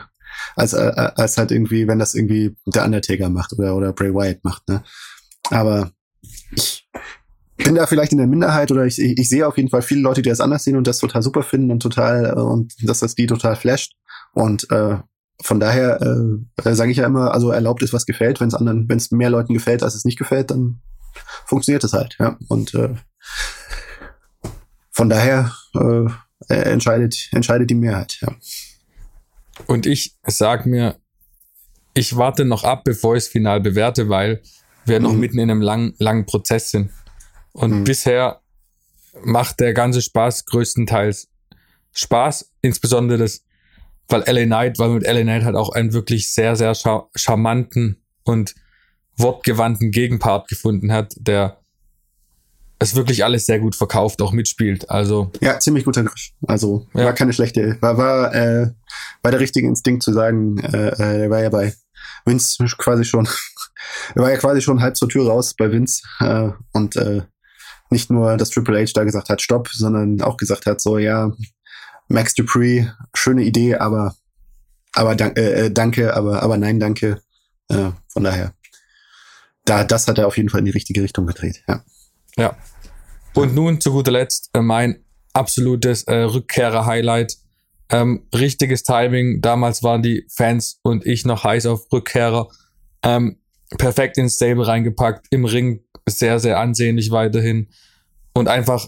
als, 0.56 0.74
äh, 0.74 0.92
als 1.16 1.38
halt 1.38 1.52
irgendwie, 1.52 1.88
wenn 1.88 2.00
das 2.00 2.16
irgendwie 2.16 2.56
der 2.66 2.86
Undertaker 2.86 3.30
macht 3.30 3.54
oder, 3.54 3.76
oder 3.76 3.94
Bray 3.94 4.14
Wyatt 4.14 4.44
macht, 4.44 4.68
ne? 4.68 4.84
Aber 5.50 5.92
ich 6.52 6.88
bin 7.58 7.76
da 7.76 7.88
vielleicht 7.88 8.12
in 8.12 8.18
der 8.18 8.28
Minderheit 8.28 8.72
oder 8.72 8.86
ich, 8.86 9.00
ich, 9.00 9.18
ich 9.18 9.30
sehe 9.30 9.48
auf 9.48 9.58
jeden 9.58 9.70
Fall 9.70 9.82
viele 9.82 10.02
Leute, 10.02 10.22
die 10.22 10.30
das 10.30 10.42
anders 10.42 10.64
sehen 10.64 10.76
und 10.76 10.88
das 10.88 11.00
total 11.00 11.22
super 11.22 11.44
finden 11.44 11.72
und 11.72 11.82
total, 11.82 12.26
äh, 12.26 12.42
und 12.42 12.74
dass 12.84 13.00
das 13.00 13.16
die 13.16 13.28
total 13.28 13.56
flasht. 13.56 13.94
Und 14.34 14.70
äh, 14.72 14.98
von 15.42 15.60
daher 15.60 16.02
äh, 16.02 16.74
sage 16.74 16.92
ich 16.92 16.98
ja 16.98 17.06
immer, 17.06 17.34
also 17.34 17.52
erlaubt 17.52 17.82
ist, 17.82 17.94
was 17.94 18.06
gefällt. 18.06 18.40
Wenn 18.40 18.50
es 18.50 18.54
anderen, 18.54 18.88
wenn 18.90 18.98
es 18.98 19.12
mehr 19.12 19.30
Leuten 19.30 19.54
gefällt, 19.54 19.84
als 19.84 19.96
es 19.96 20.06
nicht 20.06 20.18
gefällt, 20.18 20.52
dann 20.52 20.82
funktioniert 21.46 21.84
es 21.84 21.94
halt. 21.94 22.18
Ja. 22.20 22.38
Und 22.48 22.74
äh, 22.74 22.96
von 24.92 25.10
daher 25.10 25.54
äh, 25.76 26.10
entscheidet, 26.56 27.30
entscheidet 27.32 27.70
die 27.70 27.76
Mehrheit. 27.76 28.18
Ja. 28.22 28.36
Und 29.68 29.86
ich 29.86 30.16
sag 30.26 30.66
mir, 30.66 30.98
ich 31.94 32.16
warte 32.16 32.46
noch 32.46 32.64
ab, 32.64 32.84
bevor 32.84 33.16
ich 33.16 33.26
es 33.26 33.28
final 33.28 33.60
bewerte, 33.60 34.10
weil 34.10 34.42
wir 34.86 35.00
mhm. 35.00 35.06
noch 35.06 35.14
mitten 35.14 35.40
in 35.40 35.52
einem 35.52 35.62
lang, 35.62 35.94
langen 35.98 36.26
Prozess 36.26 36.72
sind. 36.72 36.92
Und 37.52 37.80
mhm. 37.80 37.84
bisher 37.84 38.42
macht 39.24 39.60
der 39.60 39.74
ganze 39.74 40.02
Spaß 40.02 40.46
größtenteils 40.46 41.28
Spaß, 41.92 42.52
insbesondere 42.62 43.18
das, 43.18 43.44
weil 44.08 44.24
LA 44.28 44.46
Knight, 44.46 44.80
weil 44.80 44.90
mit 44.90 45.04
LA 45.04 45.22
Knight 45.22 45.44
halt 45.44 45.56
auch 45.56 45.70
einen 45.70 45.94
wirklich 45.94 46.32
sehr, 46.34 46.56
sehr 46.56 46.74
char 46.76 47.10
charmanten 47.16 48.04
und 48.24 48.56
wortgewandten 49.18 49.92
Gegenpart 49.92 50.48
gefunden 50.48 50.92
hat, 50.92 51.14
der 51.18 51.60
es 52.80 52.96
wirklich 52.96 53.24
alles 53.24 53.46
sehr 53.46 53.60
gut 53.60 53.76
verkauft, 53.76 54.22
auch 54.22 54.32
mitspielt. 54.32 54.90
Also 54.90 55.32
ja, 55.42 55.60
ziemlich 55.60 55.86
guter 55.86 56.04
Griff. 56.04 56.30
Also 56.48 56.88
ja. 56.94 57.06
war 57.06 57.14
keine 57.14 57.34
schlechte, 57.34 57.78
war 57.82 57.98
war 57.98 58.34
äh, 58.34 58.72
war 59.22 59.32
der 59.32 59.40
richtige 59.40 59.68
Instinkt 59.68 60.04
zu 60.04 60.14
sagen, 60.14 60.58
äh, 60.60 61.26
äh, 61.26 61.30
war 61.30 61.44
ja 61.44 61.50
bei 61.50 61.74
Vince 62.26 62.66
quasi 62.78 63.04
schon, 63.04 63.28
er 64.16 64.22
war 64.22 64.32
ja 64.32 64.38
quasi 64.38 64.62
schon 64.62 64.82
halb 64.82 64.96
zur 64.96 65.10
Tür 65.10 65.28
raus 65.28 65.54
bei 65.54 65.72
Vince 65.72 66.04
äh, 66.22 66.50
und 66.72 66.96
äh, 66.96 67.22
nicht 67.90 68.10
nur, 68.10 68.38
dass 68.38 68.52
Triple 68.52 68.80
H 68.80 68.92
da 68.94 69.04
gesagt 69.04 69.30
hat, 69.30 69.42
stopp, 69.42 69.68
sondern 69.70 70.22
auch 70.22 70.38
gesagt 70.38 70.66
hat, 70.66 70.80
so 70.80 70.98
ja, 70.98 71.32
Max 72.08 72.34
Dupree, 72.34 72.88
schöne 73.14 73.44
Idee, 73.44 73.76
aber 73.76 74.16
aber 74.94 75.16
dank, 75.16 75.38
äh, 75.38 75.66
äh, 75.66 75.72
danke, 75.72 76.16
aber 76.16 76.42
aber 76.42 76.58
nein, 76.58 76.80
danke. 76.80 77.22
Äh, 77.68 77.92
von 78.08 78.24
daher, 78.24 78.54
da 79.66 79.84
das 79.84 80.08
hat 80.08 80.18
er 80.18 80.28
auf 80.28 80.38
jeden 80.38 80.50
Fall 80.50 80.60
in 80.60 80.66
die 80.66 80.72
richtige 80.72 81.04
Richtung 81.04 81.28
gedreht. 81.28 81.64
Ja. 81.68 81.84
Ja. 82.40 82.58
Und 83.34 83.54
nun 83.54 83.80
zu 83.80 83.92
guter 83.92 84.12
Letzt 84.12 84.50
äh, 84.54 84.62
mein 84.62 85.04
absolutes 85.34 86.04
äh, 86.04 86.16
Rückkehrer-Highlight. 86.16 87.38
Ähm, 87.92 88.28
richtiges 88.34 88.84
Timing. 88.84 89.42
Damals 89.42 89.84
waren 89.84 90.02
die 90.02 90.26
Fans 90.30 90.80
und 90.84 91.06
ich 91.06 91.26
noch 91.26 91.44
heiß 91.44 91.66
auf 91.66 91.92
Rückkehrer. 91.92 92.50
Ähm, 93.04 93.40
perfekt 93.78 94.18
ins 94.18 94.36
Stable 94.36 94.66
reingepackt. 94.68 95.28
Im 95.32 95.46
Ring 95.46 95.84
sehr, 96.08 96.40
sehr 96.40 96.60
ansehnlich 96.60 97.12
weiterhin. 97.12 97.70
Und 98.34 98.48
einfach 98.48 98.88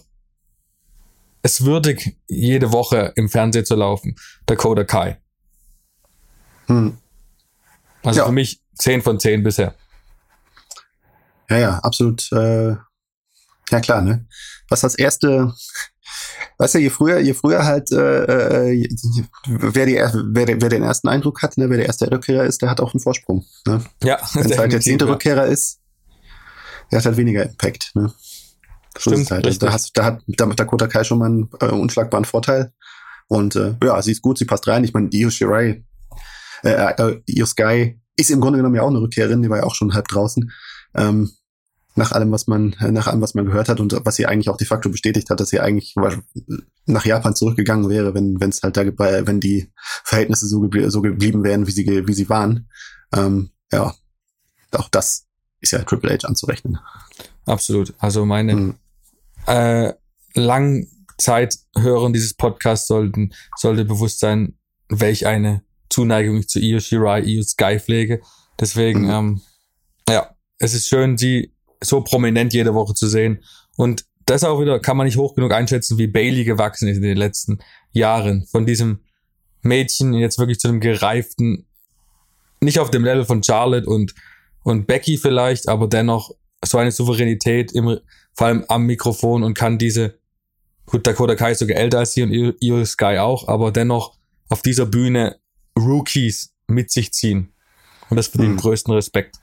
es 1.44 1.66
würdig, 1.66 2.18
jede 2.28 2.72
Woche 2.72 3.14
im 3.16 3.28
Fernsehen 3.28 3.66
zu 3.66 3.76
laufen. 3.76 4.16
Dakota 4.46 4.84
Kai. 4.84 5.20
Hm. 6.68 6.98
Also 8.04 8.20
ja. 8.20 8.26
für 8.26 8.32
mich 8.32 8.62
10 8.76 9.02
von 9.02 9.20
10 9.20 9.44
bisher. 9.44 9.76
Ja, 11.50 11.58
ja, 11.58 11.80
absolut 11.80 12.32
äh, 12.32 12.76
ja 13.72 13.80
klar, 13.80 14.02
ne? 14.02 14.28
Was 14.70 14.82
das 14.82 14.96
erste, 14.96 15.54
weißt 16.58 16.76
du, 16.76 16.80
je 16.80 16.90
früher, 16.90 17.20
je 17.20 17.34
früher 17.34 17.66
halt, 17.66 17.92
äh, 17.92 18.74
äh, 18.74 18.88
wer, 19.48 19.86
die, 19.86 19.96
wer, 19.96 20.62
wer 20.62 20.70
den 20.70 20.84
ersten 20.84 21.08
Eindruck 21.08 21.42
hat, 21.42 21.58
ne, 21.58 21.70
wer 21.70 21.78
der 21.78 21.88
erste 21.88 22.12
Rückkehrer 22.12 22.46
ist, 22.46 22.62
der 22.62 22.70
hat 22.70 22.80
auch 22.80 22.94
einen 22.94 23.02
Vorsprung. 23.02 23.46
Ne? 23.68 23.84
Ja. 24.04 24.20
Wenn 24.34 24.50
es 24.50 24.58
halt 24.58 24.72
der 24.72 24.82
zehnte 24.82 25.06
ja. 25.06 25.12
Rückkehrer 25.12 25.46
ist, 25.46 25.80
der 26.92 27.00
hat 27.00 27.06
halt 27.06 27.18
weniger 27.18 27.44
Impact. 27.44 27.92
Ne? 27.96 28.14
So 28.98 29.12
Stimmt, 29.12 29.32
halt. 29.32 29.46
Also 29.46 29.60
da, 29.60 29.74
hast, 29.74 29.98
da 29.98 30.06
hat 30.06 30.22
da 30.28 30.46
Dakota 30.48 30.88
Kai 30.88 31.04
schon 31.04 31.20
mal 31.20 31.26
einen 31.26 31.50
äh, 31.60 31.68
unschlagbaren 31.68 32.26
Vorteil. 32.26 32.74
Und 33.28 33.56
äh, 33.56 33.76
ja, 33.84 34.02
sie 34.02 34.12
ist 34.12 34.22
gut, 34.22 34.38
sie 34.38 34.46
passt 34.46 34.68
rein. 34.68 34.84
Ich 34.84 34.94
meine, 34.94 35.10
Io 35.14 35.30
Shirai, 35.30 35.86
äh, 36.64 36.70
äh, 36.70 37.22
Io 37.28 37.46
Sky 37.46 38.02
ist 38.18 38.30
im 38.30 38.42
Grunde 38.42 38.58
genommen 38.58 38.76
ja 38.76 38.82
auch 38.82 38.90
eine 38.90 39.00
Rückkehrerin, 39.00 39.42
die 39.42 39.50
war 39.50 39.60
ja 39.60 39.64
auch 39.64 39.76
schon 39.76 39.94
halb 39.94 40.08
draußen. 40.10 40.52
Ähm, 40.96 41.32
nach 41.96 42.12
allem, 42.12 42.32
was 42.32 42.48
man, 42.48 42.76
nach 42.80 43.08
allem, 43.08 43.22
was 43.22 43.34
man 43.34 43.46
gehört 43.46 43.70
hat 43.70 43.80
und 43.80 43.94
was 44.06 44.16
sie 44.16 44.26
eigentlich 44.26 44.50
auch 44.50 44.58
de 44.58 44.68
facto 44.68 44.90
bestätigt 44.90 45.30
hat, 45.30 45.40
dass 45.40 45.50
sie 45.50 45.60
eigentlich 45.60 45.96
nach 46.86 47.06
Japan 47.06 47.36
zurückgegangen 47.36 47.90
wäre, 47.90 48.14
wenn 48.14 48.40
wenn 48.40 48.50
es 48.50 48.62
halt 48.64 48.78
da, 48.78 48.86
wenn 48.86 49.40
die 49.40 49.72
Verhältnisse 50.04 50.48
so, 50.48 50.62
geblie 50.62 50.90
so 50.90 51.02
geblieben 51.02 51.44
wären, 51.44 51.68
wie 51.68 51.72
sie 51.72 51.86
wie 52.08 52.14
sie 52.14 52.30
waren. 52.30 52.70
Ähm, 53.14 53.52
ja, 53.72 53.94
auch 54.72 54.90
das 54.90 55.28
ist 55.60 55.72
ja 55.72 55.84
Triple 55.84 56.12
H 56.14 56.28
anzurechnen. 56.28 56.80
Absolut. 57.46 57.94
Also 58.00 58.26
meine 58.26 58.54
hm. 58.54 58.76
äh, 59.48 59.94
Langzeithörer 60.34 62.12
dieses 62.12 62.34
Podcasts 62.34 62.88
sollten 62.88 63.34
sollte 63.58 63.86
bewusst 63.86 64.20
sein, 64.20 64.58
welch 64.90 65.28
eine 65.28 65.64
Zuneigung 65.90 66.38
ich 66.38 66.48
zu 66.48 66.60
Io 66.60 66.80
Shirai, 66.80 67.22
Io 67.22 67.44
Sky 67.44 67.80
pflege. 67.80 68.22
Deswegen, 68.60 69.04
mhm. 69.04 69.10
ähm, 69.10 69.42
ja, 70.10 70.36
es 70.58 70.74
ist 70.74 70.88
schön, 70.88 71.18
sie 71.18 71.54
so 71.84 72.02
prominent 72.02 72.54
jede 72.54 72.74
Woche 72.74 72.94
zu 72.94 73.08
sehen. 73.08 73.44
Und 73.76 74.06
das 74.26 74.44
auch 74.44 74.62
wieder 74.62 74.80
kann 74.80 74.98
man 74.98 75.06
nicht 75.06 75.18
hoch 75.18 75.36
genug 75.36 75.52
einschätzen, 75.52 75.98
wie 75.98 76.08
Bailey 76.08 76.44
gewachsen 76.44 76.88
ist 76.88 76.98
in 76.98 77.04
den 77.04 77.18
letzten 77.18 77.60
Jahren. 77.92 78.46
Von 78.46 78.66
diesem 78.66 79.00
Mädchen 79.62 80.14
jetzt 80.14 80.40
wirklich 80.40 80.60
zu 80.60 80.68
einem 80.68 80.80
gereiften, 80.80 81.68
nicht 82.62 82.80
auf 82.80 82.92
dem 82.92 83.04
Level 83.04 83.26
von 83.26 83.44
Charlotte 83.44 83.88
und, 83.88 84.14
und 84.64 84.88
Becky 84.88 85.18
vielleicht, 85.18 85.68
aber 85.68 85.88
dennoch 85.88 86.32
so 86.64 86.78
eine 86.78 86.92
Souveränität 86.92 87.72
im, 87.72 87.98
vor 88.34 88.48
allem 88.48 88.66
am 88.68 88.86
Mikrofon 88.86 89.44
und 89.44 89.56
kann 89.56 89.78
diese, 89.78 90.20
gut, 90.86 91.06
Dakota 91.06 91.36
Kai 91.36 91.52
ist 91.52 91.60
sogar 91.60 91.78
älter 91.78 92.00
als 92.00 92.14
sie 92.14 92.24
und 92.24 92.32
Io 92.32 92.86
Sky 92.86 93.18
auch, 93.18 93.48
aber 93.48 93.72
dennoch 93.72 94.16
auf 94.50 94.62
dieser 94.62 94.86
Bühne 94.86 95.38
Rookies 95.78 96.54
mit 96.68 96.92
sich 96.92 97.14
ziehen. 97.14 97.54
Und 98.10 98.18
das 98.18 98.28
für 98.28 98.38
den 98.38 98.52
hm. 98.52 98.58
größten 98.58 98.94
Respekt. 98.94 99.38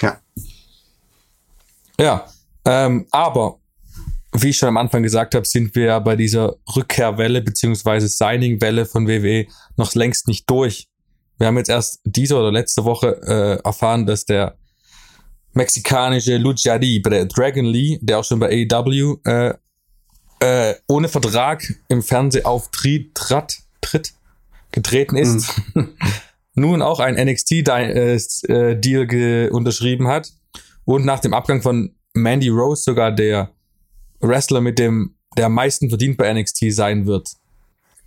Ja. 0.00 0.20
Ja, 1.98 2.26
ähm, 2.64 3.06
aber 3.10 3.58
wie 4.32 4.50
ich 4.50 4.56
schon 4.56 4.68
am 4.68 4.76
Anfang 4.76 5.02
gesagt 5.02 5.34
habe, 5.34 5.46
sind 5.46 5.74
wir 5.76 5.86
ja 5.86 5.98
bei 6.00 6.16
dieser 6.16 6.56
Rückkehrwelle 6.74 7.40
beziehungsweise 7.40 8.08
Signing-Welle 8.08 8.84
von 8.84 9.06
WWE 9.06 9.46
noch 9.76 9.94
längst 9.94 10.26
nicht 10.26 10.50
durch. 10.50 10.88
Wir 11.38 11.46
haben 11.46 11.56
jetzt 11.56 11.70
erst 11.70 12.00
diese 12.04 12.36
oder 12.36 12.50
letzte 12.50 12.84
Woche 12.84 13.20
äh, 13.26 13.64
erfahren, 13.64 14.06
dass 14.06 14.24
der 14.24 14.56
mexikanische 15.52 16.36
Lucha 16.36 16.74
Libre 16.74 17.26
Dragon 17.26 17.64
Lee, 17.64 17.98
der 18.02 18.18
auch 18.18 18.24
schon 18.24 18.40
bei 18.40 18.66
AEW 18.70 19.18
äh, 19.24 19.54
äh, 20.40 20.74
ohne 20.88 21.08
Vertrag 21.08 21.62
im 21.88 22.02
Fernsehauftritt 22.02 23.14
tritt, 23.14 23.58
tritt, 23.80 24.14
getreten 24.72 25.16
ist, 25.16 25.54
mhm. 25.74 25.96
nun 26.54 26.82
auch 26.82 26.98
ein 26.98 27.14
NXT-Deal 27.14 29.14
äh, 29.14 29.48
unterschrieben 29.50 30.08
hat 30.08 30.32
und 30.84 31.04
nach 31.04 31.20
dem 31.20 31.34
Abgang 31.34 31.62
von 31.62 31.94
Mandy 32.14 32.48
Rose 32.48 32.82
sogar 32.82 33.12
der 33.12 33.50
Wrestler 34.20 34.60
mit 34.60 34.78
dem, 34.78 35.16
der 35.36 35.46
am 35.46 35.54
meisten 35.54 35.88
verdient 35.88 36.16
bei 36.16 36.32
NXT 36.32 36.72
sein 36.72 37.06
wird. 37.06 37.28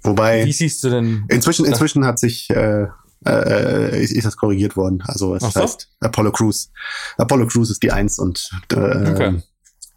Wobei. 0.03 0.45
Wie 0.45 0.53
siehst 0.53 0.83
du 0.83 0.89
denn? 0.89 1.25
Inzwischen, 1.27 1.65
inzwischen 1.65 2.05
hat 2.05 2.19
sich, 2.19 2.49
äh, 2.49 2.87
äh, 3.25 4.03
ist, 4.03 4.11
ist 4.11 4.25
das 4.25 4.37
korrigiert 4.37 4.75
worden. 4.77 5.03
Also 5.05 5.35
es 5.35 5.43
so? 5.43 5.61
heißt 5.61 5.89
Apollo 5.99 6.31
Crews. 6.31 6.71
Apollo 7.17 7.47
Crews 7.47 7.69
ist 7.71 7.83
die 7.83 7.91
Eins 7.91 8.19
und, 8.19 8.49
äh, 8.71 8.75
okay. 8.75 9.41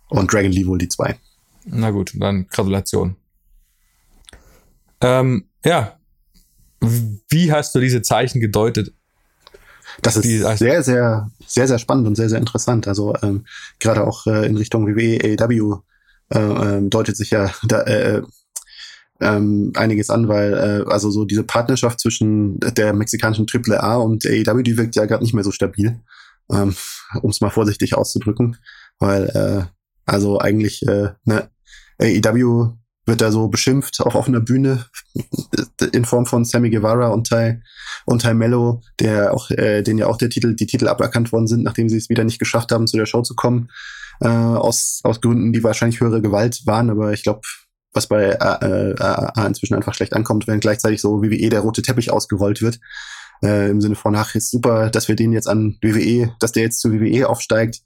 und 0.09 0.33
Dragon 0.33 0.51
Lee 0.51 0.67
wohl 0.67 0.79
die 0.79 0.89
Zwei. 0.89 1.19
Na 1.67 1.91
gut, 1.91 2.13
dann 2.15 2.47
Gratulation. 2.49 3.17
Ähm, 5.01 5.49
ja. 5.65 5.99
Wie 6.81 7.53
hast 7.53 7.75
du 7.75 7.81
diese 7.81 8.01
Zeichen 8.01 8.41
gedeutet? 8.41 8.95
Das 10.03 10.17
ist 10.17 10.25
sehr, 10.25 10.83
sehr, 10.83 11.31
sehr, 11.47 11.69
sehr 11.69 11.79
spannend 11.79 12.07
und 12.07 12.15
sehr, 12.15 12.29
sehr 12.29 12.39
interessant. 12.39 12.89
Also 12.89 13.15
ähm, 13.23 13.45
gerade 13.79 14.07
auch 14.07 14.27
äh, 14.27 14.47
in 14.47 14.57
Richtung 14.57 14.87
WWE, 14.87 15.37
AEW 15.39 15.83
äh, 16.33 16.39
äh, 16.39 16.89
deutet 16.89 17.17
sich 17.17 17.31
ja 17.31 17.51
da, 17.63 17.83
äh, 17.83 18.23
ähm, 19.21 19.73
einiges 19.77 20.11
an, 20.11 20.29
weil 20.29 20.55
äh, 20.55 20.91
also 20.91 21.11
so 21.11 21.25
diese 21.25 21.45
Partnerschaft 21.45 22.01
zwischen 22.01 22.59
der 22.61 22.95
mexikanischen 22.95 23.47
AAA 23.53 23.97
und 23.97 24.25
AEW, 24.27 24.63
die 24.63 24.79
wirkt 24.79 24.97
ja 24.97 25.05
gerade 25.05 25.23
nicht 25.23 25.35
mehr 25.35 25.45
so 25.45 25.51
stabil, 25.51 26.01
ähm, 26.51 26.75
um 27.21 27.31
es 27.31 27.41
mal 27.41 27.51
vorsichtig 27.51 27.95
auszudrücken, 27.95 28.57
weil 28.99 29.25
äh, 29.29 29.65
also 30.07 30.39
eigentlich 30.41 30.87
äh, 30.89 31.11
ne, 31.25 31.51
AEW 32.01 32.73
wird 33.07 33.21
da 33.21 33.33
so 33.33 33.49
beschimpft 33.49 34.01
auf 34.01 34.15
offener 34.15 34.41
Bühne 34.41 34.87
in 35.93 36.05
Form 36.05 36.27
von 36.27 36.45
Sammy 36.45 36.71
Guevara 36.71 37.09
und 37.09 37.29
Ty, 37.29 37.61
und 38.07 38.23
Ty 38.23 38.35
Mello, 38.35 38.83
der 38.99 39.35
auch, 39.35 39.51
äh, 39.51 39.83
den 39.83 39.99
ja 39.99 40.07
auch 40.07 40.19
der 40.19 40.31
Titel, 40.31 40.55
die 40.55 40.67
Titel 40.67 40.89
aberkannt 40.89 41.33
worden 41.33 41.47
sind, 41.47 41.63
nachdem 41.63 41.89
sie 41.89 41.97
es 41.97 42.09
wieder 42.09 42.25
nicht 42.25 42.39
geschafft 42.39 42.73
haben, 42.73 42.87
zu 42.87 42.97
der 42.97 43.07
Show 43.07 43.23
zu 43.23 43.35
kommen. 43.35 43.69
Äh, 44.21 44.29
aus, 44.29 45.01
aus 45.03 45.21
Gründen, 45.21 45.53
die 45.53 45.65
wahrscheinlich 45.65 46.01
höhere 46.01 46.21
Gewalt 46.21 46.67
waren, 46.67 46.91
aber 46.91 47.13
ich 47.13 47.23
glaube, 47.23 47.41
was 47.93 48.07
bei 48.07 48.25
äh, 48.25 48.91
äh, 48.91 49.47
inzwischen 49.47 49.75
einfach 49.75 49.95
schlecht 49.95 50.13
ankommt, 50.13 50.47
wenn 50.47 50.61
gleichzeitig 50.61 51.01
so 51.01 51.23
WWE 51.23 51.49
der 51.49 51.61
rote 51.61 51.83
Teppich 51.83 52.13
ausgerollt 52.13 52.63
wird. 52.63 52.79
Äh, 53.43 53.71
Im 53.71 53.81
Sinne 53.81 53.95
von, 53.95 54.15
ach, 54.15 54.35
ist 54.35 54.51
super, 54.51 54.91
dass 54.91 55.09
wir 55.09 55.17
den 55.17 55.33
jetzt 55.33 55.49
an 55.49 55.79
WWE, 55.81 56.35
dass 56.39 56.53
der 56.53 56.65
jetzt 56.65 56.81
zu 56.81 56.93
WWE 56.93 57.29
aufsteigt, 57.29 57.81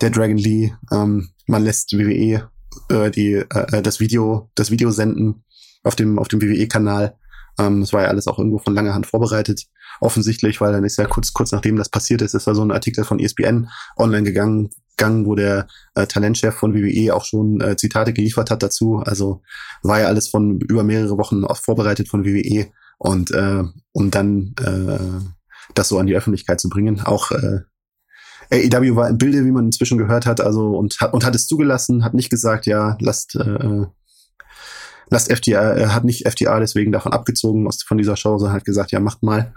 der 0.00 0.10
Dragon 0.10 0.38
Lee. 0.38 0.72
Ähm, 0.92 1.30
man 1.46 1.64
lässt 1.64 1.92
WWE 1.92 2.48
äh, 2.88 3.10
die, 3.10 3.34
äh, 3.34 3.82
das 3.82 4.00
Video, 4.00 4.50
das 4.54 4.70
Video 4.70 4.90
senden 4.90 5.44
auf 5.82 5.96
dem, 5.96 6.18
auf 6.18 6.28
dem 6.28 6.40
WWE-Kanal. 6.40 7.16
Ähm, 7.58 7.80
das 7.80 7.92
war 7.92 8.02
ja 8.02 8.08
alles 8.08 8.26
auch 8.26 8.38
irgendwo 8.38 8.58
von 8.58 8.74
langer 8.74 8.94
Hand 8.94 9.06
vorbereitet. 9.06 9.66
Offensichtlich, 10.00 10.60
weil 10.60 10.72
dann 10.72 10.84
ist 10.84 10.98
ja 10.98 11.04
kurz, 11.04 11.32
kurz 11.32 11.52
nachdem 11.52 11.76
das 11.76 11.88
passiert 11.88 12.22
ist, 12.22 12.34
ist 12.34 12.46
da 12.46 12.54
so 12.54 12.62
ein 12.62 12.72
Artikel 12.72 13.04
von 13.04 13.18
ESPN 13.18 13.68
online 13.96 14.24
gegangen, 14.24 14.70
gegangen 14.96 15.26
wo 15.26 15.34
der 15.34 15.66
äh, 15.94 16.06
Talentchef 16.06 16.54
von 16.54 16.74
WWE 16.74 17.14
auch 17.14 17.24
schon 17.24 17.60
äh, 17.60 17.76
Zitate 17.76 18.12
geliefert 18.12 18.50
hat 18.50 18.62
dazu. 18.62 18.98
Also 18.98 19.42
war 19.82 20.00
ja 20.00 20.06
alles 20.06 20.28
von 20.28 20.60
über 20.60 20.82
mehrere 20.82 21.18
Wochen 21.18 21.44
vorbereitet 21.54 22.08
von 22.08 22.24
WWE 22.24 22.68
und 22.98 23.30
äh, 23.32 23.64
um 23.92 24.10
dann 24.10 24.54
äh, 24.60 25.24
das 25.74 25.88
so 25.88 25.98
an 25.98 26.06
die 26.06 26.16
Öffentlichkeit 26.16 26.60
zu 26.60 26.68
bringen. 26.68 27.00
Auch 27.00 27.30
äh, 27.32 27.60
AEW 28.52 28.96
war 28.96 29.08
im 29.08 29.18
Bilde, 29.18 29.44
wie 29.44 29.50
man 29.50 29.66
inzwischen 29.66 29.98
gehört 29.98 30.26
hat, 30.26 30.40
also 30.40 30.76
und, 30.76 31.00
und 31.12 31.24
hat 31.24 31.34
es 31.34 31.46
zugelassen, 31.46 32.04
hat 32.04 32.14
nicht 32.14 32.30
gesagt, 32.30 32.66
ja, 32.66 32.96
lasst, 33.00 33.34
äh, 33.36 33.86
lasst 35.08 35.32
FTA, 35.32 35.60
er 35.72 35.94
hat 35.94 36.04
nicht 36.04 36.28
FTA 36.28 36.60
deswegen 36.60 36.92
davon 36.92 37.12
abgezogen 37.12 37.66
aus, 37.66 37.82
von 37.82 37.98
dieser 37.98 38.16
Show, 38.16 38.36
sondern 38.38 38.56
hat 38.56 38.64
gesagt, 38.64 38.92
ja, 38.92 39.00
macht 39.00 39.22
mal. 39.22 39.54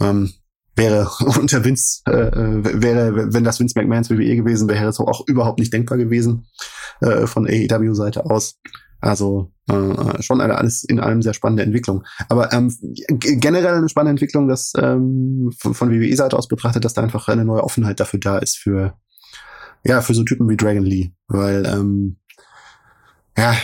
Ähm, 0.00 0.32
wäre 0.74 1.08
unter 1.40 1.64
Vince, 1.64 2.02
äh, 2.06 2.10
äh 2.10 2.82
wäre, 2.82 3.32
wenn 3.32 3.44
das 3.44 3.60
Vince 3.60 3.78
McMahons 3.78 4.10
WWE 4.10 4.36
gewesen 4.36 4.68
wäre, 4.68 4.84
das 4.84 4.98
auch 4.98 5.26
überhaupt 5.26 5.60
nicht 5.60 5.72
denkbar 5.72 5.98
gewesen 5.98 6.46
äh, 7.00 7.26
von 7.26 7.46
AEW-Seite 7.46 8.26
aus. 8.26 8.58
Also 9.00 9.52
äh, 9.68 10.22
schon 10.22 10.40
alles 10.40 10.84
in 10.84 11.00
allem 11.00 11.22
sehr 11.22 11.34
spannende 11.34 11.62
Entwicklung. 11.62 12.04
Aber 12.28 12.52
ähm, 12.52 12.74
generell 13.08 13.74
eine 13.74 13.88
spannende 13.88 14.10
Entwicklung, 14.10 14.48
dass 14.48 14.72
ähm, 14.78 15.52
von, 15.58 15.74
von 15.74 15.90
WWE-Seite 15.90 16.36
aus 16.36 16.48
betrachtet, 16.48 16.84
dass 16.84 16.94
da 16.94 17.02
einfach 17.02 17.28
eine 17.28 17.44
neue 17.44 17.64
Offenheit 17.64 18.00
dafür 18.00 18.20
da 18.20 18.38
ist 18.38 18.56
für 18.56 18.94
ja 19.84 20.00
für 20.00 20.14
so 20.14 20.24
Typen 20.24 20.48
wie 20.48 20.56
Dragon 20.56 20.84
Lee, 20.84 21.10
weil 21.28 21.66
ähm, 21.66 22.16
ja 23.36 23.54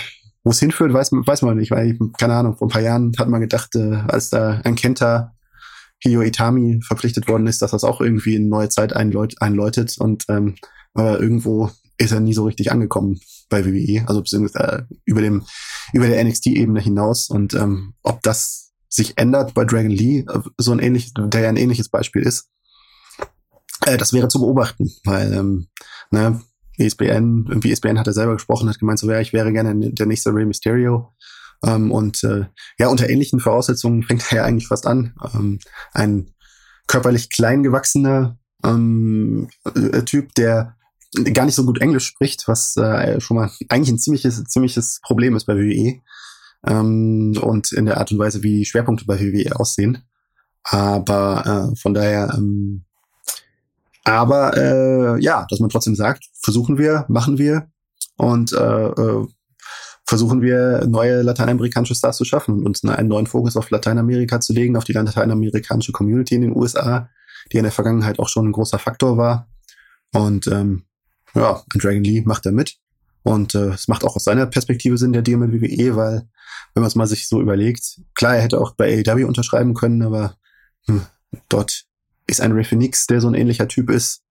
wo 0.44 0.50
es 0.50 0.60
hinführt, 0.60 0.92
weiß, 0.92 1.12
weiß 1.12 1.42
man 1.42 1.56
nicht, 1.56 1.70
weil, 1.70 1.96
keine 2.18 2.34
Ahnung, 2.34 2.56
vor 2.56 2.66
ein 2.66 2.70
paar 2.70 2.82
Jahren 2.82 3.12
hat 3.18 3.28
man 3.28 3.40
gedacht, 3.40 3.74
äh, 3.76 3.94
als 4.08 4.30
da 4.30 4.60
ein 4.64 4.74
Kenta 4.74 5.34
Hio 6.00 6.20
Itami 6.22 6.80
verpflichtet 6.82 7.28
worden 7.28 7.46
ist, 7.46 7.62
dass 7.62 7.70
das 7.70 7.84
auch 7.84 8.00
irgendwie 8.00 8.36
eine 8.36 8.46
neue 8.46 8.68
Zeit 8.68 8.92
einläut 8.92 9.40
einläutet. 9.40 9.96
Und 9.98 10.24
ähm, 10.28 10.56
aber 10.94 11.20
irgendwo 11.20 11.70
ist 11.96 12.10
er 12.10 12.20
nie 12.20 12.34
so 12.34 12.44
richtig 12.44 12.72
angekommen 12.72 13.20
bei 13.52 13.64
WWE, 13.64 14.04
also 14.08 14.22
beziehungsweise 14.22 14.86
äh, 14.90 14.94
über 15.04 15.20
dem 15.20 15.44
über 15.92 16.08
der 16.08 16.24
NXT-Ebene 16.24 16.80
hinaus 16.80 17.28
und 17.28 17.54
ähm, 17.54 17.94
ob 18.02 18.22
das 18.22 18.72
sich 18.88 19.18
ändert 19.18 19.54
bei 19.54 19.64
Dragon 19.64 19.90
Lee, 19.90 20.20
äh, 20.20 20.40
so 20.58 20.72
ein 20.72 20.80
ähnlich, 20.80 21.12
der 21.14 21.42
ja 21.42 21.48
ein 21.48 21.56
ähnliches 21.56 21.88
Beispiel 21.88 22.22
ist, 22.22 22.48
äh, 23.86 23.96
das 23.96 24.12
wäre 24.12 24.28
zu 24.28 24.40
beobachten, 24.40 24.90
weil 25.04 25.32
ähm, 25.32 25.68
ne, 26.10 26.40
ESPN, 26.78 27.46
irgendwie 27.48 27.72
ESPN 27.72 27.98
hat 27.98 28.06
er 28.06 28.12
selber 28.12 28.34
gesprochen, 28.34 28.68
hat 28.68 28.78
gemeint, 28.78 28.98
so 28.98 29.10
ja, 29.10 29.20
ich 29.20 29.32
wäre 29.32 29.52
gerne 29.52 29.92
der 29.92 30.06
nächste 30.06 30.34
Rey 30.34 30.46
Mysterio. 30.46 31.14
Ähm, 31.64 31.92
und 31.92 32.24
äh, 32.24 32.46
ja, 32.78 32.88
unter 32.88 33.08
ähnlichen 33.08 33.38
Voraussetzungen 33.38 34.02
fängt 34.02 34.32
er 34.32 34.38
ja 34.38 34.44
eigentlich 34.44 34.68
fast 34.68 34.86
an. 34.86 35.14
Ähm, 35.34 35.58
ein 35.92 36.34
körperlich 36.86 37.30
klein 37.30 37.62
gewachsener 37.62 38.38
ähm, 38.64 39.48
äh, 39.74 40.02
Typ, 40.02 40.34
der 40.34 40.76
gar 41.32 41.44
nicht 41.44 41.54
so 41.54 41.64
gut 41.64 41.80
Englisch 41.80 42.06
spricht, 42.06 42.48
was 42.48 42.76
äh, 42.76 43.20
schon 43.20 43.36
mal 43.36 43.50
eigentlich 43.68 43.90
ein 43.90 43.98
ziemliches, 43.98 44.42
ziemliches 44.44 45.00
Problem 45.02 45.36
ist 45.36 45.44
bei 45.44 45.56
WWE. 45.56 46.00
Ähm, 46.66 47.34
und 47.40 47.72
in 47.72 47.86
der 47.86 47.98
Art 47.98 48.12
und 48.12 48.18
Weise, 48.18 48.42
wie 48.42 48.64
Schwerpunkte 48.64 49.04
bei 49.04 49.20
WWE 49.20 49.58
aussehen. 49.58 50.04
Aber 50.64 51.72
äh, 51.72 51.76
von 51.76 51.92
daher 51.92 52.32
ähm, 52.36 52.84
aber 54.04 54.56
äh, 54.56 55.20
ja, 55.22 55.46
dass 55.48 55.60
man 55.60 55.70
trotzdem 55.70 55.94
sagt, 55.94 56.24
versuchen 56.40 56.78
wir, 56.78 57.04
machen 57.08 57.38
wir 57.38 57.68
und 58.16 58.52
äh, 58.52 58.86
äh, 58.88 59.26
versuchen 60.04 60.42
wir 60.42 60.86
neue 60.86 61.22
lateinamerikanische 61.22 61.94
Stars 61.94 62.16
zu 62.16 62.24
schaffen 62.24 62.66
und 62.66 62.80
einen 62.84 63.08
neuen 63.08 63.26
Fokus 63.26 63.56
auf 63.56 63.70
Lateinamerika 63.70 64.40
zu 64.40 64.52
legen, 64.52 64.76
auf 64.76 64.84
die 64.84 64.92
lateinamerikanische 64.92 65.92
Community 65.92 66.34
in 66.34 66.42
den 66.42 66.56
USA, 66.56 67.08
die 67.52 67.58
in 67.58 67.62
der 67.62 67.72
Vergangenheit 67.72 68.18
auch 68.18 68.28
schon 68.28 68.48
ein 68.48 68.52
großer 68.52 68.78
Faktor 68.78 69.16
war. 69.16 69.48
Und 70.12 70.48
ähm, 70.48 70.84
ja, 71.34 71.62
Dragon 71.74 72.04
Lee 72.04 72.22
macht 72.24 72.46
da 72.46 72.52
mit. 72.52 72.76
Und 73.22 73.54
äh, 73.54 73.68
es 73.68 73.88
macht 73.88 74.04
auch 74.04 74.16
aus 74.16 74.24
seiner 74.24 74.46
Perspektive 74.46 74.98
Sinn, 74.98 75.12
der 75.12 75.22
Deal 75.22 75.38
mit 75.38 75.52
WWE, 75.52 75.96
weil, 75.96 76.28
wenn 76.74 76.82
man 76.82 76.88
es 76.88 76.96
mal 76.96 77.06
sich 77.06 77.28
so 77.28 77.40
überlegt, 77.40 78.00
klar, 78.14 78.36
er 78.36 78.42
hätte 78.42 78.60
auch 78.60 78.72
bei 78.72 79.02
AEW 79.06 79.26
unterschreiben 79.26 79.74
können, 79.74 80.02
aber 80.02 80.36
hm, 80.86 81.02
dort 81.48 81.84
ist 82.26 82.40
ein 82.40 82.64
Phoenix, 82.64 83.06
der 83.06 83.20
so 83.20 83.28
ein 83.28 83.34
ähnlicher 83.34 83.68
Typ 83.68 83.90
ist. 83.90 84.24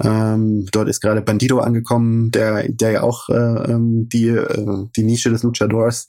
Ähm, 0.00 0.66
dort 0.70 0.88
ist 0.88 1.00
gerade 1.00 1.22
Bandido 1.22 1.58
angekommen, 1.58 2.30
der, 2.30 2.68
der 2.68 2.90
ja 2.92 3.02
auch 3.02 3.28
äh, 3.30 3.72
ähm, 3.72 4.08
die, 4.08 4.28
äh, 4.28 4.86
die 4.96 5.02
Nische 5.02 5.30
des 5.30 5.42
Luchadors, 5.42 6.06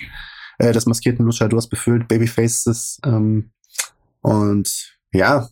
äh, 0.59 0.71
des 0.71 0.85
maskierten 0.85 1.25
Luchadors 1.25 1.67
befüllt, 1.67 2.07
Babyfaces. 2.07 2.99
Ähm, 3.03 3.51
und 4.21 4.97
ja, 5.11 5.49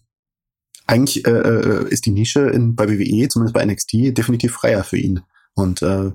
eigentlich 0.88 1.26
äh, 1.26 1.32
äh 1.32 1.90
ist 1.90 2.06
die 2.06 2.12
Nische 2.12 2.50
in, 2.50 2.76
bei 2.76 2.88
WWE, 2.88 3.28
zumindest 3.28 3.54
bei 3.54 3.66
NXT, 3.66 4.18
definitiv 4.18 4.54
freier 4.54 4.84
für 4.84 4.98
ihn. 4.98 5.22
Und 5.54 5.82
äh, 5.82 6.12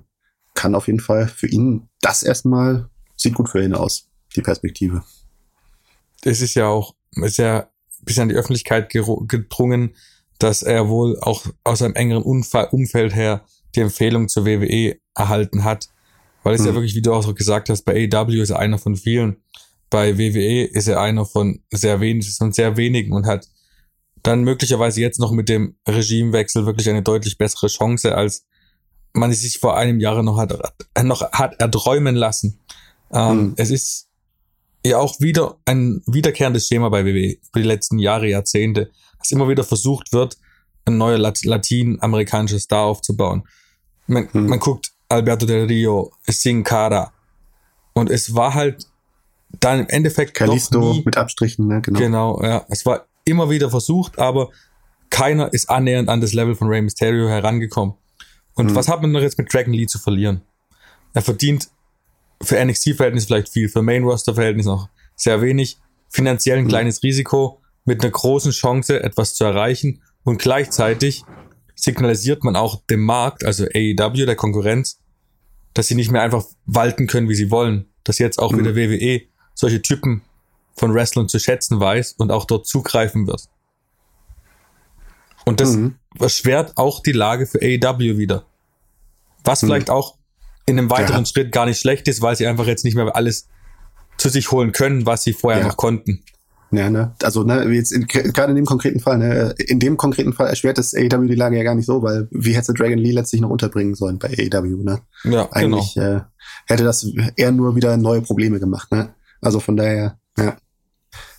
kann 0.55 0.75
auf 0.75 0.87
jeden 0.87 1.01
Fall 1.01 1.29
für 1.29 1.47
ihn 1.47 1.89
das 2.01 2.23
erstmal, 2.23 2.89
sieht 3.17 3.35
gut 3.35 3.49
für 3.49 3.63
ihn 3.63 3.75
aus, 3.75 4.09
die 4.35 4.43
Perspektive. 4.43 5.05
Es 6.23 6.41
ist 6.41 6.55
ja 6.55 6.67
auch 6.69 6.95
sehr 7.15 7.71
bis 8.03 8.19
an 8.19 8.29
die 8.29 8.35
Öffentlichkeit 8.35 8.91
gedrungen, 8.91 9.95
dass 10.39 10.63
er 10.63 10.89
wohl 10.89 11.19
auch 11.21 11.47
aus 11.65 11.83
einem 11.83 11.95
engeren 11.95 12.23
Unfall, 12.23 12.69
Umfeld 12.71 13.15
her 13.15 13.45
die 13.75 13.81
Empfehlung 13.81 14.29
zur 14.29 14.45
WWE 14.45 14.97
erhalten 15.15 15.65
hat. 15.65 15.89
Weil 16.43 16.55
es 16.55 16.63
mhm. 16.63 16.69
ja 16.69 16.75
wirklich, 16.75 16.95
wie 16.95 17.03
du 17.03 17.13
auch 17.13 17.23
so 17.23 17.35
gesagt 17.35 17.69
hast, 17.69 17.83
bei 17.83 18.09
AEW 18.13 18.43
ist 18.43 18.51
er 18.51 18.59
einer 18.59 18.79
von 18.79 18.97
vielen. 18.97 19.37
Bei 19.89 20.19
WWE 20.19 20.65
ist 20.65 20.89
er 20.89 21.01
einer 21.01 21.27
von 21.27 21.61
sehr 21.71 22.01
wenigen 22.01 22.33
und 22.41 22.55
sehr 22.55 22.77
wenigen 22.77 23.13
und 23.13 23.27
hat 23.27 23.49
dann 24.23 24.43
möglicherweise 24.43 25.01
jetzt 25.01 25.19
noch 25.19 25.33
mit 25.33 25.49
dem 25.49 25.77
Regimewechsel 25.89 26.67
wirklich 26.67 26.89
eine 26.89 27.03
deutlich 27.03 27.39
bessere 27.39 27.67
Chance, 27.67 28.15
als 28.15 28.45
man 29.13 29.33
sich 29.33 29.59
vor 29.59 29.77
einem 29.77 30.01
Jahr 30.01 30.23
noch 30.23 30.39
hat, 30.39 30.53
noch 31.03 31.33
hat 31.33 31.61
erträumen 31.61 32.15
lassen. 32.15 32.61
Ähm, 33.13 33.37
mhm. 33.37 33.55
Es 33.57 33.71
ist 33.71 34.09
ja 34.85 34.99
auch 34.99 35.21
wieder 35.21 35.57
ein 35.65 36.03
wiederkehrendes 36.07 36.67
Schema 36.67 36.89
bei 36.89 37.05
WWE 37.05 37.37
für 37.53 37.61
die 37.61 37.69
letzten 37.69 37.99
Jahre, 37.99 38.29
Jahrzehnte, 38.29 38.91
dass 39.19 39.31
immer 39.31 39.49
wieder 39.49 39.65
versucht 39.65 40.13
wird, 40.13 40.39
ein 40.85 40.97
neuer 40.99 41.19
Lat 41.19 41.45
latinamerikanischer 41.45 42.59
Star 42.59 42.85
aufzubauen. 42.85 43.45
Man, 44.07 44.29
hm. 44.33 44.47
man 44.47 44.59
guckt 44.59 44.93
Alberto 45.09 45.47
Del 45.47 45.67
Rio, 45.67 46.13
Sin 46.27 46.65
Cara 46.65 47.13
und 47.93 48.11
es 48.11 48.35
war 48.35 48.55
halt 48.55 48.87
dann 49.61 49.81
im 49.81 49.89
Endeffekt 49.89 50.35
Kalisto 50.35 50.95
nie, 50.95 51.03
mit 51.05 51.17
Abstrichen, 51.17 51.67
ne? 51.67 51.83
Genau. 51.83 51.99
Genau, 51.99 52.43
ja. 52.43 52.65
Es 52.69 52.87
war 52.87 53.07
immer 53.25 53.51
wieder 53.51 53.71
versucht, 53.71 54.19
aber 54.19 54.51
keiner 55.11 55.53
ist 55.53 55.71
annähernd 55.71 56.09
an 56.09 56.21
das 56.21 56.33
Level 56.33 56.55
von 56.55 56.69
Rey 56.69 56.83
Mysterio 56.83 57.29
herangekommen. 57.29 57.95
Und 58.55 58.69
hm. 58.69 58.75
was 58.75 58.89
hat 58.89 59.03
man 59.03 59.13
noch 59.13 59.21
jetzt 59.21 59.39
mit 59.39 59.53
Dragon 59.53 59.73
Lee 59.73 59.87
zu 59.87 59.99
verlieren? 59.99 60.43
Er 61.15 61.23
verdient 61.23 61.69
für 62.43 62.63
NXT-Verhältnis 62.65 63.27
vielleicht 63.27 63.49
viel, 63.49 63.69
für 63.69 63.83
Main-Roster-Verhältnis 63.83 64.67
noch 64.67 64.89
sehr 65.15 65.41
wenig. 65.41 65.79
Finanziell 66.09 66.59
ein 66.59 66.65
mhm. 66.65 66.69
kleines 66.69 67.03
Risiko 67.03 67.61
mit 67.85 68.03
einer 68.03 68.11
großen 68.11 68.53
Chance, 68.53 69.03
etwas 69.03 69.35
zu 69.35 69.45
erreichen. 69.45 70.03
Und 70.25 70.41
gleichzeitig 70.41 71.25
signalisiert 71.75 72.45
man 72.45 72.57
auch 72.57 72.83
dem 72.87 73.01
Markt, 73.01 73.45
also 73.45 73.65
AEW, 73.65 74.27
der 74.27 74.37
Konkurrenz, 74.37 75.01
dass 75.75 75.87
sie 75.87 75.95
nicht 75.95 76.11
mehr 76.11 76.23
einfach 76.23 76.45
walten 76.67 77.07
können, 77.07 77.29
wie 77.29 77.35
sie 77.35 77.51
wollen. 77.51 77.87
Dass 78.05 78.19
jetzt 78.19 78.39
auch 78.39 78.53
mhm. 78.53 78.59
wieder 78.59 78.77
WWE 78.77 79.23
solche 79.55 79.81
Typen 79.83 80.23
von 80.75 80.95
Wrestlern 80.95 81.29
zu 81.29 81.39
schätzen 81.39 81.81
weiß 81.81 82.15
und 82.19 82.31
auch 82.31 82.45
dort 82.45 82.67
zugreifen 82.67 83.27
wird. 83.27 83.49
Und 85.45 85.61
das 85.61 85.77
mhm. 85.77 85.97
erschwert 86.19 86.77
auch 86.77 87.01
die 87.01 87.13
Lage 87.13 87.47
für 87.47 87.61
AEW 87.61 88.19
wieder. 88.19 88.45
Was 89.45 89.63
mhm. 89.63 89.67
vielleicht 89.67 89.91
auch 89.91 90.17
in 90.67 90.79
einem 90.79 90.91
weiteren 90.91 91.25
ja. 91.25 91.27
Schritt 91.27 91.53
gar 91.53 91.67
nicht 91.67 91.81
schlecht 91.81 92.07
ist, 92.09 92.23
weil 92.23 92.37
sie 92.37 92.47
einfach 92.47 92.67
jetzt 92.67 92.85
nicht 92.85 92.95
mehr 92.95 93.15
alles 93.17 93.49
zu 94.17 94.29
sich 94.29 94.51
holen 94.53 94.73
können, 94.73 95.07
was 95.07 95.25
sie 95.25 95.33
vorher 95.33 95.63
ja. 95.63 95.69
noch 95.69 95.77
konnten. 95.77 96.23
Ja, 96.71 96.89
ne? 96.89 97.15
Also, 97.23 97.43
ne, 97.43 97.69
jetzt 97.71 97.93
in, 97.93 98.07
gerade 98.07 98.51
in 98.51 98.57
dem 98.57 98.65
konkreten 98.65 98.99
Fall, 98.99 99.19
ne, 99.19 99.55
in 99.59 99.79
dem 99.79 99.99
konkreten 99.99 100.33
Fall 100.33 100.49
erschwert 100.49 100.79
das 100.79 100.95
AEW 100.95 101.27
die 101.27 101.35
Lage 101.35 101.59
ja 101.59 101.65
gar 101.65 101.75
nicht 101.75 101.85
so, 101.85 102.03
weil 102.03 102.29
wie 102.31 102.55
hätte 102.55 102.73
Dragon 102.73 102.97
Lee 102.97 103.13
letztlich 103.13 103.43
noch 103.43 103.51
unterbringen 103.51 103.95
sollen 103.95 104.19
bei 104.19 104.29
AEW, 104.29 104.83
ne? 104.83 105.03
Ja, 105.25 105.53
Eigentlich 105.53 105.95
genau. 105.95 106.17
äh, 106.17 106.21
hätte 106.67 106.85
das 106.85 107.07
eher 107.37 107.53
nur 107.53 107.77
wieder 107.77 107.99
neue 107.99 108.23
Probleme 108.23 108.59
gemacht, 108.59 108.91
ne? 108.91 109.15
Also 109.43 109.61
von 109.61 109.77
daher, 109.77 110.19
ja. 110.39 110.57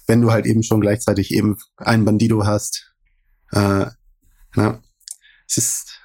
Wenn 0.07 0.21
du 0.21 0.31
halt 0.31 0.45
eben 0.45 0.63
schon 0.63 0.81
gleichzeitig 0.81 1.33
eben 1.33 1.57
einen 1.77 2.05
Bandido 2.05 2.45
hast, 2.45 2.93
äh, 3.51 3.85
ne? 4.55 4.81
Es 5.47 5.57
ist, 5.57 5.99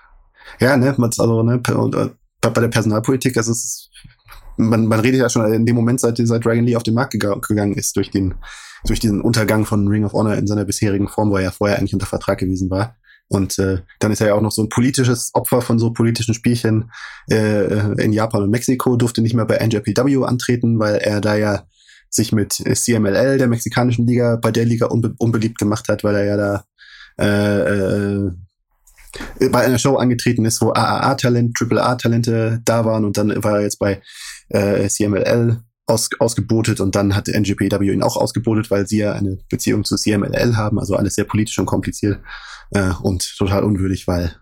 ja, 0.61 0.77
ne, 0.77 0.95
also, 0.99 1.43
ne, 1.43 1.61
und, 1.75 1.95
äh, 1.95 2.11
bei, 2.41 2.51
bei 2.51 2.61
der 2.61 2.69
Personalpolitik, 2.69 3.37
also 3.37 3.53
es 3.53 3.65
ist, 3.65 3.91
man, 4.57 4.87
man 4.87 5.01
redet 5.01 5.21
ja 5.21 5.29
schon 5.29 5.53
in 5.53 5.67
dem 5.67 5.77
Moment, 5.77 6.01
seit, 6.01 6.19
seit 6.19 6.45
Dragon 6.45 6.65
Lee 6.65 6.77
auf 6.77 6.83
den 6.83 6.95
Markt 6.95 7.13
gegangen 7.13 7.75
ist, 7.75 7.97
durch 7.97 8.11
den, 8.11 8.35
durch 8.85 9.01
diesen 9.01 9.21
Untergang 9.21 9.65
von 9.65 9.89
Ring 9.89 10.05
of 10.05 10.13
Honor 10.13 10.35
in 10.35 10.47
seiner 10.47 10.65
bisherigen 10.65 11.09
Form, 11.09 11.31
wo 11.31 11.37
er 11.37 11.45
ja 11.45 11.51
vorher 11.51 11.79
eigentlich 11.79 11.95
unter 11.95 12.07
Vertrag 12.07 12.39
gewesen 12.39 12.71
war. 12.71 12.97
Und 13.29 13.59
äh, 13.59 13.83
dann 13.99 14.11
ist 14.11 14.21
er 14.21 14.29
ja 14.29 14.35
auch 14.35 14.41
noch 14.41 14.53
so 14.53 14.63
ein 14.63 14.71
politisches 14.71 15.31
Opfer 15.35 15.61
von 15.61 15.79
so 15.79 15.93
politischen 15.93 16.35
Spielchen 16.35 16.91
äh, 17.31 18.03
in 18.03 18.13
Japan 18.13 18.43
und 18.43 18.51
Mexiko, 18.51 18.97
durfte 18.97 19.21
nicht 19.21 19.35
mehr 19.35 19.45
bei 19.45 19.59
NJPW 19.65 20.25
antreten, 20.25 20.79
weil 20.79 20.97
er 20.97 21.21
da 21.21 21.37
ja 21.37 21.65
sich 22.11 22.33
mit 22.33 22.53
CMLL, 22.53 23.39
der 23.39 23.49
mexikanischen 23.49 24.07
Liga, 24.07 24.37
bei 24.37 24.51
der 24.51 24.65
Liga 24.65 24.87
unbe 24.87 25.15
unbeliebt 25.19 25.59
gemacht 25.59 25.89
hat, 25.89 26.05
weil 26.05 26.17
er 26.17 26.25
ja 26.25 26.37
da 26.37 26.65
äh, 27.21 27.59
äh, 27.61 28.31
bei 29.51 29.65
einer 29.65 29.79
Show 29.79 29.97
angetreten 29.97 30.45
ist, 30.45 30.61
wo 30.61 30.73
AAA-Talent, 30.73 31.57
AAA-Talente 31.61 32.61
da 32.65 32.85
waren 32.85 33.05
und 33.05 33.17
dann 33.17 33.43
war 33.43 33.57
er 33.57 33.63
jetzt 33.63 33.79
bei 33.79 34.03
äh, 34.51 34.89
CMLL 34.89 35.63
aus, 35.87 36.11
ausgebotet 36.19 36.81
und 36.81 36.95
dann 36.95 37.17
hat 37.17 37.29
NGPW 37.29 37.93
ihn 37.93 38.03
auch 38.03 38.17
ausgebotet, 38.17 38.71
weil 38.71 38.87
sie 38.87 38.99
ja 38.99 39.13
eine 39.13 39.39
Beziehung 39.51 39.85
zu 39.85 39.97
CMLL 39.97 40.57
haben, 40.57 40.79
also 40.79 40.97
alles 40.97 41.15
sehr 41.15 41.25
politisch 41.25 41.59
und 41.59 41.67
kompliziert 41.67 42.21
äh, 42.73 42.91
und 43.03 43.37
total 43.37 43.65
unwürdig, 43.65 44.07
weil 44.07 44.37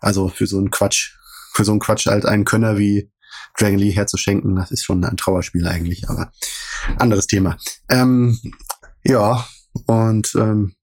also 0.00 0.28
für 0.28 0.46
so 0.46 0.58
einen 0.58 0.70
Quatsch, 0.70 1.16
für 1.52 1.64
so 1.64 1.72
einen 1.72 1.80
Quatsch 1.80 2.06
halt 2.06 2.26
einen 2.26 2.44
Könner 2.44 2.78
wie 2.78 3.10
Dragon 3.58 3.78
Lee 3.78 3.90
herzuschenken, 3.90 4.56
das 4.56 4.70
ist 4.70 4.84
schon 4.84 5.04
ein 5.04 5.16
Trauerspiel 5.16 5.66
eigentlich, 5.66 6.08
aber 6.08 6.32
anderes 6.98 7.26
Thema. 7.26 7.56
Ähm, 7.88 8.38
ja, 9.04 9.46
und 9.86 10.34
ähm, 10.34 10.74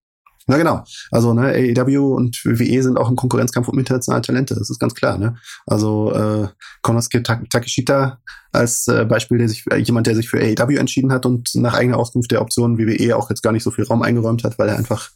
na 0.49 0.58
genau. 0.58 0.86
Also 1.12 1.34
ne, 1.34 1.47
AEW 1.47 2.15
und 2.15 2.43
WWE 2.45 2.82
sind 2.82 2.97
auch 2.97 3.10
im 3.10 3.17
Konkurrenzkampf 3.17 3.67
um 3.67 3.77
internationale 3.77 4.21
Talente. 4.21 4.56
Das 4.56 4.69
ist 4.69 4.80
ganz 4.80 4.95
klar. 4.95 5.17
Ne? 5.17 5.36
Also 5.65 6.13
äh, 6.13 6.47
Konosuke 6.82 7.21
Takeshita 7.21 8.19
als 8.53 8.88
äh, 8.88 9.03
Beispiel, 9.03 9.39
der 9.39 9.49
sich 9.49 9.65
äh, 9.69 9.75
jemand, 9.75 10.08
der 10.08 10.15
sich 10.15 10.30
für 10.30 10.39
AEW 10.39 10.77
entschieden 10.77 11.12
hat 11.12 11.25
und 11.25 11.53
nach 11.56 11.73
eigener 11.73 11.97
Auskunft 11.97 12.32
der 12.32 12.41
Option 12.41 12.77
WWE 12.77 13.17
auch 13.17 13.30
jetzt 13.30 13.43
gar 13.43 13.51
nicht 13.51 13.63
so 13.63 13.71
viel 13.71 13.84
Raum 13.84 14.01
eingeräumt 14.01 14.45
hat, 14.45 14.58
weil 14.58 14.69
er 14.69 14.77
einfach 14.77 15.12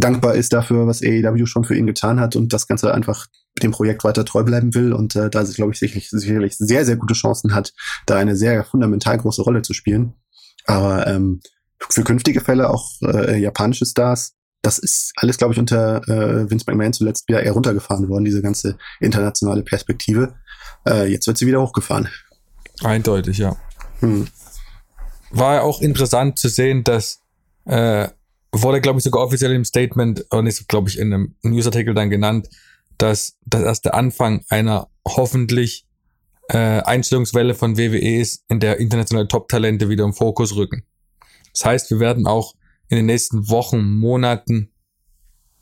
dankbar 0.00 0.34
ist 0.34 0.52
dafür, 0.52 0.86
was 0.86 1.02
AEW 1.02 1.46
schon 1.46 1.64
für 1.64 1.76
ihn 1.76 1.86
getan 1.86 2.20
hat 2.20 2.36
und 2.36 2.52
das 2.52 2.66
Ganze 2.66 2.92
einfach 2.92 3.26
dem 3.62 3.70
Projekt 3.70 4.04
weiter 4.04 4.24
treu 4.24 4.42
bleiben 4.42 4.74
will 4.74 4.92
und 4.92 5.16
äh, 5.16 5.30
da 5.30 5.44
sich, 5.44 5.56
glaube 5.56 5.72
ich, 5.72 5.78
sicherlich, 5.78 6.10
sicherlich 6.10 6.56
sehr, 6.58 6.84
sehr 6.84 6.96
gute 6.96 7.14
Chancen 7.14 7.54
hat, 7.54 7.72
da 8.04 8.16
eine 8.16 8.36
sehr 8.36 8.64
fundamental 8.64 9.18
große 9.18 9.42
Rolle 9.42 9.62
zu 9.62 9.72
spielen. 9.72 10.14
Aber 10.66 11.06
ähm, 11.06 11.40
für 11.88 12.04
künftige 12.04 12.40
Fälle 12.40 12.70
auch 12.70 12.90
äh, 13.02 13.38
japanische 13.38 13.86
Stars, 13.86 14.34
das 14.62 14.78
ist 14.78 15.12
alles, 15.16 15.38
glaube 15.38 15.54
ich, 15.54 15.60
unter 15.60 16.06
äh, 16.08 16.50
Vince 16.50 16.64
McMahon 16.66 16.92
zuletzt 16.92 17.28
wieder 17.28 17.42
eher 17.42 17.52
runtergefahren 17.52 18.08
worden, 18.08 18.24
diese 18.24 18.42
ganze 18.42 18.76
internationale 19.00 19.62
Perspektive. 19.62 20.34
Äh, 20.86 21.10
jetzt 21.10 21.26
wird 21.26 21.38
sie 21.38 21.46
wieder 21.46 21.62
hochgefahren. 21.62 22.08
Eindeutig, 22.82 23.38
ja. 23.38 23.56
Hm. 24.00 24.26
War 25.30 25.54
ja 25.56 25.60
auch 25.62 25.80
interessant 25.80 26.38
zu 26.38 26.48
sehen, 26.48 26.84
dass 26.84 27.20
äh, 27.64 28.08
wurde, 28.62 28.80
glaube 28.80 28.98
ich, 28.98 29.04
sogar 29.04 29.22
offiziell 29.22 29.52
im 29.52 29.64
Statement, 29.64 30.24
und 30.30 30.46
ist, 30.46 30.68
glaube 30.68 30.88
ich, 30.88 30.98
in 30.98 31.12
einem 31.12 31.34
Newsartikel 31.42 31.94
dann 31.94 32.10
genannt, 32.10 32.48
dass 32.98 33.36
das 33.44 33.62
erst 33.62 33.84
der 33.84 33.94
Anfang 33.94 34.44
einer 34.48 34.88
hoffentlich 35.06 35.86
äh, 36.48 36.80
Einstellungswelle 36.80 37.54
von 37.54 37.76
WWE 37.76 38.20
ist, 38.20 38.44
in 38.48 38.60
der 38.60 38.78
internationale 38.78 39.28
Top-Talente 39.28 39.88
wieder 39.88 40.04
im 40.04 40.12
Fokus 40.12 40.54
rücken. 40.54 40.84
Das 41.52 41.64
heißt, 41.64 41.90
wir 41.90 42.00
werden 42.00 42.26
auch 42.26 42.54
in 42.88 42.96
den 42.96 43.06
nächsten 43.06 43.48
Wochen, 43.48 43.82
Monaten, 43.98 44.70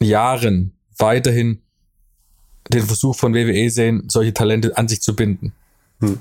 Jahren 0.00 0.76
weiterhin 0.98 1.62
den 2.72 2.82
Versuch 2.82 3.16
von 3.16 3.34
WWE 3.34 3.70
sehen, 3.70 4.04
solche 4.08 4.34
Talente 4.34 4.76
an 4.76 4.88
sich 4.88 5.02
zu 5.02 5.14
binden. 5.16 5.52
Hm. 6.00 6.20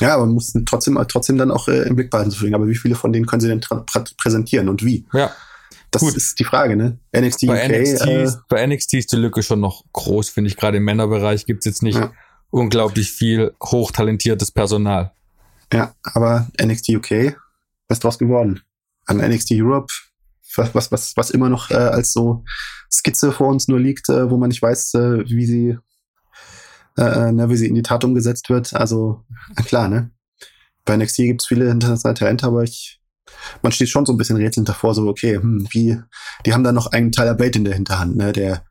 Ja, 0.00 0.14
aber 0.14 0.26
man 0.26 0.34
muss 0.34 0.52
trotzdem, 0.66 1.02
trotzdem 1.08 1.38
dann 1.38 1.50
auch 1.50 1.68
äh, 1.68 1.82
im 1.82 1.96
Blick 1.96 2.10
behalten. 2.10 2.54
Aber 2.54 2.68
wie 2.68 2.74
viele 2.74 2.94
von 2.94 3.12
denen 3.12 3.26
können 3.26 3.40
sie 3.40 3.48
denn 3.48 3.60
präsentieren 4.18 4.68
und 4.68 4.84
wie? 4.84 5.06
Ja. 5.12 5.30
Das 5.96 6.02
Gut. 6.02 6.16
ist 6.16 6.38
die 6.38 6.44
Frage, 6.44 6.76
ne? 6.76 6.98
NXT 7.16 7.46
bei 7.46 7.64
UK. 7.64 7.80
NXT, 7.80 8.06
äh, 8.06 8.30
bei 8.50 8.66
NXT 8.66 8.94
ist 8.94 9.12
die 9.12 9.16
Lücke 9.16 9.42
schon 9.42 9.60
noch 9.60 9.82
groß, 9.94 10.28
finde 10.28 10.50
ich. 10.50 10.56
Gerade 10.56 10.76
im 10.76 10.84
Männerbereich 10.84 11.46
gibt 11.46 11.60
es 11.60 11.64
jetzt 11.64 11.82
nicht 11.82 11.98
ja. 11.98 12.12
unglaublich 12.50 13.10
viel 13.10 13.54
hochtalentiertes 13.62 14.50
Personal. 14.50 15.12
Ja, 15.72 15.94
aber 16.02 16.48
NXT 16.62 16.90
UK, 16.90 17.36
was 17.88 17.96
ist 17.96 18.04
draus 18.04 18.18
geworden? 18.18 18.60
An 19.06 19.16
NXT 19.16 19.52
Europe, 19.52 19.90
was, 20.54 20.74
was, 20.74 20.92
was, 20.92 21.16
was 21.16 21.30
immer 21.30 21.48
noch 21.48 21.70
äh, 21.70 21.76
als 21.76 22.12
so 22.12 22.44
Skizze 22.92 23.32
vor 23.32 23.48
uns 23.48 23.66
nur 23.66 23.80
liegt, 23.80 24.10
äh, 24.10 24.30
wo 24.30 24.36
man 24.36 24.48
nicht 24.48 24.60
weiß, 24.60 24.94
äh, 24.94 25.24
wie 25.30 25.46
sie, 25.46 25.78
äh, 26.98 27.28
äh 27.28 27.32
ne, 27.32 27.48
wie 27.48 27.56
sie 27.56 27.68
in 27.68 27.74
die 27.74 27.82
Tat 27.82 28.04
umgesetzt 28.04 28.50
wird. 28.50 28.74
Also, 28.74 29.24
klar, 29.64 29.88
ne? 29.88 30.10
Bei 30.84 30.94
NXT 30.94 31.16
gibt 31.16 31.40
es 31.40 31.46
viele 31.46 31.70
internationale 31.70 32.18
Talente, 32.18 32.46
aber 32.46 32.64
ich 32.64 33.00
man 33.62 33.72
steht 33.72 33.88
schon 33.88 34.06
so 34.06 34.12
ein 34.12 34.16
bisschen 34.16 34.36
rätselnd 34.36 34.68
davor, 34.68 34.94
so, 34.94 35.06
okay, 35.08 35.36
hm, 35.36 35.66
wie, 35.70 35.98
die 36.44 36.52
haben 36.52 36.64
da 36.64 36.72
noch 36.72 36.88
einen 36.88 37.12
Tyler 37.12 37.34
Bate 37.34 37.58
in 37.58 37.64
der 37.64 37.74
Hinterhand, 37.74 38.16
ne, 38.16 38.32
der 38.32 38.64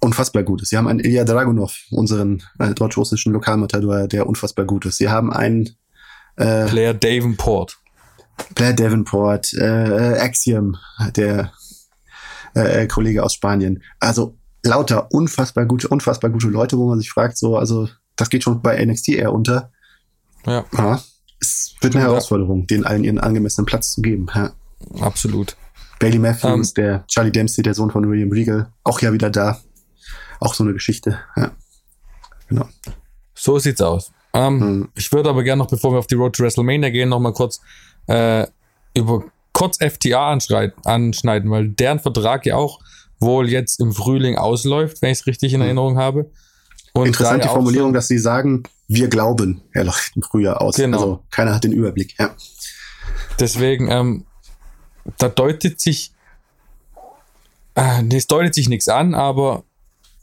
unfassbar 0.00 0.42
gut 0.42 0.62
ist. 0.62 0.70
Sie 0.70 0.76
haben 0.76 0.88
einen 0.88 1.00
Ilya 1.00 1.24
Dragunov, 1.24 1.76
unseren 1.90 2.42
äh, 2.58 2.72
deutsch-russischen 2.72 3.32
Lokalmatador, 3.32 4.06
der 4.06 4.26
unfassbar 4.26 4.64
gut 4.64 4.86
ist. 4.86 4.98
Sie 4.98 5.08
haben 5.08 5.32
einen 5.32 5.70
äh, 6.36 6.68
Blair 6.68 6.94
Davenport. 6.94 7.78
Blair 8.54 8.72
Davenport, 8.72 9.52
äh, 9.54 10.18
Axiom, 10.20 10.76
der 11.16 11.52
äh, 12.54 12.86
Kollege 12.86 13.24
aus 13.24 13.34
Spanien. 13.34 13.82
Also 13.98 14.38
lauter 14.62 15.10
unfassbar 15.10 15.66
gute, 15.66 15.88
unfassbar 15.88 16.30
gute 16.30 16.48
Leute, 16.48 16.78
wo 16.78 16.88
man 16.88 16.98
sich 16.98 17.10
fragt, 17.10 17.36
so, 17.36 17.56
also 17.56 17.88
das 18.16 18.30
geht 18.30 18.44
schon 18.44 18.62
bei 18.62 18.84
NXT 18.84 19.10
eher 19.10 19.32
unter. 19.32 19.72
Ja. 20.46 20.64
ja 20.76 21.00
es 21.40 21.74
wird 21.80 21.94
eine 21.94 22.04
Herausforderung, 22.04 22.66
den 22.66 22.84
allen 22.84 23.04
ihren 23.04 23.18
angemessenen 23.18 23.66
Platz 23.66 23.92
zu 23.92 24.02
geben. 24.02 24.26
Ja. 24.34 24.52
Absolut. 25.00 25.56
Bailey 25.98 26.18
Matthews, 26.18 26.44
um, 26.44 26.60
ähm. 26.60 26.68
der 26.76 27.06
Charlie 27.06 27.32
Dempsey, 27.32 27.62
der 27.62 27.74
Sohn 27.74 27.90
von 27.90 28.08
William 28.08 28.30
Regal, 28.30 28.72
auch 28.84 29.00
ja 29.00 29.12
wieder 29.12 29.30
da. 29.30 29.60
Auch 30.40 30.54
so 30.54 30.62
eine 30.62 30.72
Geschichte. 30.72 31.18
Ja. 31.36 31.52
Genau. 32.48 32.68
So 33.34 33.58
sieht's 33.58 33.80
aus. 33.80 34.12
Ähm, 34.32 34.60
hm. 34.60 34.88
Ich 34.94 35.10
würde 35.12 35.28
aber 35.30 35.42
gerne 35.42 35.62
noch, 35.62 35.70
bevor 35.70 35.92
wir 35.92 35.98
auf 35.98 36.06
die 36.06 36.14
Road 36.14 36.36
to 36.36 36.42
WrestleMania 36.42 36.90
gehen, 36.90 37.08
noch 37.08 37.20
mal 37.20 37.32
kurz 37.32 37.60
äh, 38.06 38.46
über 38.94 39.24
kurz 39.52 39.78
FTA 39.78 40.30
anschneiden, 40.84 41.50
weil 41.50 41.68
deren 41.70 41.98
Vertrag 41.98 42.46
ja 42.46 42.56
auch 42.56 42.80
wohl 43.18 43.48
jetzt 43.48 43.80
im 43.80 43.92
Frühling 43.92 44.36
ausläuft, 44.38 45.02
wenn 45.02 45.10
ich 45.10 45.20
es 45.20 45.26
richtig 45.26 45.52
in 45.52 45.60
hm. 45.60 45.66
Erinnerung 45.66 45.98
habe. 45.98 46.30
Und 46.92 47.06
Interessant 47.06 47.44
die 47.44 47.48
Formulierung, 47.48 47.90
so, 47.90 47.94
dass 47.94 48.08
sie 48.08 48.18
sagen, 48.18 48.62
wir 48.88 49.08
glauben, 49.08 49.62
er 49.72 49.84
läuft 49.84 50.16
im 50.16 50.22
Frühjahr 50.22 50.60
aus. 50.60 50.76
Genau. 50.76 50.96
Also 50.96 51.24
keiner 51.30 51.54
hat 51.54 51.64
den 51.64 51.72
Überblick. 51.72 52.14
Ja. 52.18 52.34
Deswegen, 53.38 53.90
ähm, 53.90 54.26
da 55.18 55.28
deutet 55.28 55.80
sich, 55.80 56.12
äh, 57.74 58.02
es 58.12 58.26
deutet 58.26 58.54
sich 58.54 58.68
nichts 58.68 58.88
an, 58.88 59.14
aber 59.14 59.64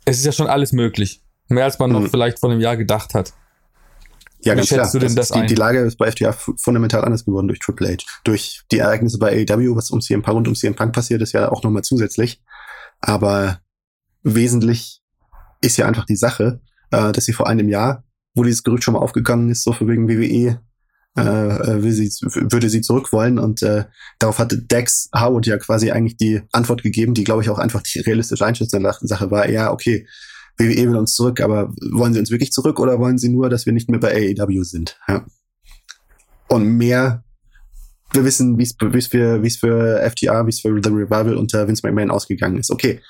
es 0.04 0.18
ist 0.18 0.26
ja 0.26 0.32
schon 0.32 0.48
alles 0.48 0.72
möglich. 0.72 1.22
Mehr 1.48 1.66
als 1.66 1.78
man 1.78 1.92
mhm. 1.92 2.02
noch 2.02 2.10
vielleicht 2.10 2.40
vor 2.40 2.50
einem 2.50 2.60
Jahr 2.60 2.76
gedacht 2.76 3.14
hat. 3.14 3.34
Ja, 4.42 4.54
Wie 4.54 4.58
ganz 4.58 4.70
klar. 4.70 4.90
Du 4.92 5.00
denn 5.00 5.16
das, 5.16 5.30
das 5.30 5.42
die, 5.42 5.48
die, 5.48 5.56
Lage 5.56 5.80
ist 5.80 5.98
bei 5.98 6.12
FTA 6.12 6.32
fundamental 6.32 7.04
anders 7.04 7.26
geworden 7.26 7.48
durch 7.48 7.60
Triple 7.60 7.88
H. 7.88 8.06
Durch 8.24 8.64
die 8.72 8.80
Ereignisse 8.80 9.18
bei 9.18 9.46
AEW, 9.48 9.76
was 9.76 9.92
um 9.92 10.02
CM 10.02 10.22
Punk 10.22 10.38
und 10.38 10.48
um 10.48 10.56
CM 10.56 10.76
Punk 10.76 10.94
passiert 10.94 11.22
ist, 11.22 11.34
ja 11.34 11.52
auch 11.52 11.64
nochmal 11.64 11.84
zusätzlich. 11.84 12.42
Aber 13.00 13.60
wesentlich 14.24 15.02
ist 15.62 15.78
ja 15.78 15.88
einfach 15.88 16.06
die 16.06 16.16
Sache, 16.16 16.62
äh, 16.92 17.12
dass 17.12 17.26
sie 17.26 17.34
vor 17.34 17.48
einem 17.48 17.70
Jahr 17.70 18.05
wo 18.36 18.44
dieses 18.44 18.64
Gerücht 18.64 18.84
schon 18.84 18.94
mal 18.94 19.00
aufgegangen 19.00 19.50
ist, 19.50 19.64
so 19.64 19.72
für 19.72 19.88
wegen 19.88 20.08
WWE, 20.08 20.60
äh, 21.18 21.22
äh, 21.22 21.82
will 21.82 21.94
sie, 21.94 22.10
würde 22.52 22.70
sie 22.70 22.82
zurück 22.82 23.12
wollen. 23.14 23.40
Und 23.40 23.64
äh, 23.64 23.86
darauf 24.20 24.38
hatte 24.38 24.62
Dex 24.62 25.10
Howard 25.16 25.48
ja 25.48 25.58
quasi 25.58 25.92
eigentlich 25.92 26.18
die 26.18 26.42
Antwort 26.52 26.84
gegeben, 26.84 27.14
die, 27.14 27.24
glaube 27.24 27.42
ich, 27.42 27.50
auch 27.50 27.58
einfach 27.58 27.82
die 27.82 28.00
realistische 28.00 28.46
Sache 29.08 29.32
war, 29.32 29.50
ja, 29.50 29.72
okay, 29.72 30.06
WWE 30.58 30.90
will 30.90 30.96
uns 30.96 31.16
zurück, 31.16 31.42
aber 31.42 31.74
wollen 31.92 32.14
sie 32.14 32.20
uns 32.20 32.32
wirklich 32.32 32.52
zurück 32.52 32.80
oder 32.80 33.00
wollen 33.00 33.18
sie 33.18 33.30
nur, 33.30 33.50
dass 33.50 33.66
wir 33.66 33.74
nicht 33.74 33.90
mehr 33.90 34.00
bei 34.00 34.14
AEW 34.14 34.64
sind? 34.64 34.98
Ja. 35.08 35.26
Und 36.48 36.66
mehr, 36.78 37.24
wir 38.14 38.24
wissen, 38.24 38.58
wie 38.58 38.64
es 38.64 39.08
für, 39.08 39.44
wie 39.44 39.48
es 39.48 39.58
für 39.58 40.10
FTA, 40.10 40.46
wie 40.46 40.50
es 40.50 40.62
für 40.62 40.80
The 40.82 40.90
Revival 40.90 41.36
unter 41.36 41.68
Vince 41.68 41.86
McMahon 41.86 42.12
ausgegangen 42.12 42.58
ist. 42.58 42.72
Okay, 42.72 43.02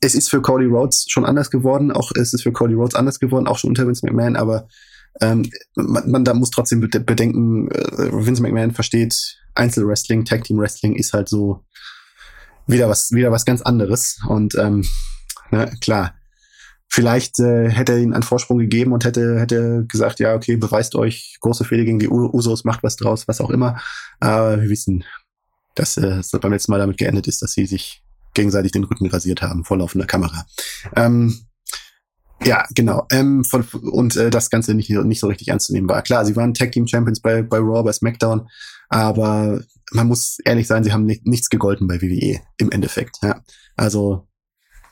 es 0.00 0.14
ist 0.14 0.30
für 0.30 0.42
Cody 0.42 0.66
Rhodes 0.66 1.06
schon 1.08 1.24
anders 1.24 1.50
geworden, 1.50 1.90
auch 1.90 2.12
es 2.14 2.32
ist 2.32 2.42
für 2.42 2.52
Cody 2.52 2.74
Rhodes 2.74 2.94
anders 2.94 3.18
geworden, 3.18 3.46
auch 3.46 3.58
schon 3.58 3.70
unter 3.70 3.86
Vince 3.86 4.06
McMahon, 4.06 4.36
aber 4.36 4.68
ähm, 5.20 5.50
man, 5.74 6.10
man 6.10 6.24
da 6.24 6.34
muss 6.34 6.50
trotzdem 6.50 6.80
bedenken, 6.80 7.70
äh, 7.70 8.12
Vince 8.12 8.42
McMahon 8.42 8.72
versteht 8.72 9.38
Einzelwrestling, 9.54 10.24
Tag 10.24 10.44
Team 10.44 10.58
Wrestling 10.58 10.94
ist 10.94 11.12
halt 11.12 11.28
so 11.28 11.64
wieder 12.66 12.88
was, 12.88 13.10
wieder 13.10 13.32
was 13.32 13.44
ganz 13.44 13.62
anderes. 13.62 14.20
Und 14.28 14.54
ähm, 14.54 14.84
ne, 15.50 15.72
klar, 15.80 16.14
vielleicht 16.88 17.40
äh, 17.40 17.68
hätte 17.68 17.92
er 17.92 17.98
ihnen 17.98 18.12
einen 18.12 18.22
Vorsprung 18.22 18.58
gegeben 18.58 18.92
und 18.92 19.04
hätte, 19.04 19.40
hätte 19.40 19.84
gesagt, 19.88 20.20
ja, 20.20 20.34
okay, 20.34 20.56
beweist 20.56 20.94
euch, 20.94 21.38
große 21.40 21.64
Fehler 21.64 21.84
gegen 21.84 21.98
die 21.98 22.08
Usos, 22.08 22.64
macht 22.64 22.82
was 22.82 22.96
draus, 22.96 23.26
was 23.26 23.40
auch 23.40 23.50
immer. 23.50 23.80
Aber 24.20 24.60
wir 24.60 24.68
wissen, 24.68 25.04
dass 25.74 25.96
äh, 25.96 26.18
es 26.18 26.30
beim 26.30 26.52
letzten 26.52 26.72
Mal 26.72 26.78
damit 26.78 26.98
geendet 26.98 27.26
ist, 27.26 27.42
dass 27.42 27.52
sie 27.52 27.66
sich 27.66 28.02
gegenseitig 28.38 28.70
den 28.70 28.84
Rücken 28.84 29.06
rasiert 29.06 29.42
haben 29.42 29.64
vor 29.64 29.76
laufender 29.76 30.06
Kamera. 30.06 30.46
Ähm, 30.94 31.36
ja, 32.44 32.64
genau. 32.72 33.04
Ähm, 33.10 33.44
von, 33.44 33.64
und 33.64 34.16
äh, 34.16 34.30
das 34.30 34.48
Ganze 34.48 34.74
nicht, 34.74 34.90
nicht 34.90 35.18
so 35.18 35.26
richtig 35.26 35.48
ernst 35.48 35.66
zu 35.66 35.72
nehmen 35.72 35.88
war. 35.88 36.02
Klar, 36.02 36.24
sie 36.24 36.36
waren 36.36 36.54
Tag 36.54 36.70
Team 36.70 36.86
Champions 36.86 37.20
bei, 37.20 37.42
bei 37.42 37.58
Raw, 37.58 37.82
bei 37.82 37.92
SmackDown, 37.92 38.48
aber 38.88 39.60
man 39.92 40.06
muss 40.06 40.38
ehrlich 40.44 40.68
sein, 40.68 40.84
sie 40.84 40.92
haben 40.92 41.04
nicht, 41.04 41.26
nichts 41.26 41.50
gegolten 41.50 41.88
bei 41.88 42.00
WWE 42.00 42.40
im 42.58 42.70
Endeffekt. 42.70 43.18
Ja. 43.22 43.42
Also 43.76 44.28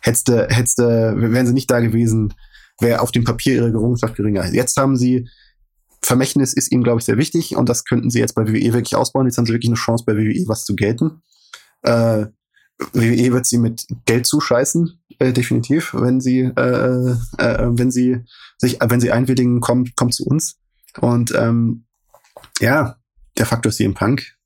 hättest 0.01 0.29
du, 0.29 0.47
hättest 0.49 0.79
du, 0.79 0.83
wären 0.85 1.47
sie 1.47 1.55
nicht 1.55 1.71
da 1.71 1.79
gewesen, 1.79 2.35
wäre 2.81 3.01
auf 3.01 3.13
dem 3.13 3.25
Papier 3.25 3.55
ihre 3.55 3.71
Gerungenschaft 3.71 4.17
geringer. 4.17 4.53
Jetzt 4.53 4.77
haben 4.77 4.97
sie 4.97 5.29
Vermächtnis 6.03 6.53
ist 6.53 6.71
ihnen, 6.73 6.85
glaube 6.85 7.01
ich, 7.01 7.05
sehr 7.05 7.17
wichtig 7.17 7.57
und 7.57 7.69
das 7.69 7.85
könnten 7.85 8.11
sie 8.11 8.21
jetzt 8.21 8.35
bei 8.35 8.47
WWE 8.47 8.73
wirklich 8.73 8.97
ausbauen. 8.97 9.27
Jetzt 9.27 9.39
haben 9.39 9.47
sie 9.47 9.53
wirklich 9.53 9.71
eine 9.71 9.77
Chance, 9.77 10.05
bei 10.07 10.17
WWE 10.17 10.45
was 10.47 10.65
zu 10.65 10.77
gelten. 10.77 11.23
Äh, 11.83 12.27
WWE 12.93 13.33
wird 13.33 13.47
sie 13.47 13.59
mit 13.59 13.87
Geld 14.05 14.27
zuscheißen, 14.27 15.01
äh, 15.19 15.33
definitiv, 15.33 15.95
wenn 15.95 16.21
sie, 16.21 16.41
äh, 16.41 17.17
äh, 17.39 17.69
wenn 17.71 17.91
sie 17.91 18.25
sich, 18.59 18.79
wenn 18.81 19.01
sie 19.01 19.13
einwilligen, 19.13 19.61
kommt, 19.61 19.97
kommt 19.97 20.15
zu 20.15 20.25
uns. 20.27 20.59
Und 21.01 21.35
ähm, 21.35 21.85
ja, 22.61 22.97
der 23.39 23.47
Faktor 23.47 23.71
ist 23.71 23.77
CM 23.77 23.95
Punk, 23.95 24.37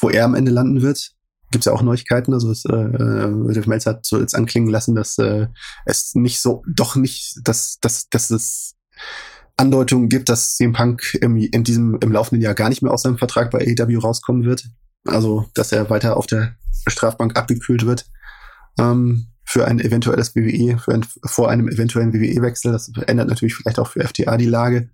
wo 0.00 0.10
er 0.10 0.24
am 0.24 0.34
Ende 0.34 0.50
landen 0.50 0.82
wird, 0.82 1.14
gibt's 1.50 1.66
ja 1.66 1.72
auch 1.72 1.82
Neuigkeiten. 1.82 2.34
Also 2.34 2.50
es, 2.50 2.64
äh, 2.64 2.70
Dave 2.70 3.68
Meltzer 3.68 3.90
hat 3.90 4.06
so 4.06 4.18
jetzt 4.18 4.34
anklingen 4.34 4.70
lassen, 4.70 4.94
dass 4.94 5.18
äh, 5.18 5.46
es 5.86 6.14
nicht 6.14 6.40
so, 6.40 6.62
doch 6.66 6.96
nicht, 6.96 7.36
dass, 7.44 7.78
dass, 7.80 8.08
dass 8.08 8.30
es 8.30 8.74
Andeutungen 9.56 10.08
gibt, 10.08 10.28
dass 10.28 10.56
CM 10.56 10.72
Punk 10.72 11.14
im, 11.20 11.36
in 11.36 11.62
diesem, 11.62 11.98
im 12.00 12.10
laufenden 12.10 12.42
Jahr 12.42 12.54
gar 12.54 12.68
nicht 12.68 12.82
mehr 12.82 12.92
aus 12.92 13.02
seinem 13.02 13.18
Vertrag 13.18 13.50
bei 13.52 13.60
AEW 13.60 13.98
rauskommen 13.98 14.44
wird. 14.44 14.68
Also, 15.06 15.48
dass 15.54 15.72
er 15.72 15.90
weiter 15.90 16.16
auf 16.16 16.26
der 16.26 16.56
Strafbank 16.86 17.36
abgekühlt 17.36 17.86
wird. 17.86 18.06
Ähm, 18.78 19.28
für 19.44 19.66
ein 19.66 19.78
eventuelles 19.78 20.34
WWE, 20.34 20.78
für 20.78 20.94
ein, 20.94 21.04
vor 21.24 21.50
einem 21.50 21.68
eventuellen 21.68 22.12
WWE-Wechsel. 22.12 22.72
Das 22.72 22.90
ändert 23.06 23.28
natürlich 23.28 23.54
vielleicht 23.54 23.78
auch 23.78 23.88
für 23.88 24.02
FTA 24.02 24.36
die 24.36 24.46
Lage. 24.46 24.88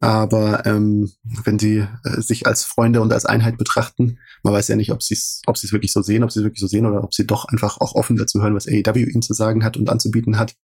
Aber 0.00 0.66
ähm, 0.66 1.12
wenn 1.22 1.60
sie 1.60 1.86
äh, 2.04 2.20
sich 2.20 2.46
als 2.46 2.64
Freunde 2.64 3.00
und 3.00 3.12
als 3.12 3.24
Einheit 3.24 3.56
betrachten, 3.56 4.18
man 4.42 4.52
weiß 4.52 4.66
ja 4.66 4.74
nicht, 4.74 4.90
ob 4.90 5.00
sie 5.02 5.14
es 5.14 5.42
ob 5.46 5.56
wirklich 5.62 5.92
so 5.92 6.02
sehen, 6.02 6.24
ob 6.24 6.32
sie 6.32 6.40
es 6.40 6.44
wirklich 6.44 6.60
so 6.60 6.66
sehen 6.66 6.86
oder 6.86 7.04
ob 7.04 7.14
sie 7.14 7.24
doch 7.24 7.44
einfach 7.44 7.80
auch 7.80 7.94
offen 7.94 8.16
dazu 8.16 8.42
hören, 8.42 8.56
was 8.56 8.66
AEW 8.66 9.08
ihnen 9.08 9.22
zu 9.22 9.32
sagen 9.32 9.62
hat 9.62 9.76
und 9.76 9.88
anzubieten 9.88 10.38
hat. 10.38 10.56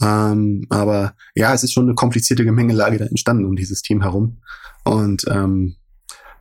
Ähm, 0.00 0.64
aber 0.70 1.14
ja, 1.34 1.52
es 1.52 1.62
ist 1.62 1.72
schon 1.72 1.84
eine 1.84 1.94
komplizierte 1.94 2.44
Gemengelage 2.44 2.96
da 2.96 3.04
entstanden 3.04 3.44
um 3.44 3.54
dieses 3.54 3.82
Team 3.82 4.00
herum. 4.00 4.38
Und 4.84 5.26
ähm, 5.28 5.76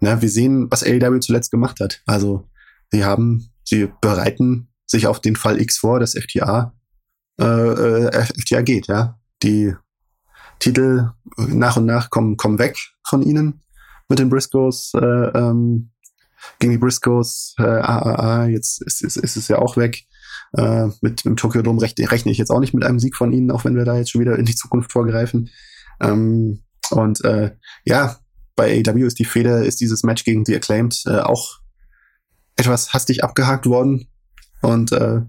na, 0.03 0.21
wir 0.21 0.29
sehen, 0.29 0.67
was 0.69 0.83
AEW 0.83 1.19
zuletzt 1.19 1.49
gemacht 1.49 1.79
hat. 1.79 2.01
Also 2.05 2.49
sie 2.91 3.05
haben, 3.05 3.49
sie 3.63 3.89
bereiten 4.01 4.67
sich 4.85 5.07
auf 5.07 5.21
den 5.21 5.37
Fall 5.37 5.61
X 5.61 5.77
vor, 5.77 6.01
dass 6.01 6.13
FTA, 6.13 6.73
äh, 7.39 7.45
äh, 7.45 8.25
FTA 8.25 8.61
geht, 8.61 8.87
ja. 8.87 9.17
Die 9.41 9.73
Titel 10.59 11.11
nach 11.37 11.77
und 11.77 11.85
nach 11.85 12.09
kommen, 12.09 12.35
kommen 12.35 12.59
weg 12.59 12.75
von 13.07 13.21
ihnen 13.21 13.61
mit 14.09 14.19
den 14.19 14.29
Briscoes, 14.29 14.91
äh, 14.95 14.99
ähm, 14.99 15.91
gegen 16.59 16.73
die 16.73 16.77
Briscoes, 16.77 17.55
äh, 17.57 17.63
AAA, 17.63 18.47
jetzt 18.47 18.81
ist, 18.81 19.01
ist, 19.01 19.15
ist 19.15 19.37
es 19.37 19.47
ja 19.47 19.59
auch 19.59 19.77
weg. 19.77 20.03
Äh, 20.51 20.89
mit 20.99 21.23
dem 21.23 21.37
Tokyo 21.37 21.61
Dome 21.61 21.81
rechne, 21.81 22.11
rechne 22.11 22.31
ich 22.31 22.37
jetzt 22.37 22.51
auch 22.51 22.59
nicht 22.59 22.73
mit 22.73 22.83
einem 22.83 22.99
Sieg 22.99 23.15
von 23.15 23.31
ihnen, 23.31 23.51
auch 23.51 23.63
wenn 23.63 23.77
wir 23.77 23.85
da 23.85 23.97
jetzt 23.97 24.11
schon 24.11 24.19
wieder 24.19 24.37
in 24.37 24.45
die 24.45 24.55
Zukunft 24.55 24.91
vorgreifen. 24.91 25.49
Ähm, 26.01 26.61
und 26.91 27.23
äh, 27.23 27.55
ja, 27.85 28.17
bei 28.55 28.83
AEW 28.85 29.05
ist 29.05 29.19
die 29.19 29.25
Feder, 29.25 29.63
ist 29.63 29.81
dieses 29.81 30.03
Match 30.03 30.23
gegen 30.23 30.43
die 30.43 30.55
Acclaimed 30.55 31.03
äh, 31.05 31.19
auch 31.19 31.59
etwas 32.55 32.93
hastig 32.93 33.23
abgehakt 33.23 33.65
worden. 33.65 34.07
Und 34.61 34.91
äh, 34.91 35.21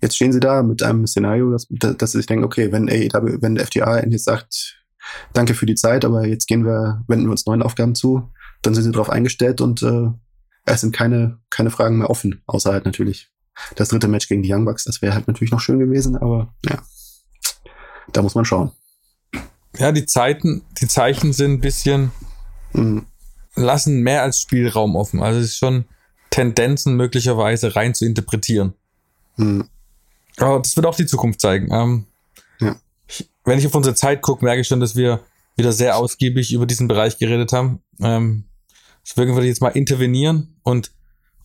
jetzt 0.00 0.16
stehen 0.16 0.32
sie 0.32 0.40
da 0.40 0.62
mit 0.62 0.82
einem 0.82 1.06
Szenario, 1.06 1.50
dass, 1.50 1.66
dass 1.70 2.12
sie 2.12 2.18
sich 2.18 2.26
denken, 2.26 2.44
okay, 2.44 2.72
wenn 2.72 2.88
AEW, 2.88 3.38
wenn 3.40 3.58
FTA 3.58 4.04
jetzt 4.04 4.24
sagt, 4.24 4.84
danke 5.32 5.54
für 5.54 5.66
die 5.66 5.74
Zeit, 5.74 6.04
aber 6.04 6.26
jetzt 6.26 6.46
gehen 6.46 6.64
wir, 6.64 7.02
wenden 7.08 7.26
wir 7.26 7.30
uns 7.30 7.46
neuen 7.46 7.62
Aufgaben 7.62 7.94
zu, 7.94 8.30
dann 8.62 8.74
sind 8.74 8.84
sie 8.84 8.92
darauf 8.92 9.10
eingestellt 9.10 9.60
und 9.60 9.82
äh, 9.82 10.08
es 10.66 10.80
sind 10.80 10.94
keine, 10.94 11.38
keine 11.50 11.70
Fragen 11.70 11.98
mehr 11.98 12.10
offen, 12.10 12.42
außer 12.46 12.72
halt 12.72 12.84
natürlich 12.84 13.30
das 13.76 13.88
dritte 13.88 14.08
Match 14.08 14.28
gegen 14.28 14.42
die 14.42 14.52
Young 14.52 14.64
Bucks. 14.64 14.84
Das 14.84 15.02
wäre 15.02 15.14
halt 15.14 15.28
natürlich 15.28 15.52
noch 15.52 15.60
schön 15.60 15.78
gewesen, 15.78 16.16
aber 16.16 16.54
ja, 16.64 16.82
da 18.12 18.22
muss 18.22 18.34
man 18.34 18.44
schauen. 18.44 18.72
Ja, 19.76 19.92
die 19.92 20.06
Zeiten, 20.06 20.62
die 20.80 20.88
Zeichen 20.88 21.32
sind 21.32 21.52
ein 21.52 21.60
bisschen, 21.60 22.12
mhm. 22.74 23.06
lassen 23.54 24.02
mehr 24.02 24.22
als 24.22 24.40
Spielraum 24.40 24.94
offen. 24.94 25.22
Also 25.22 25.40
es 25.40 25.46
ist 25.46 25.58
schon, 25.58 25.86
Tendenzen 26.34 26.96
möglicherweise 26.96 27.76
rein 27.76 27.94
zu 27.94 28.04
interpretieren. 28.04 28.74
Hm. 29.36 29.68
Aber 30.38 30.58
das 30.58 30.74
wird 30.74 30.84
auch 30.84 30.96
die 30.96 31.06
Zukunft 31.06 31.40
zeigen. 31.40 31.68
Ähm, 31.70 32.06
ja. 32.58 32.74
wenn 33.44 33.60
ich 33.60 33.66
auf 33.66 33.74
unsere 33.76 33.94
Zeit 33.94 34.20
gucke, 34.20 34.44
merke 34.44 34.60
ich 34.60 34.66
schon, 34.66 34.80
dass 34.80 34.96
wir 34.96 35.20
wieder 35.56 35.70
sehr 35.70 35.96
ausgiebig 35.96 36.52
über 36.52 36.66
diesen 36.66 36.88
Bereich 36.88 37.18
geredet 37.18 37.52
haben. 37.52 37.80
Ähm, 38.00 38.46
deswegen 39.06 39.34
würde 39.34 39.46
ich 39.46 39.50
jetzt 39.50 39.62
mal 39.62 39.68
intervenieren 39.68 40.56
und 40.64 40.90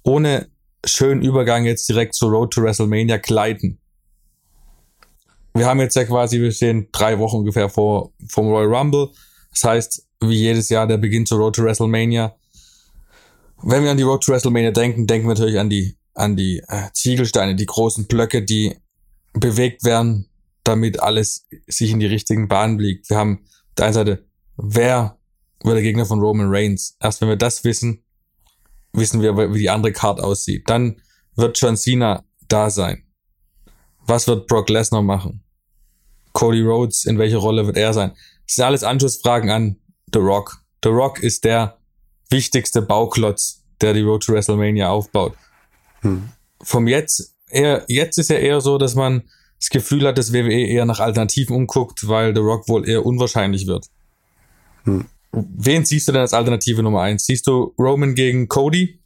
ohne 0.01 0.49
schönen 0.83 1.21
Übergang 1.21 1.65
jetzt 1.65 1.87
direkt 1.87 2.15
zur 2.15 2.31
Road 2.31 2.51
to 2.51 2.63
WrestleMania 2.63 3.17
gleiten. 3.17 3.77
Wir 5.53 5.67
haben 5.67 5.79
jetzt 5.81 5.95
ja 5.95 6.05
quasi, 6.05 6.41
wir 6.41 6.51
stehen 6.51 6.87
drei 6.91 7.19
Wochen 7.19 7.37
ungefähr 7.37 7.69
vor 7.69 8.11
vom 8.27 8.47
Royal 8.47 8.73
Rumble. 8.73 9.09
Das 9.51 9.63
heißt, 9.65 10.07
wie 10.21 10.35
jedes 10.35 10.69
Jahr 10.69 10.87
der 10.87 10.97
Beginn 10.97 11.25
zur 11.25 11.39
Road 11.39 11.55
to 11.55 11.63
WrestleMania 11.63 12.35
wenn 13.61 13.83
wir 13.83 13.91
an 13.91 13.97
die 13.97 14.03
Road 14.03 14.23
to 14.23 14.31
WrestleMania 14.31 14.71
denken, 14.71 15.07
denken 15.07 15.27
wir 15.27 15.33
natürlich 15.33 15.59
an 15.59 15.69
die, 15.69 15.97
an 16.13 16.35
die 16.35 16.63
äh, 16.67 16.89
Ziegelsteine, 16.93 17.55
die 17.55 17.65
großen 17.65 18.07
Blöcke, 18.07 18.43
die 18.43 18.75
bewegt 19.33 19.83
werden, 19.83 20.29
damit 20.63 21.01
alles 21.01 21.47
sich 21.67 21.91
in 21.91 21.99
die 21.99 22.05
richtigen 22.05 22.47
Bahnen 22.47 22.79
liegt. 22.79 23.09
Wir 23.09 23.17
haben 23.17 23.43
auf 23.45 23.75
der 23.77 23.85
einen 23.85 23.93
Seite, 23.93 24.25
wer 24.57 25.17
wird 25.63 25.75
der 25.75 25.83
Gegner 25.83 26.05
von 26.05 26.19
Roman 26.19 26.47
Reigns? 26.49 26.95
Erst 26.99 27.21
wenn 27.21 27.29
wir 27.29 27.35
das 27.35 27.63
wissen, 27.63 28.03
wissen 28.93 29.21
wir, 29.21 29.37
wie 29.53 29.59
die 29.59 29.69
andere 29.69 29.91
Card 29.91 30.19
aussieht. 30.19 30.69
Dann 30.69 31.01
wird 31.35 31.59
John 31.59 31.77
Cena 31.77 32.23
da 32.47 32.69
sein. 32.69 33.03
Was 34.05 34.27
wird 34.27 34.47
Brock 34.47 34.69
Lesnar 34.69 35.01
machen? 35.01 35.43
Cody 36.33 36.61
Rhodes, 36.61 37.05
in 37.05 37.17
welcher 37.17 37.37
Rolle 37.37 37.65
wird 37.65 37.77
er 37.77 37.93
sein? 37.93 38.11
Das 38.45 38.55
sind 38.55 38.63
alles 38.63 38.83
Anschlussfragen 38.83 39.49
an 39.49 39.75
The 40.13 40.19
Rock. 40.19 40.61
The 40.83 40.89
Rock 40.89 41.19
ist 41.19 41.43
der 41.43 41.77
wichtigste 42.29 42.81
Bauklotz, 42.81 43.63
der 43.81 43.93
die 43.93 44.01
Road 44.01 44.23
to 44.23 44.33
WrestleMania 44.33 44.89
aufbaut. 44.89 45.35
Hm. 46.01 46.29
Vom 46.61 46.87
jetzt, 46.87 47.35
eher, 47.49 47.85
jetzt 47.87 48.17
ist 48.17 48.29
ja 48.29 48.37
eher 48.37 48.61
so, 48.61 48.77
dass 48.77 48.95
man 48.95 49.23
das 49.59 49.69
Gefühl 49.69 50.07
hat, 50.07 50.17
dass 50.17 50.33
WWE 50.33 50.67
eher 50.67 50.85
nach 50.85 50.99
Alternativen 50.99 51.55
umguckt, 51.55 52.07
weil 52.07 52.33
The 52.33 52.41
Rock 52.41 52.69
wohl 52.69 52.87
eher 52.87 53.05
unwahrscheinlich 53.05 53.67
wird. 53.67 53.87
Hm. 54.83 55.05
Wen 55.31 55.85
siehst 55.85 56.07
du 56.07 56.11
denn 56.11 56.21
als 56.21 56.33
Alternative 56.33 56.81
Nummer 56.81 57.01
eins? 57.01 57.25
Siehst 57.25 57.45
du 57.47 57.73
Roman 57.77 58.15
gegen 58.15 58.47
Cody? 58.47 58.99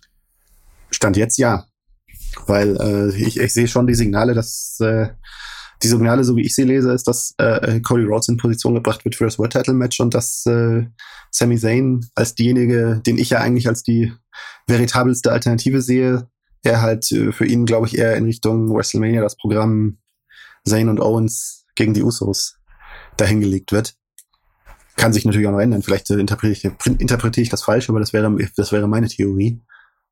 Stand 0.91 1.17
jetzt 1.17 1.37
ja. 1.37 1.65
Weil 2.45 2.77
äh, 2.77 3.15
ich, 3.17 3.37
ich 3.37 3.53
sehe 3.53 3.67
schon 3.67 3.87
die 3.87 3.95
Signale, 3.95 4.33
dass 4.33 4.79
äh, 4.79 5.09
die 5.83 5.87
Signale, 5.87 6.23
so 6.23 6.35
wie 6.35 6.45
ich 6.45 6.55
sie 6.55 6.63
lese, 6.63 6.91
ist, 6.93 7.07
dass 7.07 7.33
äh, 7.37 7.79
Cody 7.81 8.05
Rhodes 8.05 8.29
in 8.29 8.37
Position 8.37 8.75
gebracht 8.75 9.03
wird 9.05 9.15
für 9.15 9.25
das 9.25 9.37
World 9.37 9.51
Title 9.51 9.73
Match 9.73 9.99
und 9.99 10.13
dass 10.13 10.45
äh, 10.45 10.85
Sami 11.31 11.57
Zayn 11.57 12.05
als 12.15 12.35
diejenige, 12.35 13.01
den 13.05 13.17
ich 13.17 13.31
ja 13.31 13.39
eigentlich 13.39 13.67
als 13.67 13.83
die 13.83 14.13
veritabelste 14.67 15.31
Alternative 15.31 15.81
sehe, 15.81 16.27
er 16.63 16.81
halt 16.81 17.11
äh, 17.11 17.31
für 17.31 17.45
ihn, 17.45 17.65
glaube 17.65 17.87
ich, 17.87 17.97
eher 17.97 18.15
in 18.15 18.25
Richtung 18.25 18.73
WrestleMania 18.73 19.21
das 19.21 19.35
Programm 19.35 19.97
Zayn 20.65 20.89
und 20.89 21.01
Owens 21.01 21.65
gegen 21.75 21.93
die 21.93 22.03
Usos 22.03 22.57
dahingelegt 23.17 23.71
wird. 23.71 23.95
Kann 24.95 25.11
sich 25.11 25.25
natürlich 25.25 25.47
auch 25.47 25.51
noch 25.51 25.59
ändern. 25.59 25.81
Vielleicht 25.81 26.09
äh, 26.11 26.19
interpretiere 26.19 26.73
ich, 26.85 26.99
interpretiere 26.99 27.43
ich 27.43 27.49
das 27.49 27.63
falsch, 27.63 27.89
aber 27.89 27.99
das 27.99 28.13
wäre, 28.13 28.35
das 28.55 28.71
wäre 28.71 28.87
meine 28.87 29.07
Theorie. 29.07 29.61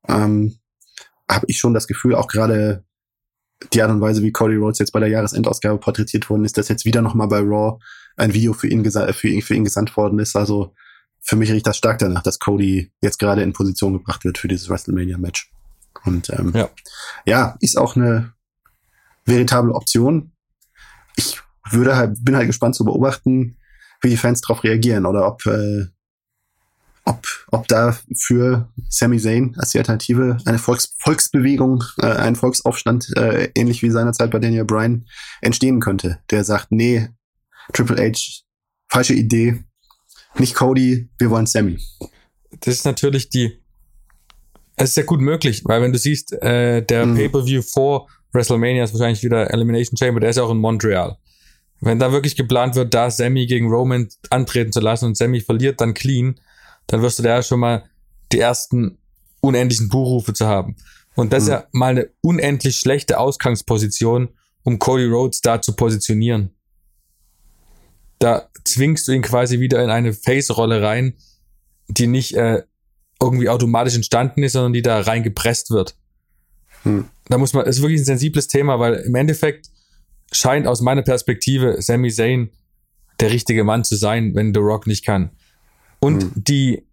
Ähm, 0.08 0.56
Habe 1.30 1.46
ich 1.48 1.58
schon 1.58 1.72
das 1.72 1.86
Gefühl, 1.86 2.14
auch 2.14 2.28
gerade 2.28 2.84
die 3.72 3.82
Art 3.82 3.90
und 3.90 4.00
Weise, 4.00 4.22
wie 4.22 4.32
Cody 4.32 4.56
Rhodes 4.56 4.78
jetzt 4.78 4.92
bei 4.92 5.00
der 5.00 5.08
Jahresendausgabe 5.08 5.78
porträtiert 5.78 6.28
worden 6.30 6.44
ist, 6.44 6.58
dass 6.58 6.68
jetzt 6.68 6.84
wieder 6.84 7.02
nochmal 7.02 7.28
bei 7.28 7.38
Raw 7.38 7.78
ein 8.16 8.34
Video 8.34 8.52
für 8.52 8.68
ihn, 8.68 8.84
für, 8.84 9.28
ihn, 9.28 9.42
für 9.42 9.54
ihn 9.54 9.64
gesandt 9.64 9.96
worden 9.96 10.18
ist. 10.18 10.36
Also 10.36 10.74
für 11.20 11.36
mich 11.36 11.50
riecht 11.52 11.66
das 11.66 11.76
stark 11.76 11.98
danach, 11.98 12.22
dass 12.22 12.38
Cody 12.38 12.92
jetzt 13.00 13.18
gerade 13.18 13.42
in 13.42 13.52
Position 13.52 13.92
gebracht 13.94 14.24
wird 14.24 14.38
für 14.38 14.48
dieses 14.48 14.68
WrestleMania-Match. 14.68 15.50
Und 16.04 16.30
ähm, 16.30 16.52
ja. 16.54 16.68
ja, 17.24 17.56
ist 17.60 17.78
auch 17.78 17.96
eine 17.96 18.32
veritable 19.24 19.74
Option. 19.74 20.32
Ich 21.16 21.40
würde 21.70 21.96
halt, 21.96 22.24
bin 22.24 22.36
halt 22.36 22.48
gespannt 22.48 22.74
zu 22.74 22.84
beobachten, 22.84 23.56
wie 24.00 24.10
die 24.10 24.16
Fans 24.16 24.40
darauf 24.40 24.64
reagieren 24.64 25.06
oder 25.06 25.26
ob 25.26 25.46
äh, 25.46 25.86
ob, 27.04 27.26
ob 27.50 27.68
da 27.68 27.98
für 28.16 28.68
Sami 28.88 29.18
Zayn 29.18 29.54
als 29.58 29.70
die 29.70 29.78
Alternative 29.78 30.38
eine 30.44 30.58
Volks 30.58 30.94
Volksbewegung, 30.98 31.82
äh, 31.98 32.06
ein 32.06 32.36
Volksaufstand, 32.36 33.16
äh, 33.16 33.50
ähnlich 33.54 33.82
wie 33.82 33.90
seinerzeit 33.90 34.30
bei 34.30 34.38
Daniel 34.38 34.64
Bryan, 34.64 35.06
entstehen 35.40 35.80
könnte, 35.80 36.20
der 36.30 36.44
sagt, 36.44 36.70
nee, 36.70 37.08
Triple 37.72 37.96
H, 37.96 38.42
falsche 38.88 39.14
Idee, 39.14 39.64
nicht 40.38 40.54
Cody, 40.54 41.08
wir 41.18 41.30
wollen 41.30 41.46
Sammy. 41.46 41.78
Das 42.60 42.74
ist 42.74 42.84
natürlich 42.84 43.30
die, 43.30 43.58
es 44.76 44.90
ist 44.90 44.96
ja 44.96 45.02
gut 45.02 45.20
möglich, 45.20 45.62
weil 45.64 45.82
wenn 45.82 45.92
du 45.92 45.98
siehst, 45.98 46.32
äh, 46.32 46.82
der 46.82 47.06
mhm. 47.06 47.16
Pay-Per-View 47.16 47.62
vor 47.62 48.08
WrestleMania 48.32 48.84
ist 48.84 48.94
wahrscheinlich 48.94 49.22
wieder 49.22 49.52
Elimination 49.52 49.96
Chamber, 49.96 50.20
der 50.20 50.30
ist 50.30 50.36
ja 50.36 50.44
auch 50.44 50.50
in 50.50 50.58
Montreal. 50.58 51.18
Wenn 51.80 51.98
da 51.98 52.12
wirklich 52.12 52.36
geplant 52.36 52.76
wird, 52.76 52.94
da 52.94 53.10
Sammy 53.10 53.46
gegen 53.46 53.68
Roman 53.68 54.08
antreten 54.30 54.70
zu 54.70 54.78
lassen 54.78 55.06
und 55.06 55.16
Sammy 55.16 55.40
verliert 55.40 55.80
dann 55.80 55.94
clean, 55.94 56.36
dann 56.86 57.02
wirst 57.02 57.18
du 57.18 57.22
da 57.22 57.42
schon 57.42 57.60
mal 57.60 57.84
die 58.32 58.38
ersten 58.38 58.98
unendlichen 59.40 59.88
Buchrufe 59.88 60.32
zu 60.32 60.46
haben. 60.46 60.76
Und 61.14 61.32
das 61.32 61.44
mhm. 61.44 61.48
ist 61.48 61.52
ja 61.52 61.66
mal 61.72 61.90
eine 61.90 62.10
unendlich 62.22 62.76
schlechte 62.76 63.18
Ausgangsposition, 63.18 64.28
um 64.62 64.78
Cody 64.78 65.06
Rhodes 65.06 65.40
da 65.40 65.60
zu 65.60 65.74
positionieren. 65.74 66.50
Da 68.18 68.48
zwingst 68.64 69.08
du 69.08 69.12
ihn 69.12 69.22
quasi 69.22 69.60
wieder 69.60 69.82
in 69.82 69.90
eine 69.90 70.12
Face-Rolle 70.12 70.82
rein, 70.82 71.14
die 71.88 72.06
nicht 72.06 72.36
äh, 72.36 72.62
irgendwie 73.20 73.48
automatisch 73.48 73.96
entstanden 73.96 74.42
ist, 74.42 74.52
sondern 74.52 74.72
die 74.72 74.82
da 74.82 75.00
reingepresst 75.00 75.70
wird. 75.70 75.96
Mhm. 76.84 77.06
Da 77.28 77.38
muss 77.38 77.52
man, 77.52 77.64
das 77.64 77.76
ist 77.76 77.82
wirklich 77.82 78.00
ein 78.00 78.06
sensibles 78.06 78.48
Thema, 78.48 78.78
weil 78.78 78.94
im 78.94 79.14
Endeffekt 79.14 79.70
scheint 80.30 80.66
aus 80.66 80.80
meiner 80.80 81.02
Perspektive 81.02 81.80
Sami 81.82 82.10
Zayn 82.10 82.50
der 83.20 83.30
richtige 83.30 83.64
Mann 83.64 83.84
zu 83.84 83.96
sein, 83.96 84.34
wenn 84.34 84.54
The 84.54 84.60
Rock 84.60 84.86
nicht 84.86 85.04
kann. 85.04 85.30
Und 86.02 86.24
mhm. 86.24 86.32
die 86.34 86.84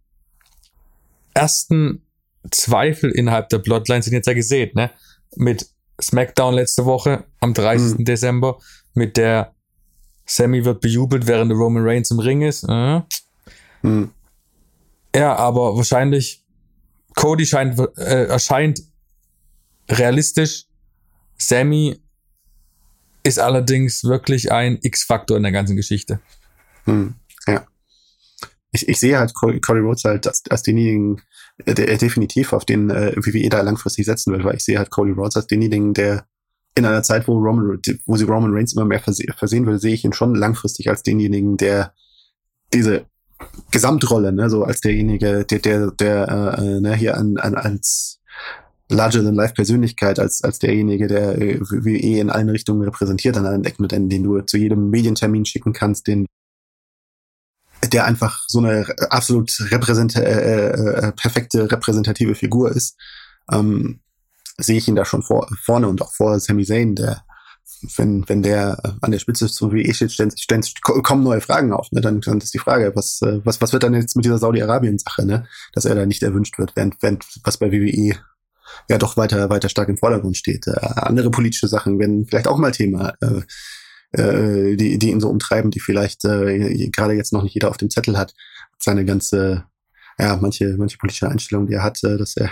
ersten 1.33 2.03
Zweifel 2.51 3.09
innerhalb 3.09 3.49
der 3.49 3.57
Bloodline 3.57 4.03
sind 4.03 4.13
jetzt 4.13 4.27
ja 4.27 4.33
gesehen, 4.33 4.69
ne? 4.75 4.91
Mit 5.35 5.67
SmackDown 5.99 6.53
letzte 6.53 6.85
Woche 6.85 7.25
am 7.39 7.55
30. 7.55 7.97
Mhm. 7.97 8.05
Dezember, 8.05 8.59
mit 8.93 9.17
der 9.17 9.55
Sammy 10.27 10.63
wird 10.63 10.81
bejubelt, 10.81 11.25
während 11.25 11.49
der 11.49 11.57
Roman 11.57 11.83
Reigns 11.83 12.11
im 12.11 12.19
Ring 12.19 12.43
ist. 12.43 12.63
Äh. 12.69 13.01
Hm. 13.81 14.11
Ja, 15.15 15.35
aber 15.35 15.75
wahrscheinlich 15.75 16.45
Cody 17.15 17.47
scheint, 17.47 17.79
äh, 17.97 18.25
erscheint 18.25 18.81
realistisch. 19.89 20.65
Sammy 21.39 21.99
ist 23.23 23.39
allerdings 23.39 24.03
wirklich 24.03 24.51
ein 24.51 24.77
X-Faktor 24.81 25.37
in 25.37 25.43
der 25.43 25.51
ganzen 25.51 25.75
Geschichte. 25.75 26.19
Ich, 28.71 28.87
ich 28.87 28.99
sehe 28.99 29.17
halt 29.17 29.33
Cody, 29.33 29.79
Rhodes 29.79 30.03
halt 30.03 30.27
als, 30.27 30.43
als 30.49 30.63
denjenigen, 30.63 31.21
der, 31.65 31.73
der 31.73 31.97
definitiv 31.97 32.53
auf 32.53 32.65
den 32.65 32.89
äh, 32.89 33.15
WWE 33.15 33.49
da 33.49 33.61
langfristig 33.61 34.05
setzen 34.05 34.33
will, 34.33 34.43
weil 34.43 34.55
ich 34.55 34.63
sehe 34.63 34.77
halt 34.77 34.91
Cody 34.91 35.11
Rhodes 35.11 35.37
als 35.37 35.47
denjenigen, 35.47 35.93
der 35.93 36.25
in 36.75 36.85
einer 36.85 37.03
Zeit, 37.03 37.27
wo 37.27 37.33
Roman, 37.33 37.79
wo 38.05 38.15
sie 38.15 38.25
Roman 38.25 38.53
Reigns 38.53 38.73
immer 38.73 38.85
mehr 38.85 38.99
verse 38.99 39.23
versehen 39.35 39.65
will, 39.65 39.79
sehe 39.79 39.93
ich 39.93 40.05
ihn 40.05 40.13
schon 40.13 40.35
langfristig 40.35 40.89
als 40.89 41.03
denjenigen, 41.03 41.57
der 41.57 41.93
diese 42.73 43.05
Gesamtrolle, 43.71 44.31
ne, 44.31 44.49
so 44.49 44.63
als 44.63 44.81
derjenige, 44.81 45.45
der, 45.45 45.59
der, 45.59 45.91
der 45.91 46.57
äh, 46.57 46.79
ne, 46.79 46.95
hier 46.95 47.17
an, 47.17 47.37
an 47.37 47.55
als 47.55 48.19
larger 48.89 49.23
than 49.23 49.35
life 49.35 49.53
Persönlichkeit, 49.53 50.19
als 50.19 50.43
als 50.43 50.59
derjenige, 50.59 51.07
der 51.07 51.37
äh, 51.39 51.59
WWE 51.59 52.19
in 52.19 52.29
allen 52.29 52.49
Richtungen 52.49 52.81
repräsentiert 52.83 53.37
an 53.37 53.45
allen 53.45 53.63
Ecken 53.63 53.83
und 53.83 53.93
Enden, 53.93 54.09
den 54.09 54.23
du 54.23 54.41
zu 54.41 54.57
jedem 54.57 54.89
Medientermin 54.89 55.45
schicken 55.45 55.73
kannst, 55.73 56.07
den 56.07 56.25
der 57.87 58.05
einfach 58.05 58.43
so 58.47 58.59
eine 58.59 58.85
absolut 59.09 59.51
repräsent 59.71 60.15
äh, 60.15 60.69
äh, 60.69 61.07
äh, 61.07 61.11
perfekte 61.13 61.71
repräsentative 61.71 62.35
Figur 62.35 62.71
ist, 62.71 62.97
ähm, 63.51 64.01
sehe 64.57 64.77
ich 64.77 64.87
ihn 64.87 64.95
da 64.95 65.05
schon 65.05 65.23
vor, 65.23 65.47
vorne 65.63 65.87
und 65.87 66.01
auch 66.01 66.13
vor 66.13 66.39
Sami 66.39 66.65
Zayn, 66.65 66.95
der 66.95 67.23
wenn, 67.95 68.27
wenn 68.27 68.43
der 68.43 68.77
an 69.01 69.11
der 69.11 69.19
Spitze 69.19 69.47
so 69.47 69.71
wie 69.71 69.81
ich 69.81 69.95
steht, 69.95 70.11
ständig, 70.11 70.81
kommen 70.81 71.23
neue 71.23 71.41
Fragen 71.41 71.71
auf. 71.71 71.91
Ne? 71.91 72.01
Dann, 72.01 72.21
dann 72.21 72.39
ist 72.39 72.53
die 72.53 72.59
Frage, 72.59 72.91
was, 72.95 73.21
äh, 73.21 73.39
was, 73.45 73.61
was 73.61 73.73
wird 73.73 73.83
dann 73.83 73.93
jetzt 73.93 74.15
mit 74.15 74.25
dieser 74.25 74.37
Saudi-Arabien-Sache, 74.37 75.25
ne? 75.25 75.47
dass 75.73 75.85
er 75.85 75.95
da 75.95 76.05
nicht 76.05 76.23
erwünscht 76.23 76.57
wird, 76.57 76.75
während, 76.75 77.01
während 77.01 77.25
was 77.43 77.57
bei 77.57 77.71
WWE 77.71 78.17
ja 78.89 78.97
doch 78.97 79.17
weiter, 79.17 79.49
weiter 79.49 79.69
stark 79.69 79.89
im 79.89 79.97
Vordergrund 79.97 80.37
steht. 80.37 80.67
Äh, 80.67 80.79
andere 80.81 81.31
politische 81.31 81.67
Sachen 81.67 81.99
werden 81.99 82.25
vielleicht 82.25 82.47
auch 82.47 82.57
mal 82.57 82.71
Thema, 82.71 83.13
äh, 83.21 83.41
äh, 84.11 84.75
die, 84.75 84.97
die 84.97 85.11
ihn 85.11 85.19
so 85.19 85.29
umtreiben, 85.29 85.71
die 85.71 85.79
vielleicht 85.79 86.25
äh, 86.25 86.89
gerade 86.89 87.13
jetzt 87.13 87.33
noch 87.33 87.43
nicht 87.43 87.53
jeder 87.53 87.69
auf 87.69 87.77
dem 87.77 87.89
Zettel 87.89 88.17
hat. 88.17 88.33
Seine 88.79 89.05
ganze, 89.05 89.65
ja, 90.17 90.37
manche, 90.37 90.75
manche 90.77 90.97
politische 90.97 91.29
Einstellung, 91.29 91.67
die 91.67 91.73
er 91.73 91.83
hat, 91.83 92.03
äh, 92.03 92.17
dass 92.17 92.35
er 92.37 92.49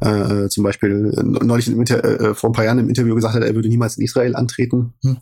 äh, 0.00 0.48
zum 0.48 0.64
Beispiel 0.64 1.12
neulich 1.22 1.68
im 1.68 1.80
äh, 1.80 2.34
vor 2.34 2.50
ein 2.50 2.52
paar 2.52 2.64
Jahren 2.64 2.78
im 2.78 2.88
Interview 2.88 3.14
gesagt 3.14 3.34
hat, 3.34 3.42
er 3.42 3.54
würde 3.54 3.68
niemals 3.68 3.96
in 3.96 4.04
Israel 4.04 4.34
antreten. 4.34 4.94
Hm. 5.02 5.18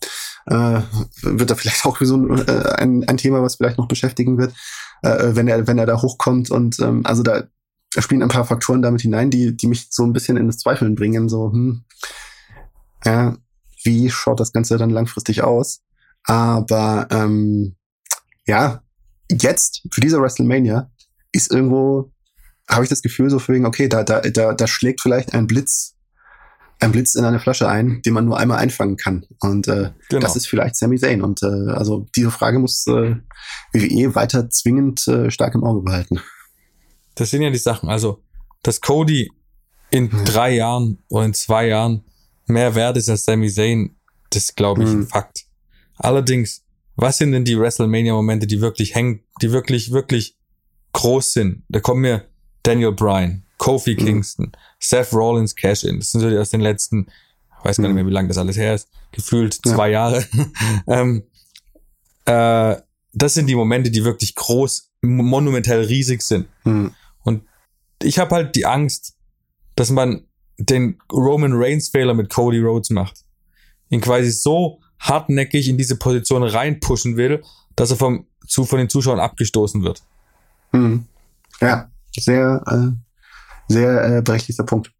Äh, 0.46 0.80
wird 1.22 1.50
da 1.50 1.54
vielleicht 1.54 1.84
auch 1.84 1.98
so 2.00 2.16
ein, 2.16 2.46
äh, 2.46 2.74
ein, 2.76 3.04
ein 3.08 3.16
Thema, 3.16 3.42
was 3.42 3.56
vielleicht 3.56 3.78
noch 3.78 3.88
beschäftigen 3.88 4.38
wird, 4.38 4.52
wenn 5.02 5.48
er 5.48 5.66
wenn 5.66 5.78
er 5.78 5.84
da 5.84 6.00
hochkommt 6.00 6.50
und 6.50 6.80
ähm, 6.80 7.02
also 7.04 7.22
da 7.22 7.44
spielen 7.98 8.22
ein 8.22 8.30
paar 8.30 8.46
Faktoren 8.46 8.80
damit 8.80 9.02
hinein, 9.02 9.30
die 9.30 9.54
die 9.54 9.66
mich 9.66 9.88
so 9.90 10.02
ein 10.04 10.14
bisschen 10.14 10.38
in 10.38 10.46
das 10.46 10.56
Zweifeln 10.58 10.94
bringen. 10.94 11.28
So, 11.28 11.52
hm, 11.52 11.84
ja, 13.04 13.36
wie 13.84 14.10
schaut 14.10 14.40
das 14.40 14.52
Ganze 14.52 14.76
dann 14.78 14.90
langfristig 14.90 15.42
aus? 15.42 15.82
Aber 16.24 17.06
ähm, 17.10 17.76
ja, 18.46 18.82
jetzt 19.30 19.86
für 19.92 20.00
diese 20.00 20.20
WrestleMania 20.20 20.90
ist 21.32 21.50
irgendwo 21.50 22.12
habe 22.68 22.84
ich 22.84 22.90
das 22.90 23.02
Gefühl 23.02 23.30
so 23.30 23.40
wegen, 23.48 23.66
okay, 23.66 23.88
da, 23.88 24.04
da, 24.04 24.20
da, 24.20 24.54
da 24.54 24.66
schlägt 24.66 25.00
vielleicht 25.00 25.34
ein 25.34 25.46
Blitz, 25.46 25.96
ein 26.80 26.92
Blitz 26.92 27.14
in 27.14 27.24
eine 27.24 27.38
Flasche 27.38 27.68
ein, 27.68 28.00
den 28.02 28.14
man 28.14 28.24
nur 28.24 28.38
einmal 28.38 28.58
einfangen 28.58 28.96
kann. 28.96 29.26
Und 29.40 29.68
äh, 29.68 29.90
genau. 30.08 30.20
das 30.20 30.36
ist 30.36 30.46
vielleicht 30.46 30.76
Sami 30.76 30.98
Zayn. 30.98 31.22
Und 31.22 31.42
äh, 31.42 31.72
also 31.72 32.06
diese 32.16 32.30
Frage 32.30 32.58
muss 32.58 32.86
äh, 32.86 33.16
WWE 33.72 34.14
weiter 34.14 34.48
zwingend 34.50 35.06
äh, 35.08 35.30
stark 35.30 35.54
im 35.54 35.64
Auge 35.64 35.82
behalten. 35.82 36.20
Das 37.14 37.30
sind 37.30 37.42
ja 37.42 37.50
die 37.50 37.58
Sachen. 37.58 37.88
Also, 37.88 38.22
dass 38.62 38.80
Cody 38.80 39.30
in 39.90 40.10
hm. 40.10 40.24
drei 40.24 40.54
Jahren 40.54 40.98
oder 41.08 41.26
in 41.26 41.34
zwei 41.34 41.68
Jahren 41.68 42.02
mehr 42.46 42.74
wert 42.74 42.96
ist 42.96 43.08
als 43.08 43.24
Sami 43.24 43.50
Zayn, 43.50 43.96
das 44.30 44.54
glaube 44.54 44.84
ich 44.84 44.90
hm. 44.90 45.00
ein 45.00 45.06
Fakt. 45.06 45.44
Allerdings, 45.96 46.64
was 46.96 47.18
sind 47.18 47.32
denn 47.32 47.44
die 47.44 47.58
WrestleMania-Momente, 47.58 48.46
die 48.46 48.60
wirklich 48.60 48.94
hängen, 48.94 49.20
die 49.42 49.52
wirklich, 49.52 49.92
wirklich 49.92 50.36
groß 50.92 51.32
sind? 51.32 51.62
Da 51.68 51.80
kommen 51.80 52.02
mir 52.02 52.26
Daniel 52.62 52.92
Bryan, 52.92 53.44
Kofi 53.58 53.94
mhm. 53.94 54.04
Kingston, 54.04 54.52
Seth 54.80 55.12
Rollins 55.12 55.54
Cash-In. 55.54 55.98
Das 55.98 56.12
sind 56.12 56.20
so 56.20 56.30
die 56.30 56.38
aus 56.38 56.50
den 56.50 56.60
letzten, 56.60 57.06
ich 57.58 57.64
weiß 57.64 57.76
gar 57.76 57.84
nicht 57.84 57.94
mehr, 57.94 58.06
wie 58.06 58.10
lange 58.10 58.28
das 58.28 58.38
alles 58.38 58.56
her 58.56 58.74
ist, 58.74 58.88
gefühlt 59.12 59.54
zwei 59.54 59.90
ja. 59.90 60.10
Jahre. 60.10 60.24
ähm, 60.86 61.24
äh, 62.24 62.76
das 63.12 63.34
sind 63.34 63.46
die 63.46 63.54
Momente, 63.54 63.90
die 63.90 64.04
wirklich 64.04 64.34
groß, 64.34 64.90
monumentell 65.02 65.84
riesig 65.84 66.22
sind. 66.22 66.48
Mhm. 66.64 66.94
Und 67.22 67.44
ich 68.02 68.18
habe 68.18 68.34
halt 68.34 68.56
die 68.56 68.66
Angst, 68.66 69.14
dass 69.76 69.90
man 69.90 70.26
den 70.58 70.98
Roman 71.12 71.52
Reigns 71.54 71.88
Fehler 71.88 72.14
mit 72.14 72.30
Cody 72.30 72.60
Rhodes 72.60 72.90
macht. 72.90 73.24
Ihn 73.90 74.00
quasi 74.00 74.30
so 74.30 74.80
hartnäckig 74.98 75.68
in 75.68 75.76
diese 75.76 75.96
Position 75.96 76.42
reinpushen 76.42 77.16
will, 77.16 77.42
dass 77.76 77.90
er 77.90 77.96
vom, 77.96 78.26
zu, 78.46 78.64
von 78.64 78.78
den 78.78 78.88
Zuschauern 78.88 79.20
abgestoßen 79.20 79.82
wird. 79.82 80.02
Mhm. 80.72 81.06
Ja 81.60 81.90
sehr, 82.20 82.62
äh, 82.66 83.72
sehr 83.72 84.18
äh, 84.18 84.22
berechtigter 84.22 84.64
Punkt. 84.64 84.92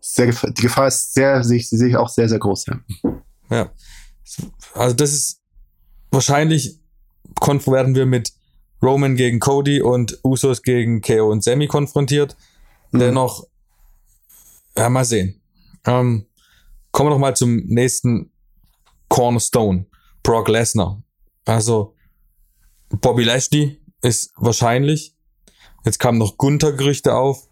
Sehr, 0.00 0.26
die 0.26 0.62
Gefahr 0.62 0.88
ist 0.88 1.14
sehr, 1.14 1.42
sehe 1.44 1.58
ich, 1.58 1.68
sehe 1.68 1.88
ich 1.88 1.96
auch 1.96 2.08
sehr, 2.08 2.28
sehr 2.28 2.38
groß. 2.38 2.66
Ja. 2.66 2.80
ja. 3.50 3.70
Also 4.74 4.94
das 4.94 5.12
ist 5.12 5.40
wahrscheinlich 6.10 6.80
werden 7.40 7.94
wir 7.94 8.06
mit 8.06 8.32
Roman 8.82 9.16
gegen 9.16 9.40
Cody 9.40 9.80
und 9.80 10.18
Usos 10.22 10.62
gegen 10.62 11.00
KO 11.00 11.30
und 11.30 11.42
Sammy 11.42 11.66
konfrontiert. 11.66 12.36
Mhm. 12.92 12.98
Dennoch, 12.98 13.46
ja, 14.76 14.88
mal 14.88 15.04
sehen. 15.04 15.40
Ähm, 15.86 16.26
kommen 16.90 17.10
wir 17.10 17.14
noch 17.14 17.18
mal 17.18 17.36
zum 17.36 17.56
nächsten 17.66 18.30
Cornerstone, 19.08 19.86
Brock 20.22 20.48
Lesnar. 20.48 21.02
Also 21.44 21.94
Bobby 22.88 23.24
Lashley 23.24 23.80
ist 24.02 24.32
wahrscheinlich 24.36 25.14
Jetzt 25.84 25.98
kamen 25.98 26.18
noch 26.18 26.38
Gunther-Gerüchte 26.38 27.14
auf, 27.14 27.46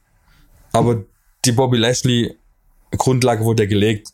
aber 0.73 1.05
die 1.45 1.53
Bobby 1.53 1.77
Lashley 1.77 2.35
Grundlage 2.91 3.45
wurde 3.45 3.65
ja 3.65 3.69
gelegt. 3.69 4.09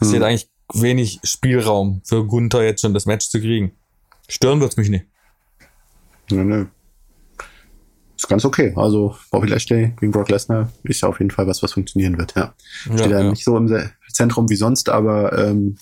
Es 0.00 0.08
mhm. 0.08 0.16
hat 0.16 0.22
eigentlich 0.24 0.50
wenig 0.74 1.20
Spielraum 1.22 2.02
für 2.04 2.26
Gunther 2.26 2.64
jetzt 2.64 2.80
schon 2.80 2.92
das 2.92 3.06
Match 3.06 3.28
zu 3.28 3.40
kriegen. 3.40 3.72
Stören 4.28 4.60
wird's 4.60 4.76
mich 4.76 4.88
nicht. 4.88 5.06
Nö, 6.30 6.44
nö. 6.44 6.66
Ganz 8.32 8.46
okay. 8.46 8.72
Also 8.76 9.14
Bobby 9.30 9.46
Lashley 9.46 9.92
gegen 10.00 10.10
Brock 10.10 10.30
Lesnar 10.30 10.72
ist 10.84 11.02
ja 11.02 11.08
auf 11.08 11.18
jeden 11.18 11.30
Fall 11.30 11.46
was, 11.46 11.62
was 11.62 11.74
funktionieren 11.74 12.16
wird, 12.16 12.34
ja. 12.34 12.54
Steht 12.84 13.10
ja, 13.10 13.20
ja 13.20 13.30
nicht 13.30 13.44
so 13.44 13.58
im 13.58 13.68
Zentrum 14.10 14.48
wie 14.48 14.56
sonst, 14.56 14.88
aber 14.88 15.38
ähm, 15.38 15.76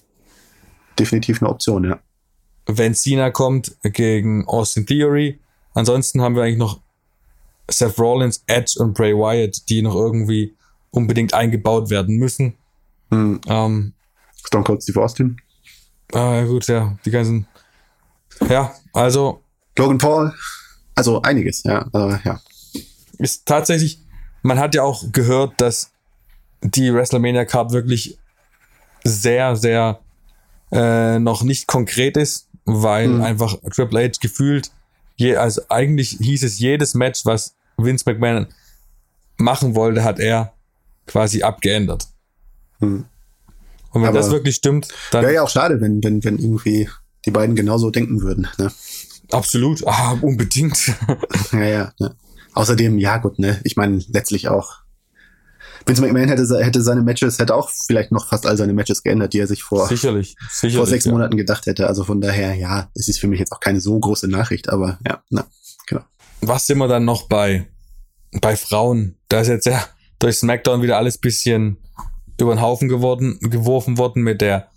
definitiv 0.99 1.41
eine 1.41 1.49
Option, 1.49 1.85
ja. 1.85 2.01
Wenn 2.67 2.95
Cena 2.95 3.31
kommt 3.31 3.77
gegen 3.85 4.49
Austin 4.49 4.85
Theory, 4.85 5.39
ansonsten 5.75 6.21
haben 6.23 6.35
wir 6.35 6.43
eigentlich 6.43 6.59
noch 6.59 6.81
Seth 7.69 7.99
Rollins, 8.01 8.43
Edge 8.49 8.75
und 8.79 8.95
Bray 8.95 9.15
Wyatt, 9.15 9.69
die 9.69 9.83
noch 9.83 9.95
irgendwie 9.95 10.57
unbedingt 10.91 11.35
eingebaut 11.35 11.89
werden 11.89 12.17
müssen. 12.17 12.55
Hm. 13.11 13.41
Ähm, 13.47 13.93
Stone 14.45 14.65
Cold 14.65 14.83
Steve 14.83 15.01
Austin. 15.01 15.37
Ah, 16.13 16.43
gut, 16.43 16.67
ja, 16.67 16.99
die 17.05 17.13
ganzen. 17.13 17.47
Ja, 18.49 18.75
also. 18.93 19.45
Logan 19.79 19.99
Paul. 19.99 20.35
Also 21.01 21.23
einiges, 21.23 21.63
ja. 21.65 21.87
Also, 21.93 22.19
ja. 22.25 22.41
Ist 23.19 23.47
tatsächlich, 23.47 24.01
man 24.43 24.59
hat 24.59 24.75
ja 24.75 24.83
auch 24.83 25.05
gehört, 25.13 25.61
dass 25.61 25.91
die 26.63 26.93
WrestleMania 26.93 27.47
Card 27.47 27.73
wirklich 27.73 28.19
sehr, 29.03 29.57
sehr 29.57 30.01
äh, 30.73 31.19
noch 31.19 31.43
nicht 31.43 31.67
konkret 31.67 32.19
ist, 32.19 32.49
weil 32.65 33.07
hm. 33.07 33.23
einfach 33.23 33.57
Triple 33.75 34.05
H 34.05 34.19
gefühlt, 34.21 34.71
je, 35.17 35.37
also 35.37 35.63
eigentlich 35.71 36.19
hieß 36.21 36.43
es 36.43 36.59
jedes 36.59 36.95
Match, 36.95 37.25
was 37.25 37.55
Vince 37.79 38.05
McMahon 38.07 38.47
machen 39.39 39.75
wollte, 39.75 40.05
hat 40.05 40.19
er 40.19 40.53
quasi 41.07 41.43
abgeändert. 41.43 42.09
Hm. 42.81 43.07
Und 43.93 44.03
wenn 44.03 44.09
Aber 44.11 44.19
das 44.19 44.31
wirklich 44.31 44.57
stimmt, 44.57 44.89
dann. 45.11 45.23
Wäre 45.23 45.35
ja 45.35 45.43
auch 45.43 45.49
schade, 45.49 45.81
wenn, 45.81 46.05
wenn, 46.05 46.23
wenn 46.23 46.39
irgendwie 46.39 46.89
die 47.25 47.31
beiden 47.31 47.57
genauso 47.57 47.91
denken 47.91 48.23
würden. 48.23 48.47
Ne? 48.59 48.71
Absolut, 49.33 49.87
ah, 49.87 50.17
unbedingt. 50.21 50.93
ja, 51.53 51.65
ja, 51.65 51.93
ja. 51.99 52.11
Außerdem, 52.55 52.99
ja 52.99 53.19
gut, 53.19 53.39
ne? 53.39 53.61
Ich 53.65 53.77
meine, 53.77 54.03
letztlich 54.09 54.49
auch. 54.49 54.81
Vince 55.87 56.03
McMahon 56.03 56.29
hätte, 56.29 56.47
hätte 56.63 56.83
seine 56.83 57.03
Matches, 57.03 57.39
hätte 57.39 57.55
auch 57.55 57.71
vielleicht 57.71 58.13
noch 58.13 58.29
fast 58.29 58.47
all 58.47 58.57
seine 58.57 58.75
Matches 58.75 59.03
geändert, 59.03 59.33
die 59.33 59.39
er 59.39 59.47
sich 59.47 59.63
vor, 59.63 59.89
sicherlich, 59.89 60.37
sicherlich, 60.51 60.77
vor 60.77 60.87
sechs 60.87 61.07
ja. 61.07 61.13
Monaten 61.13 61.37
gedacht 61.37 61.67
hätte. 61.67 61.87
Also 61.87 62.05
von 62.05 62.21
daher, 62.21 62.55
ja, 62.55 62.91
es 62.95 63.09
ist 63.09 63.19
für 63.19 63.29
mich 63.29 63.41
jetzt 63.41 63.53
auch 63.53 63.61
keine 63.61 63.81
so 63.81 63.99
große 63.99 64.29
Nachricht, 64.29 64.69
aber 64.69 64.99
ja, 65.07 65.23
na, 65.31 65.47
genau 65.87 66.03
was 66.41 66.67
sind 66.67 66.79
wir 66.79 66.89
dann 66.89 67.05
noch 67.05 67.29
bei, 67.29 67.67
bei 68.41 68.57
Frauen? 68.57 69.17
Da 69.29 69.41
ist 69.41 69.49
jetzt 69.49 69.67
ja 69.67 69.85
durch 70.19 70.37
SmackDown 70.37 70.83
wieder 70.83 70.97
alles 70.97 71.19
bisschen 71.19 71.79
über 72.41 72.55
den 72.55 72.63
Haufen 72.63 72.89
geworden, 72.89 73.39
geworfen 73.41 73.99
worden 73.99 74.23
mit 74.23 74.41
der 74.41 74.71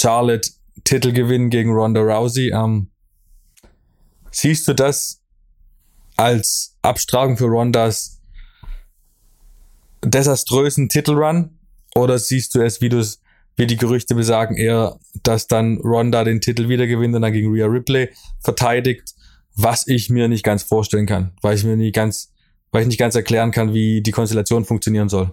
Charlotte 0.00 0.50
Titelgewinn 0.84 1.50
gegen 1.50 1.72
Ronda 1.72 2.00
Rousey. 2.00 2.50
Ähm, 2.52 2.90
siehst 4.40 4.68
du 4.68 4.74
das 4.74 5.20
als 6.16 6.76
Abstragung 6.82 7.36
für 7.36 7.46
Rondas 7.46 8.20
desaströsen 10.04 10.88
Titelrun? 10.88 11.58
Oder 11.94 12.18
siehst 12.18 12.54
du 12.54 12.60
es, 12.60 12.80
wie 12.80 12.88
du 12.88 12.98
es, 12.98 13.20
wie 13.56 13.66
die 13.66 13.76
Gerüchte 13.76 14.14
besagen, 14.14 14.56
eher, 14.56 14.98
dass 15.24 15.48
dann 15.48 15.78
Ronda 15.78 16.22
den 16.22 16.40
Titel 16.40 16.68
wieder 16.68 16.86
gewinnt 16.86 17.16
und 17.16 17.22
dann 17.22 17.32
gegen 17.32 17.52
Rhea 17.52 17.66
Ripley 17.66 18.10
verteidigt, 18.40 19.14
was 19.56 19.88
ich 19.88 20.08
mir 20.10 20.28
nicht 20.28 20.44
ganz 20.44 20.62
vorstellen 20.62 21.06
kann, 21.06 21.32
weil 21.42 21.56
ich 21.56 21.64
mir 21.64 21.76
nie 21.76 21.90
ganz, 21.90 22.32
weil 22.70 22.82
ich 22.82 22.88
nicht 22.88 22.98
ganz 23.00 23.16
erklären 23.16 23.50
kann, 23.50 23.74
wie 23.74 24.02
die 24.02 24.12
Konstellation 24.12 24.64
funktionieren 24.64 25.08
soll. 25.08 25.32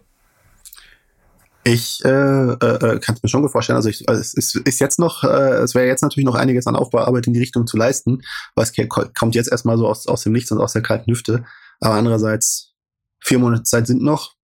Ich 1.67 2.05
äh, 2.05 2.09
äh, 2.09 2.53
äh 2.53 2.99
kann 2.99 3.15
es 3.15 3.23
mir 3.23 3.29
schon 3.29 3.41
gut 3.41 3.51
vorstellen. 3.51 3.77
Also, 3.77 3.89
ich, 3.89 4.07
also 4.07 4.21
es 4.21 4.35
ist, 4.35 4.55
ist 4.55 4.79
jetzt 4.79 4.99
noch, 4.99 5.23
äh, 5.23 5.63
es 5.63 5.73
wäre 5.73 5.87
jetzt 5.87 6.03
natürlich 6.03 6.25
noch 6.25 6.35
einiges 6.35 6.67
an 6.67 6.75
Aufbauarbeit 6.75 7.25
in 7.25 7.33
die 7.33 7.39
Richtung 7.39 7.65
zu 7.65 7.75
leisten, 7.75 8.21
weil 8.53 8.65
es 8.65 8.73
kommt 9.17 9.33
jetzt 9.33 9.51
erstmal 9.51 9.77
so 9.77 9.87
aus, 9.87 10.05
aus 10.05 10.21
dem 10.21 10.33
Nichts 10.33 10.51
und 10.51 10.59
aus 10.59 10.73
der 10.73 10.83
kalten 10.83 11.11
Hüfte. 11.11 11.43
Aber 11.79 11.95
andererseits, 11.95 12.75
vier 13.19 13.39
Monate 13.39 13.63
Zeit 13.63 13.87
sind 13.87 14.03
noch, 14.03 14.35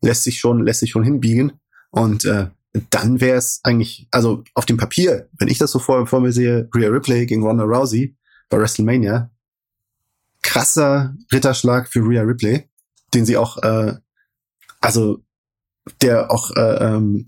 lässt 0.00 0.22
sich 0.22 0.38
schon, 0.38 0.64
lässt 0.64 0.78
sich 0.78 0.90
schon 0.90 1.02
hinbiegen. 1.02 1.60
Und 1.90 2.24
äh, 2.24 2.46
dann 2.90 3.20
wäre 3.20 3.36
es 3.36 3.58
eigentlich, 3.64 4.06
also 4.12 4.44
auf 4.54 4.64
dem 4.64 4.76
Papier, 4.76 5.28
wenn 5.38 5.48
ich 5.48 5.58
das 5.58 5.72
so 5.72 5.80
vor, 5.80 6.06
vor 6.06 6.20
mir 6.20 6.30
sehe, 6.32 6.68
Rhea 6.72 6.88
Ripley 6.88 7.26
gegen 7.26 7.42
Ronda 7.42 7.64
Rousey 7.64 8.16
bei 8.48 8.58
WrestleMania, 8.58 9.30
krasser 10.42 11.16
Ritterschlag 11.32 11.88
für 11.88 12.00
Rhea 12.00 12.22
Ripley, 12.22 12.68
den 13.12 13.26
sie 13.26 13.36
auch, 13.36 13.58
äh, 13.58 13.94
also 14.80 15.24
der 16.02 16.30
auch, 16.30 16.50
äh, 16.56 16.84
ähm, 16.84 17.26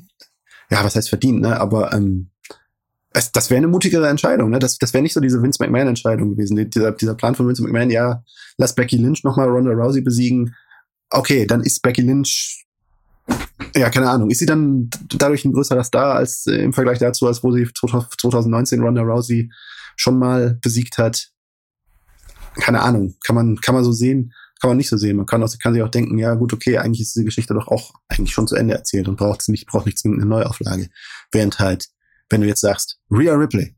ja, 0.71 0.85
was 0.85 0.97
heißt 0.97 1.09
verdient, 1.09 1.41
ne? 1.41 1.61
Aber 1.61 1.93
ähm, 1.93 2.31
es, 3.13 3.33
das 3.33 3.51
wäre 3.51 3.59
eine 3.59 3.69
mutigere 3.69 4.09
Entscheidung, 4.09 4.51
ne? 4.51 4.59
Das, 4.59 4.79
das 4.79 4.93
wäre 4.95 5.03
nicht 5.03 5.13
so 5.13 5.21
diese 5.21 5.43
Vince 5.43 5.63
McMahon-Entscheidung 5.63 6.31
gewesen. 6.31 6.71
Dieser, 6.71 6.93
dieser 6.93 7.15
Plan 7.15 7.35
von 7.35 7.47
Vince 7.47 7.63
McMahon, 7.63 7.91
ja, 7.91 8.23
lass 8.57 8.75
Becky 8.75 8.97
Lynch 8.97 9.25
nochmal 9.25 9.49
Ronda 9.49 9.73
Rousey 9.73 10.01
besiegen. 10.01 10.55
Okay, 11.11 11.47
dann 11.47 11.63
ist 11.63 11.83
Becky 11.83 12.03
Lynch, 12.03 12.67
ja, 13.77 13.91
keine 13.91 14.09
Ahnung, 14.09 14.31
ist 14.31 14.39
sie 14.39 14.47
dann 14.47 14.89
dadurch 15.15 15.45
ein 15.45 15.53
größerer 15.53 15.85
Star 15.85 16.15
als 16.15 16.47
äh, 16.47 16.57
im 16.57 16.73
Vergleich 16.73 16.99
dazu, 16.99 17.27
als 17.27 17.43
wo 17.43 17.53
sie 17.53 17.69
2019 17.73 18.81
Ronda 18.81 19.03
Rousey 19.03 19.51
schon 19.97 20.19
mal 20.19 20.59
besiegt 20.63 20.99
hat? 20.99 21.29
Keine 22.61 22.83
Ahnung, 22.83 23.15
kann 23.25 23.37
man, 23.37 23.61
kann 23.61 23.75
man 23.75 23.85
so 23.85 23.93
sehen 23.93 24.33
kann 24.63 24.71
man 24.71 24.77
nicht 24.77 24.91
so 24.91 24.97
sehen. 24.97 25.17
Man 25.17 25.27
kann, 25.27 25.43
auch, 25.43 25.53
kann 25.61 25.75
sich 25.75 25.83
auch 25.83 25.89
denken, 25.89 26.19
ja 26.19 26.35
gut, 26.35 26.53
okay, 26.53 26.79
eigentlich 26.79 27.01
ist 27.01 27.17
diese 27.17 27.25
Geschichte 27.25 27.53
doch 27.53 27.67
auch 27.67 27.95
eigentlich 28.09 28.33
schon 28.33 28.47
zu 28.47 28.55
Ende 28.55 28.75
erzählt 28.75 29.09
und 29.09 29.17
braucht 29.17 29.49
nicht, 29.49 29.67
braucht 29.67 29.87
nicht 29.87 29.99
zwingend 29.99 30.21
eine 30.21 30.31
Neuauflage. 30.31 30.89
Während 31.33 31.59
halt, 31.59 31.89
wenn 32.31 32.43
du 32.43 32.47
jetzt 32.47 32.61
sagst, 32.61 33.01
Rhea 33.11 33.35
Ripley, 33.35 33.75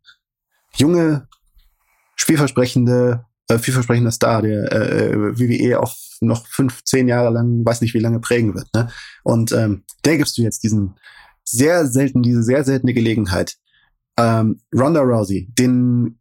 junge, 0.77 1.27
spielversprechende, 2.17 3.25
äh, 3.49 3.57
vielversprechender 3.57 4.13
Star, 4.13 4.43
der 4.43 4.71
äh, 4.73 5.17
WWE 5.17 5.81
auch 5.81 5.97
noch 6.21 6.47
fünf, 6.49 6.85
zehn 6.85 7.09
Jahre 7.09 7.33
lang, 7.33 7.65
weiß 7.65 7.81
nicht 7.81 7.95
wie 7.95 8.01
lange 8.01 8.21
prägen 8.21 8.55
wird, 8.55 8.69
ne? 8.75 8.91
Und 9.23 9.53
ähm, 9.53 9.85
der 10.05 10.19
gibst 10.19 10.37
du 10.37 10.43
jetzt 10.43 10.65
diesen 10.65 10.97
sehr 11.45 11.87
selten, 11.87 12.23
diese 12.23 12.43
sehr 12.43 12.63
seltene 12.63 12.93
Gelegenheit, 12.93 13.55
ähm, 14.19 14.61
Ronda 14.75 15.01
Rousey, 15.01 15.49
den 15.59 16.21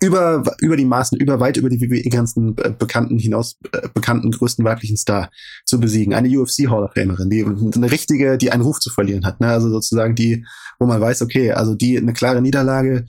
über, 0.00 0.42
über 0.60 0.76
die 0.76 0.84
Maßen, 0.84 1.18
über 1.18 1.40
weit 1.40 1.56
über 1.56 1.68
die 1.68 1.80
WWE-Grenzen 1.80 2.56
äh, 2.58 2.70
bekannten 2.70 3.18
hinaus, 3.18 3.56
äh, 3.72 3.88
bekannten 3.92 4.30
größten 4.30 4.64
weiblichen 4.64 4.96
Star 4.96 5.30
zu 5.64 5.78
besiegen. 5.80 6.14
Eine 6.14 6.28
UFC 6.28 6.68
Hall 6.68 6.84
of 6.84 6.92
Famerin, 6.94 7.30
die 7.30 7.44
eine 7.44 7.90
richtige, 7.90 8.38
die 8.38 8.50
einen 8.50 8.62
Ruf 8.62 8.80
zu 8.80 8.90
verlieren 8.90 9.24
hat. 9.24 9.40
Ne? 9.40 9.48
Also 9.48 9.70
sozusagen 9.70 10.14
die, 10.14 10.44
wo 10.78 10.86
man 10.86 11.00
weiß, 11.00 11.22
okay, 11.22 11.52
also 11.52 11.74
die 11.74 11.98
eine 11.98 12.12
klare 12.12 12.42
Niederlage 12.42 13.06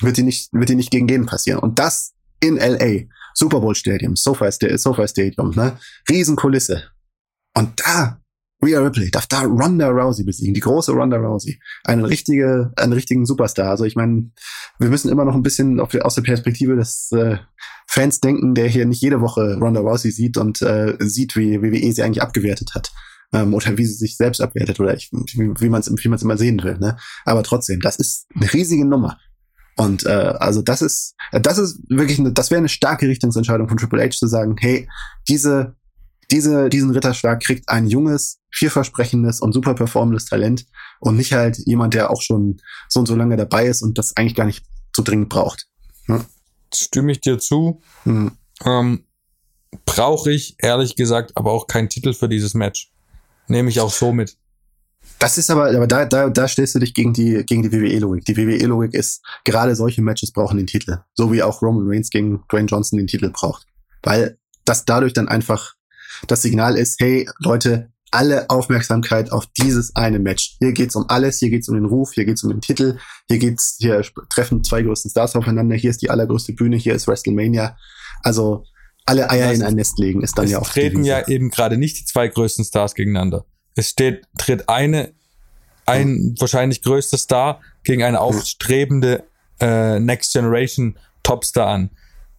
wird 0.00 0.16
die 0.16 0.22
nicht, 0.22 0.52
wird 0.52 0.68
die 0.68 0.74
nicht 0.74 0.90
gegen 0.90 1.08
jeden 1.08 1.26
passieren. 1.26 1.60
Und 1.60 1.78
das 1.78 2.12
in 2.42 2.56
LA. 2.56 3.06
Super 3.34 3.60
Bowl 3.60 3.74
Stadium, 3.74 4.16
SoFi, 4.16 4.50
SoFi 4.76 5.08
Stadium, 5.08 5.50
ne? 5.50 5.78
Riesenkulisse. 6.08 6.82
Und 7.56 7.80
da 7.80 8.19
Rhea 8.62 8.80
Ripley 8.80 9.10
darf 9.10 9.26
da 9.26 9.40
Ronda 9.40 9.88
Rousey 9.88 10.24
besiegen, 10.24 10.54
die 10.54 10.60
große 10.60 10.92
Ronda 10.92 11.16
Rousey. 11.16 11.60
Eine 11.84 12.08
richtige, 12.08 12.72
einen 12.76 12.92
richtigen 12.92 13.24
Superstar. 13.24 13.70
Also 13.70 13.84
ich 13.84 13.96
meine, 13.96 14.30
wir 14.78 14.88
müssen 14.88 15.10
immer 15.10 15.24
noch 15.24 15.34
ein 15.34 15.42
bisschen 15.42 15.80
auf, 15.80 15.94
aus 15.94 16.14
der 16.14 16.22
Perspektive 16.22 16.76
des 16.76 17.10
äh, 17.12 17.38
Fans 17.86 18.20
denken, 18.20 18.54
der 18.54 18.68
hier 18.68 18.84
nicht 18.84 19.00
jede 19.00 19.20
Woche 19.20 19.56
Ronda 19.58 19.80
Rousey 19.80 20.10
sieht 20.10 20.36
und 20.36 20.60
äh, 20.62 20.96
sieht, 21.00 21.36
wie 21.36 21.62
WWE 21.62 21.92
sie 21.92 22.02
eigentlich 22.02 22.22
abgewertet 22.22 22.74
hat. 22.74 22.92
Ähm, 23.32 23.54
oder 23.54 23.78
wie 23.78 23.86
sie 23.86 23.94
sich 23.94 24.16
selbst 24.16 24.40
abwertet 24.40 24.80
oder 24.80 24.94
ich, 24.94 25.10
wie, 25.12 25.68
man 25.68 25.80
es 25.80 25.90
wie 25.90 26.08
man's 26.08 26.22
immer 26.22 26.36
sehen 26.36 26.62
will. 26.62 26.78
Ne? 26.78 26.96
Aber 27.24 27.42
trotzdem, 27.42 27.80
das 27.80 27.96
ist 27.96 28.26
eine 28.34 28.52
riesige 28.52 28.84
Nummer. 28.84 29.18
Und 29.76 30.04
äh, 30.04 30.34
also 30.38 30.62
das 30.62 30.82
ist, 30.82 31.14
das 31.32 31.56
ist 31.56 31.80
wirklich, 31.88 32.18
eine, 32.18 32.32
das 32.32 32.50
wäre 32.50 32.58
eine 32.58 32.68
starke 32.68 33.06
Richtungsentscheidung 33.06 33.68
von 33.68 33.78
Triple 33.78 34.02
H 34.02 34.10
zu 34.10 34.26
sagen, 34.26 34.56
hey, 34.58 34.88
diese 35.28 35.76
diese, 36.30 36.68
diesen 36.68 36.90
Ritterschlag 36.90 37.40
kriegt 37.40 37.68
ein 37.68 37.86
junges, 37.86 38.39
vielversprechendes 38.52 39.40
und 39.40 39.52
super 39.52 39.74
performendes 39.74 40.24
Talent 40.26 40.66
und 41.00 41.16
nicht 41.16 41.32
halt 41.32 41.58
jemand, 41.58 41.94
der 41.94 42.10
auch 42.10 42.22
schon 42.22 42.60
so 42.88 43.00
und 43.00 43.06
so 43.06 43.16
lange 43.16 43.36
dabei 43.36 43.66
ist 43.66 43.82
und 43.82 43.98
das 43.98 44.16
eigentlich 44.16 44.34
gar 44.34 44.46
nicht 44.46 44.64
so 44.94 45.02
dringend 45.02 45.28
braucht. 45.28 45.66
Ne? 46.06 46.24
Stimme 46.74 47.12
ich 47.12 47.20
dir 47.20 47.38
zu. 47.38 47.80
Hm. 48.04 48.32
Ähm, 48.64 49.04
Brauche 49.86 50.32
ich, 50.32 50.56
ehrlich 50.58 50.96
gesagt, 50.96 51.36
aber 51.36 51.52
auch 51.52 51.68
keinen 51.68 51.88
Titel 51.88 52.12
für 52.12 52.28
dieses 52.28 52.54
Match. 52.54 52.90
Nehme 53.46 53.68
ich 53.68 53.80
auch 53.80 53.92
so 53.92 54.12
mit. 54.12 54.36
Das 55.18 55.38
ist 55.38 55.50
aber, 55.50 55.68
aber 55.68 55.86
da, 55.86 56.04
da, 56.06 56.28
da 56.28 56.48
stellst 56.48 56.74
du 56.74 56.78
dich 56.78 56.94
gegen 56.94 57.12
die, 57.12 57.44
gegen 57.46 57.62
die 57.62 57.72
WWE-Logik. 57.72 58.24
Die 58.24 58.36
WWE-Logik 58.36 58.94
ist, 58.94 59.22
gerade 59.44 59.76
solche 59.76 60.02
Matches 60.02 60.32
brauchen 60.32 60.56
den 60.56 60.66
Titel. 60.66 60.98
So 61.14 61.32
wie 61.32 61.42
auch 61.42 61.62
Roman 61.62 61.84
Reigns 61.86 62.10
gegen 62.10 62.42
Dwayne 62.50 62.66
Johnson 62.66 62.98
den 62.98 63.06
Titel 63.06 63.30
braucht. 63.30 63.66
Weil 64.02 64.38
das 64.64 64.84
dadurch 64.84 65.12
dann 65.12 65.28
einfach 65.28 65.74
das 66.26 66.42
Signal 66.42 66.76
ist, 66.76 67.00
hey 67.00 67.28
Leute, 67.38 67.89
alle 68.10 68.50
Aufmerksamkeit 68.50 69.30
auf 69.30 69.46
dieses 69.58 69.94
eine 69.94 70.18
Match. 70.18 70.56
Hier 70.58 70.72
geht's 70.72 70.96
um 70.96 71.04
alles, 71.08 71.38
hier 71.38 71.50
geht's 71.50 71.68
um 71.68 71.76
den 71.76 71.84
Ruf, 71.84 72.12
hier 72.12 72.24
geht's 72.24 72.42
um 72.42 72.50
den 72.50 72.60
Titel, 72.60 72.98
hier 73.28 73.38
geht's, 73.38 73.76
hier 73.78 74.02
treffen 74.32 74.64
zwei 74.64 74.82
größten 74.82 75.10
Stars 75.10 75.36
aufeinander, 75.36 75.76
hier 75.76 75.90
ist 75.90 76.02
die 76.02 76.10
allergrößte 76.10 76.52
Bühne, 76.52 76.76
hier 76.76 76.94
ist 76.94 77.06
WrestleMania. 77.06 77.76
Also 78.22 78.64
alle 79.06 79.30
Eier 79.30 79.48
das 79.48 79.58
in 79.58 79.64
ein 79.64 79.74
Nest 79.74 79.98
legen 79.98 80.22
ist 80.22 80.36
dann 80.38 80.48
ja 80.48 80.58
auch. 80.58 80.66
Es 80.66 80.72
treten 80.72 81.04
ja 81.04 81.26
eben 81.28 81.50
gerade 81.50 81.76
nicht 81.76 82.00
die 82.00 82.04
zwei 82.04 82.28
größten 82.28 82.64
Stars 82.64 82.94
gegeneinander. 82.94 83.44
Es 83.76 83.90
steht, 83.90 84.24
tritt 84.38 84.68
eine, 84.68 85.12
ein 85.86 86.08
hm. 86.08 86.34
wahrscheinlich 86.38 86.82
größter 86.82 87.18
Star 87.18 87.60
gegen 87.84 88.02
eine 88.02 88.20
aufstrebende 88.20 89.24
äh, 89.60 90.00
Next 90.00 90.32
Generation 90.32 90.98
Topstar 91.22 91.68
an. 91.68 91.90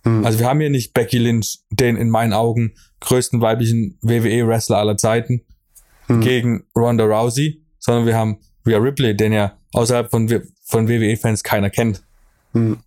Hm. 0.03 0.25
Also 0.25 0.39
wir 0.39 0.47
haben 0.47 0.59
hier 0.59 0.69
nicht 0.69 0.93
Becky 0.93 1.17
Lynch, 1.17 1.59
den 1.69 1.95
in 1.95 2.09
meinen 2.09 2.33
Augen 2.33 2.73
größten 2.99 3.41
weiblichen 3.41 3.97
WWE-Wrestler 4.01 4.77
aller 4.77 4.97
Zeiten, 4.97 5.41
hm. 6.07 6.21
gegen 6.21 6.63
Ronda 6.75 7.05
Rousey, 7.05 7.65
sondern 7.79 8.05
wir 8.05 8.15
haben 8.15 8.37
Rhea 8.65 8.77
Ripley, 8.77 9.15
den 9.15 9.33
ja 9.33 9.57
außerhalb 9.73 10.09
von, 10.09 10.27
von 10.65 10.87
WWE-Fans 10.87 11.43
keiner 11.43 11.69
kennt. 11.69 12.03
Hm. 12.53 12.79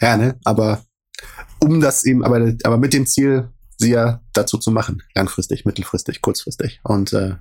Ja, 0.00 0.16
ne, 0.16 0.38
aber 0.44 0.84
um 1.60 1.80
das 1.80 2.04
eben, 2.04 2.24
aber, 2.24 2.52
aber 2.64 2.76
mit 2.76 2.92
dem 2.92 3.06
Ziel, 3.06 3.48
sie 3.78 3.90
ja 3.90 4.20
dazu 4.32 4.58
zu 4.58 4.70
machen, 4.70 5.02
langfristig, 5.14 5.64
mittelfristig, 5.64 6.20
kurzfristig. 6.20 6.80
Und 6.82 7.12
äh, 7.12 7.36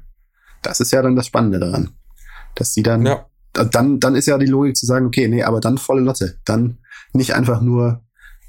das 0.61 0.79
ist 0.79 0.91
ja 0.91 1.01
dann 1.01 1.15
das 1.15 1.27
Spannende 1.27 1.59
daran, 1.59 1.91
dass 2.55 2.73
sie 2.73 2.83
dann, 2.83 3.05
ja. 3.05 3.25
dann, 3.53 3.99
dann 3.99 4.15
ist 4.15 4.27
ja 4.27 4.37
die 4.37 4.45
Logik 4.45 4.75
zu 4.75 4.85
sagen, 4.85 5.07
okay, 5.07 5.27
nee, 5.27 5.43
aber 5.43 5.59
dann 5.59 5.77
volle 5.77 6.01
Lotte, 6.01 6.37
dann 6.45 6.79
nicht 7.13 7.33
einfach 7.33 7.61
nur 7.61 8.03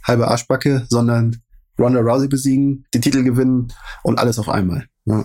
halbe 0.04 0.28
Arschbacke, 0.28 0.86
sondern 0.88 1.42
Ronda 1.78 2.00
Rousey 2.00 2.28
besiegen, 2.28 2.84
die 2.92 3.00
Titel 3.00 3.22
gewinnen 3.22 3.72
und 4.02 4.18
alles 4.18 4.38
auf 4.38 4.48
einmal. 4.48 4.86
Ja, 5.04 5.24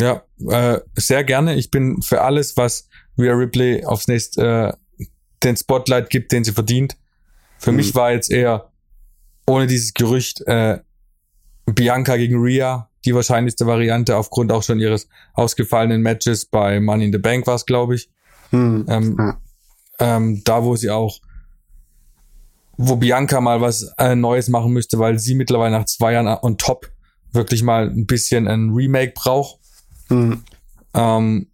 ja 0.00 0.22
äh, 0.48 0.80
sehr 0.94 1.24
gerne. 1.24 1.54
Ich 1.54 1.70
bin 1.70 2.02
für 2.02 2.22
alles, 2.22 2.56
was 2.56 2.88
Rhea 3.18 3.34
Ripley 3.34 3.84
aufs 3.84 4.08
nächste 4.08 4.76
äh, 4.98 5.04
den 5.42 5.56
Spotlight 5.56 6.10
gibt, 6.10 6.32
den 6.32 6.44
sie 6.44 6.52
verdient. 6.52 6.96
Für 7.58 7.70
mhm. 7.70 7.76
mich 7.76 7.94
war 7.94 8.12
jetzt 8.12 8.30
eher 8.30 8.70
ohne 9.46 9.66
dieses 9.66 9.94
Gerücht 9.94 10.42
äh, 10.46 10.78
Bianca 11.66 12.16
gegen 12.16 12.40
Rhea 12.40 12.90
die 13.04 13.14
wahrscheinlichste 13.14 13.66
Variante 13.66 14.16
aufgrund 14.16 14.52
auch 14.52 14.62
schon 14.62 14.78
ihres 14.78 15.08
ausgefallenen 15.34 16.02
Matches 16.02 16.44
bei 16.44 16.80
Money 16.80 17.06
in 17.06 17.12
the 17.12 17.18
Bank 17.18 17.46
war 17.46 17.54
es, 17.54 17.64
glaube 17.64 17.94
ich. 17.94 18.10
Mhm. 18.50 18.86
Ähm, 18.88 19.36
ähm, 19.98 20.42
da, 20.44 20.64
wo 20.64 20.76
sie 20.76 20.90
auch 20.90 21.20
wo 22.82 22.96
Bianca 22.96 23.42
mal 23.42 23.60
was 23.60 23.92
äh, 23.98 24.14
Neues 24.14 24.48
machen 24.48 24.72
müsste, 24.72 24.98
weil 24.98 25.18
sie 25.18 25.34
mittlerweile 25.34 25.76
nach 25.76 25.84
zwei 25.84 26.14
Jahren 26.14 26.26
on 26.42 26.56
top 26.56 26.90
wirklich 27.30 27.62
mal 27.62 27.90
ein 27.90 28.06
bisschen 28.06 28.48
ein 28.48 28.70
Remake 28.70 29.12
braucht. 29.14 29.59
Mhm. 30.10 30.44
Ähm, 30.94 31.46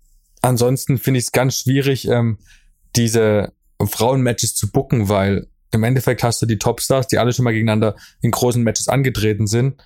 ansonsten 0.43 0.99
finde 0.99 1.19
ich 1.19 1.27
es 1.27 1.33
ganz 1.33 1.61
schwierig, 1.61 2.09
ähm, 2.09 2.39
diese 2.97 3.53
Frauenmatches 3.81 4.55
zu 4.55 4.71
booken, 4.71 5.09
weil 5.09 5.47
im 5.73 5.85
Endeffekt 5.85 6.23
hast 6.23 6.41
du 6.43 6.47
die 6.47 6.59
Topstars, 6.59 7.07
die 7.07 7.19
alle 7.19 7.33
schon 7.33 7.45
mal 7.45 7.53
gegeneinander 7.53 7.97
in 8.21 8.31
großen 8.31 8.63
Matches 8.63 8.89
angetreten 8.89 9.47
sind. 9.47 9.83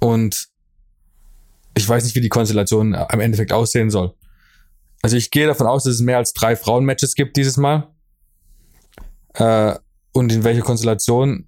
Und 0.00 0.48
ich 1.76 1.88
weiß 1.88 2.04
nicht, 2.04 2.16
wie 2.16 2.20
die 2.20 2.30
Konstellation 2.30 2.94
am 2.94 3.20
Endeffekt 3.20 3.52
aussehen 3.52 3.90
soll. 3.90 4.14
Also 5.02 5.16
ich 5.16 5.30
gehe 5.30 5.46
davon 5.46 5.66
aus, 5.66 5.84
dass 5.84 5.94
es 5.94 6.00
mehr 6.00 6.16
als 6.16 6.32
drei 6.32 6.56
Frauenmatches 6.56 7.14
gibt 7.14 7.36
dieses 7.36 7.56
Mal. 7.56 7.92
äh, 9.34 9.74
und 10.12 10.32
in 10.32 10.44
welcher 10.44 10.62
Konstellation. 10.62 11.46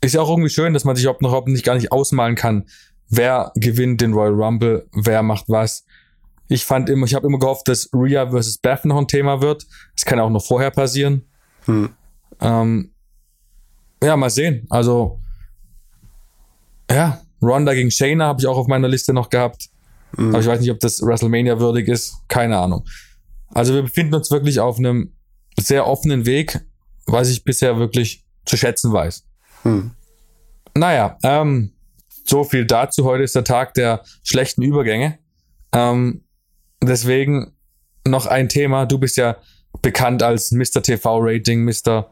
Ist 0.00 0.14
ja 0.14 0.20
auch 0.20 0.28
irgendwie 0.28 0.50
schön, 0.50 0.74
dass 0.74 0.84
man 0.84 0.94
sich 0.94 1.04
überhaupt 1.04 1.22
noch 1.22 1.46
nicht 1.46 1.64
gar 1.64 1.74
nicht 1.74 1.90
ausmalen 1.90 2.36
kann, 2.36 2.68
wer 3.08 3.52
gewinnt 3.54 4.00
den 4.00 4.12
Royal 4.12 4.34
Rumble, 4.34 4.86
wer 4.92 5.22
macht 5.22 5.48
was. 5.48 5.84
Ich 6.48 6.64
fand 6.64 6.88
immer, 6.88 7.06
ich 7.06 7.14
habe 7.14 7.26
immer 7.26 7.38
gehofft, 7.38 7.68
dass 7.68 7.90
Rhea 7.92 8.30
versus 8.30 8.58
Beth 8.58 8.84
noch 8.84 8.98
ein 8.98 9.08
Thema 9.08 9.40
wird. 9.40 9.66
Das 9.94 10.04
kann 10.04 10.18
auch 10.18 10.30
noch 10.30 10.44
vorher 10.44 10.70
passieren. 10.70 11.24
Hm. 11.66 11.90
Ähm, 12.40 12.90
ja, 14.02 14.16
mal 14.16 14.30
sehen. 14.30 14.66
Also, 14.70 15.20
ja, 16.90 17.20
Ronda 17.42 17.74
gegen 17.74 17.90
Shayna 17.90 18.26
habe 18.26 18.40
ich 18.40 18.46
auch 18.46 18.56
auf 18.56 18.66
meiner 18.66 18.88
Liste 18.88 19.12
noch 19.12 19.28
gehabt. 19.28 19.68
Mhm. 20.16 20.30
Aber 20.30 20.40
ich 20.40 20.46
weiß 20.46 20.60
nicht, 20.60 20.70
ob 20.70 20.80
das 20.80 21.02
WrestleMania 21.02 21.60
würdig 21.60 21.88
ist. 21.88 22.16
Keine 22.28 22.58
Ahnung. 22.58 22.84
Also 23.50 23.74
wir 23.74 23.82
befinden 23.82 24.14
uns 24.14 24.30
wirklich 24.30 24.60
auf 24.60 24.78
einem 24.78 25.12
sehr 25.58 25.86
offenen 25.86 26.26
Weg, 26.26 26.60
was 27.06 27.28
ich 27.28 27.44
bisher 27.44 27.78
wirklich 27.78 28.24
zu 28.44 28.56
schätzen 28.56 28.92
weiß. 28.92 29.24
Mhm. 29.64 29.90
Naja, 30.74 31.18
ähm, 31.22 31.72
so 32.28 32.44
viel 32.44 32.66
dazu. 32.66 33.04
Heute 33.04 33.24
ist 33.24 33.34
der 33.34 33.44
Tag 33.44 33.74
der 33.74 34.02
schlechten 34.22 34.62
Übergänge. 34.62 35.18
Ähm, 35.72 36.24
deswegen 36.82 37.56
noch 38.06 38.26
ein 38.26 38.48
Thema. 38.48 38.86
Du 38.86 38.98
bist 38.98 39.16
ja 39.16 39.36
bekannt 39.82 40.22
als 40.22 40.50
Mr. 40.50 40.82
TV-Rating, 40.82 41.64
Mr. 41.64 42.10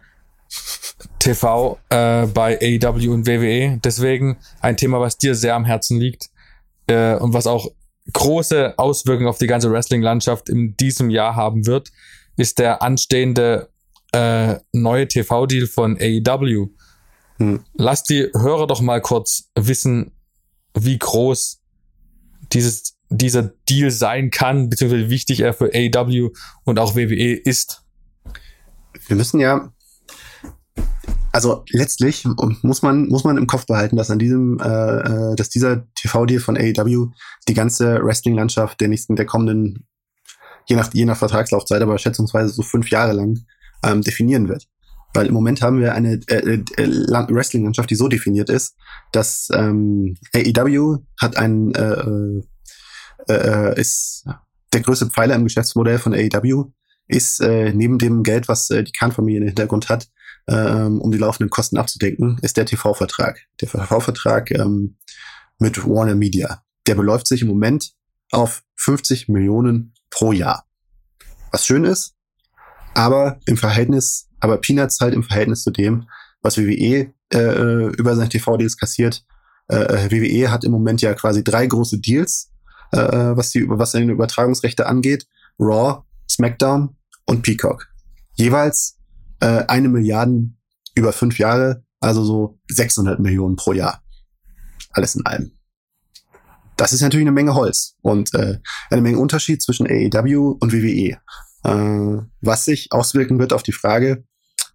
TV 1.19 1.79
äh, 1.91 2.27
bei 2.27 2.59
AEW 2.61 3.13
und 3.13 3.27
WWE. 3.27 3.79
Deswegen 3.83 4.39
ein 4.61 4.77
Thema, 4.77 5.01
was 5.01 5.19
dir 5.19 5.35
sehr 5.35 5.55
am 5.55 5.65
Herzen 5.65 5.99
liegt 5.99 6.31
äh, 6.87 7.17
und 7.17 7.33
was 7.33 7.47
auch 7.47 7.69
große 8.13 8.75
Auswirkungen 8.79 9.29
auf 9.29 9.39
die 9.39 9.49
ganze 9.49 9.71
Wrestling-Landschaft 9.71 10.49
in 10.49 10.77
diesem 10.77 11.11
Jahr 11.11 11.35
haben 11.35 11.67
wird, 11.67 11.91
ist 12.37 12.59
der 12.59 12.83
anstehende 12.83 13.69
äh, 14.13 14.57
neue 14.73 15.09
TV-Deal 15.09 15.67
von 15.67 15.99
AEW. 16.01 16.69
Lass 17.75 18.03
die 18.03 18.31
Hörer 18.35 18.67
doch 18.67 18.81
mal 18.81 19.01
kurz 19.01 19.51
wissen, 19.55 20.13
wie 20.75 20.99
groß 20.99 21.61
dieses, 22.53 22.97
dieser 23.09 23.53
Deal 23.69 23.91
sein 23.91 24.31
kann, 24.31 24.69
beziehungsweise 24.69 25.07
wie 25.07 25.11
wichtig 25.11 25.41
er 25.41 25.53
für 25.53 25.71
AEW 25.75 26.31
und 26.65 26.79
auch 26.79 26.95
WWE 26.97 27.35
ist. 27.35 27.83
Wir 29.07 29.17
müssen 29.17 29.41
ja 29.41 29.73
also 31.37 31.65
letztlich 31.71 32.27
muss 32.63 32.81
man, 32.81 33.09
muss 33.09 33.25
man 33.25 33.37
im 33.37 33.47
Kopf 33.47 33.67
behalten, 33.67 33.97
dass 33.97 34.11
an 34.11 34.19
diesem, 34.19 34.59
äh, 34.59 35.33
äh 35.33 35.37
dass 35.37 35.51
dieser 35.51 35.85
TV-Deal 35.95 36.41
von 36.41 36.57
AEW 36.57 37.09
die 37.47 37.53
ganze 37.53 38.03
Wrestling-Landschaft 38.03 38.81
der 38.81 38.89
nächsten, 38.89 39.17
der 39.17 39.27
kommenden, 39.27 39.87
je 40.65 40.77
nach, 40.77 40.95
je 40.95 41.05
nach 41.05 41.19
Vertragslaufzeit, 41.19 41.83
aber 41.83 41.99
schätzungsweise 41.99 42.49
so 42.49 42.63
fünf 42.63 42.91
Jahre 42.91 43.13
lang, 43.13 43.45
ähm, 43.85 44.01
definieren 44.01 44.49
wird. 44.49 44.67
Weil 45.17 45.29
im 45.29 45.35
Moment 45.35 45.63
haben 45.63 45.81
wir 45.81 45.95
eine 45.95 46.21
äh, 46.29 46.63
äh, 46.77 46.89
Wrestling-Landschaft, 47.29 47.89
die 47.89 47.95
so 47.95 48.07
definiert 48.07 48.51
ist, 48.51 48.77
dass 49.13 49.49
ähm, 49.51 50.17
AEW 50.35 50.99
hat 51.19 51.39
ein 51.39 51.75
äh, 51.75 52.43
äh, 53.29 53.73
äh, 53.73 53.81
ist 53.81 54.27
der 54.75 54.83
größte 54.83 55.07
Pfeiler 55.07 55.35
im 55.35 55.45
Geschäftsmodell 55.45 55.99
von 55.99 56.13
AEW, 56.13 56.67
ist 57.09 57.41
äh, 57.41 57.73
neben 57.73 57.99
dem 57.99 58.25
Geld, 58.25 58.47
was 58.47 58.69
äh, 58.69 58.85
die 58.85 58.93
Khan-Familie 58.93 59.41
im 59.41 59.47
Hintergrund 59.47 59.89
hat, 59.89 60.09
ähm, 60.49 61.01
um 61.01 61.11
die 61.11 61.19
laufenden 61.19 61.49
Kosten 61.49 61.79
abzudecken, 61.79 62.39
ist 62.43 62.59
der 62.59 62.67
TV-Vertrag. 62.67 63.41
Der 63.63 63.71
TV-Vertrag 63.71 64.51
ähm, 64.51 64.99
mit 65.59 65.83
Warner 65.87 66.15
Media. 66.15 66.63
Der 66.87 66.95
beläuft 66.95 67.27
sich 67.27 67.41
im 67.41 67.49
Moment 67.49 67.93
auf 68.33 68.63
50 68.77 69.29
Millionen 69.29 69.95
pro 70.11 70.33
Jahr. 70.33 70.67
Was 71.53 71.65
schön 71.65 71.85
ist, 71.85 72.15
aber 72.93 73.41
im 73.47 73.57
Verhältnis, 73.57 74.26
aber 74.41 74.59
Peanuts 74.59 75.01
halt 75.01 75.15
im 75.15 75.23
Verhältnis 75.23 75.63
zu 75.63 75.71
dem, 75.71 76.09
was 76.43 76.59
WWE 76.59 77.13
äh, 77.33 77.87
über 77.97 78.15
seine 78.17 78.29
TV-Deals 78.29 78.77
kassiert. 78.77 79.25
Äh, 79.69 79.77
äh 79.77 80.11
WWE 80.11 80.51
hat 80.51 80.65
im 80.65 80.73
Moment 80.73 81.03
ja 81.03 81.15
quasi 81.15 81.43
drei 81.43 81.67
große 81.67 81.99
Deals, 81.99 82.53
äh, 82.93 82.99
was 82.99 83.51
die 83.51 83.69
was 83.69 83.93
seine 83.93 84.13
Übertragungsrechte 84.13 84.87
angeht: 84.87 85.27
Raw, 85.59 86.03
SmackDown 86.31 86.97
und 87.25 87.43
Peacock. 87.43 87.89
Jeweils 88.35 88.99
äh, 89.41 89.65
eine 89.67 89.89
Milliarden 89.89 90.59
über 90.95 91.13
fünf 91.13 91.39
Jahre, 91.39 91.85
also 92.01 92.25
so 92.25 92.59
600 92.69 93.21
Millionen 93.21 93.57
pro 93.57 93.73
Jahr. 93.73 94.03
Alles 94.93 95.15
in 95.15 95.27
allem. 95.27 95.53
Das 96.77 96.93
ist 96.93 97.01
natürlich 97.01 97.25
eine 97.25 97.33
Menge 97.33 97.55
Holz 97.55 97.97
und 98.03 98.35
äh, 98.35 98.59
eine 98.91 99.01
Menge 99.01 99.19
Unterschied 99.19 99.63
zwischen 99.63 99.87
AEW 99.87 100.57
und 100.61 100.73
WWE. 100.73 101.19
Äh, 101.67 102.23
was 102.41 102.65
sich 102.65 102.93
auswirken 102.93 103.39
wird 103.39 103.53
auf 103.53 103.63
die 103.63 103.73
Frage, 103.73 104.25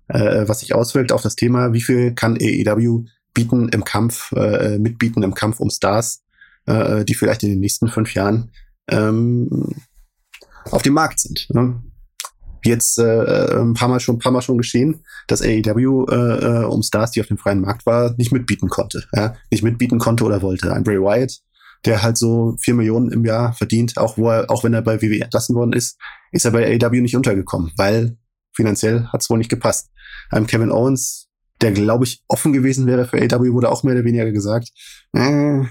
äh, 0.07 0.47
was 0.47 0.59
sich 0.59 0.75
auswirkt 0.75 1.11
auf 1.11 1.21
das 1.21 1.35
Thema, 1.35 1.73
wie 1.73 1.81
viel 1.81 2.13
kann 2.13 2.37
AEW 2.39 3.05
bieten 3.33 3.69
im 3.69 3.85
Kampf, 3.85 4.31
äh, 4.33 4.77
mitbieten 4.77 5.23
im 5.23 5.33
Kampf 5.33 5.59
um 5.59 5.69
Stars, 5.69 6.23
die 6.67 7.15
vielleicht 7.15 7.41
in 7.41 7.49
den 7.49 7.59
nächsten 7.59 7.87
fünf 7.87 8.13
Jahren 8.13 8.51
ähm, 8.87 9.73
auf 10.69 10.83
dem 10.83 10.93
Markt 10.93 11.19
sind. 11.19 11.47
Ne? 11.49 11.81
jetzt 12.65 12.97
äh, 12.97 13.59
ein 13.59 13.73
paar 13.73 13.87
Mal 13.87 13.99
schon, 13.99 14.19
paar 14.19 14.31
Mal 14.31 14.41
schon 14.41 14.57
geschehen, 14.57 15.03
dass 15.27 15.41
AEW 15.41 16.05
äh, 16.09 16.65
um 16.65 16.83
Stars, 16.83 17.11
die 17.11 17.21
auf 17.21 17.27
dem 17.27 17.37
freien 17.37 17.61
Markt 17.61 17.85
war, 17.85 18.13
nicht 18.17 18.31
mitbieten 18.31 18.69
konnte. 18.69 19.03
Ja? 19.13 19.35
Nicht 19.49 19.63
mitbieten 19.63 19.99
konnte 19.99 20.23
oder 20.23 20.41
wollte. 20.41 20.73
Ein 20.73 20.83
Bray 20.83 20.99
Wyatt, 20.99 21.39
der 21.85 22.03
halt 22.03 22.17
so 22.17 22.55
vier 22.59 22.73
Millionen 22.75 23.11
im 23.11 23.25
Jahr 23.25 23.53
verdient, 23.53 23.97
auch 23.97 24.17
wo 24.17 24.29
er, 24.29 24.49
auch 24.49 24.63
wenn 24.63 24.73
er 24.73 24.81
bei 24.81 25.01
WWE 25.01 25.21
entlassen 25.21 25.55
worden 25.55 25.73
ist, 25.73 25.97
ist 26.31 26.45
er 26.45 26.51
bei 26.51 26.65
AEW 26.65 27.01
nicht 27.01 27.15
untergekommen, 27.15 27.71
weil 27.77 28.17
finanziell 28.53 29.07
hat 29.07 29.21
es 29.21 29.29
wohl 29.29 29.37
nicht 29.37 29.49
gepasst. 29.49 29.89
Einem 30.29 30.47
Kevin 30.47 30.71
Owens, 30.71 31.29
der 31.61 31.71
glaube 31.71 32.05
ich 32.05 32.23
offen 32.27 32.53
gewesen 32.53 32.87
wäre 32.87 33.05
für 33.05 33.17
AEW, 33.17 33.53
wurde 33.53 33.69
auch 33.69 33.83
mehr 33.83 33.95
oder 33.95 34.05
weniger 34.05 34.31
gesagt, 34.31 34.69
äh, 35.13 35.63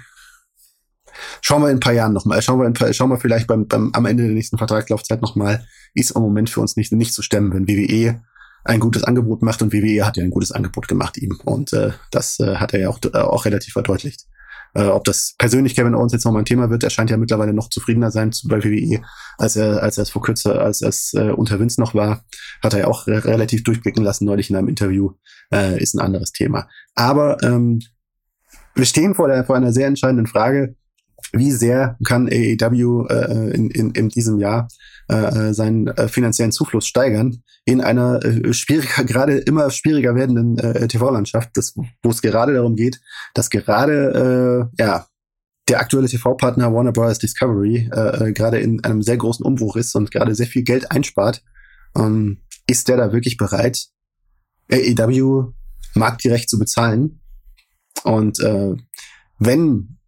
Schauen 1.43 1.63
wir 1.63 1.71
in 1.71 1.77
ein 1.77 1.81
paar 1.81 1.93
Jahren 1.93 2.13
nochmal. 2.13 2.43
Schauen 2.43 2.61
wir, 2.61 2.67
in, 2.67 2.73
paar, 2.73 2.93
schauen 2.93 3.11
wir 3.11 3.19
vielleicht 3.19 3.47
beim, 3.47 3.67
beim, 3.67 3.91
am 3.93 4.07
Ende 4.07 4.25
der 4.25 4.33
nächsten 4.33 4.59
Vertragslaufzeit 4.59 5.23
nochmal. 5.23 5.67
Ist 5.95 6.13
im 6.13 6.23
Moment 6.23 6.51
für 6.51 6.61
uns 6.61 6.77
nicht, 6.77 6.93
nicht 6.93 7.13
zu 7.13 7.23
stemmen, 7.23 7.53
wenn 7.53 7.69
WWE 7.69 8.23
ein 8.65 8.81
gutes 8.81 9.05
Angebot 9.05 9.43
macht 9.43 9.63
und 9.63 9.73
WWE 9.73 10.07
hat 10.07 10.17
ja 10.17 10.23
ein 10.23 10.31
gutes 10.31 10.53
Angebot 10.53 10.87
gemacht 10.87 11.17
ihm. 11.17 11.39
Und 11.45 11.73
äh, 11.73 11.93
das 12.11 12.39
äh, 12.41 12.57
hat 12.57 12.75
er 12.75 12.81
ja 12.81 12.89
auch, 12.91 12.99
äh, 13.03 13.19
auch 13.19 13.45
relativ 13.45 13.73
verdeutlicht. 13.73 14.27
Äh, 14.75 14.85
ob 14.85 15.05
das 15.05 15.35
persönlich 15.39 15.75
Kevin 15.75 15.95
Owens 15.95 16.13
jetzt 16.13 16.25
nochmal 16.25 16.43
ein 16.43 16.47
Thema 16.47 16.71
wird, 16.71 16.85
er 16.85 16.91
scheint 16.91 17.11
ja 17.11 17.17
mittlerweile 17.17 17.53
noch 17.53 17.71
zufriedener 17.71 18.11
sein. 18.11 18.33
Zu, 18.33 18.49
bei 18.49 18.63
WWE, 18.63 19.03
als 19.39 19.57
er, 19.57 19.83
als 19.83 19.99
er 19.99 20.03
es 20.03 20.11
vor 20.11 20.23
kürzer, 20.23 20.61
als 20.61 20.83
es 20.83 21.13
äh, 21.15 21.31
unter 21.31 21.59
Vince 21.59 21.81
noch 21.81 21.95
war, 21.95 22.25
hat 22.63 22.75
er 22.75 22.81
ja 22.81 22.87
auch 22.87 23.07
re 23.07 23.25
relativ 23.25 23.65
durchblicken 23.65 24.05
lassen 24.05 24.25
neulich 24.25 24.51
in 24.51 24.57
einem 24.57 24.69
Interview, 24.69 25.13
äh, 25.53 25.81
ist 25.83 25.95
ein 25.95 26.01
anderes 26.01 26.33
Thema. 26.33 26.69
Aber 26.95 27.43
ähm, 27.43 27.81
wir 28.75 28.85
stehen 28.85 29.15
vor, 29.15 29.29
der, 29.29 29.45
vor 29.45 29.57
einer 29.57 29.73
sehr 29.73 29.87
entscheidenden 29.87 30.27
Frage, 30.27 30.77
wie 31.33 31.53
sehr 31.53 31.97
kann 32.05 32.29
AEW 32.29 33.07
äh, 33.09 33.51
in, 33.55 33.71
in, 33.71 33.91
in 33.93 34.09
diesem 34.09 34.39
Jahr 34.39 34.69
äh, 35.11 35.55
seinen 35.55 35.89
äh, 35.89 36.09
finanziellen 36.09 36.53
Zufluss 36.53 36.87
steigern 36.87 37.43
in 37.65 37.81
einer 37.81 38.25
äh, 38.25 38.53
schwieriger, 38.53 39.05
gerade 39.05 39.39
immer 39.39 39.71
schwieriger 39.71 40.15
werdenden 40.15 40.59
äh, 40.59 40.87
TV-Landschaft, 40.87 41.51
wo 42.03 42.11
es 42.11 42.23
gerade 42.23 42.55
darum 42.55 42.77
geht, 42.77 43.01
dass 43.35 43.51
gerade 43.51 44.71
äh, 44.79 44.83
ja 44.83 45.07
der 45.69 45.81
aktuelle 45.81 46.09
TV-Partner 46.09 46.73
Warner 46.73 46.93
Bros. 46.93 47.19
Discovery 47.19 47.89
äh, 47.93 48.29
äh, 48.29 48.33
gerade 48.33 48.59
in 48.59 48.83
einem 48.83 49.03
sehr 49.03 49.17
großen 49.17 49.45
Umbruch 49.45 49.77
ist 49.77 49.95
und 49.95 50.11
gerade 50.11 50.35
sehr 50.35 50.47
viel 50.47 50.63
Geld 50.63 50.91
einspart, 50.91 51.43
ähm, 51.97 52.43
ist 52.67 52.89
der 52.89 52.97
da 52.97 53.13
wirklich 53.13 53.37
bereit, 53.37 53.87
AEW 54.71 55.53
marktgerecht 55.95 56.49
zu 56.49 56.59
bezahlen? 56.59 57.21
Und 58.05 58.41
äh, 58.41 58.75
wenn 59.39 59.99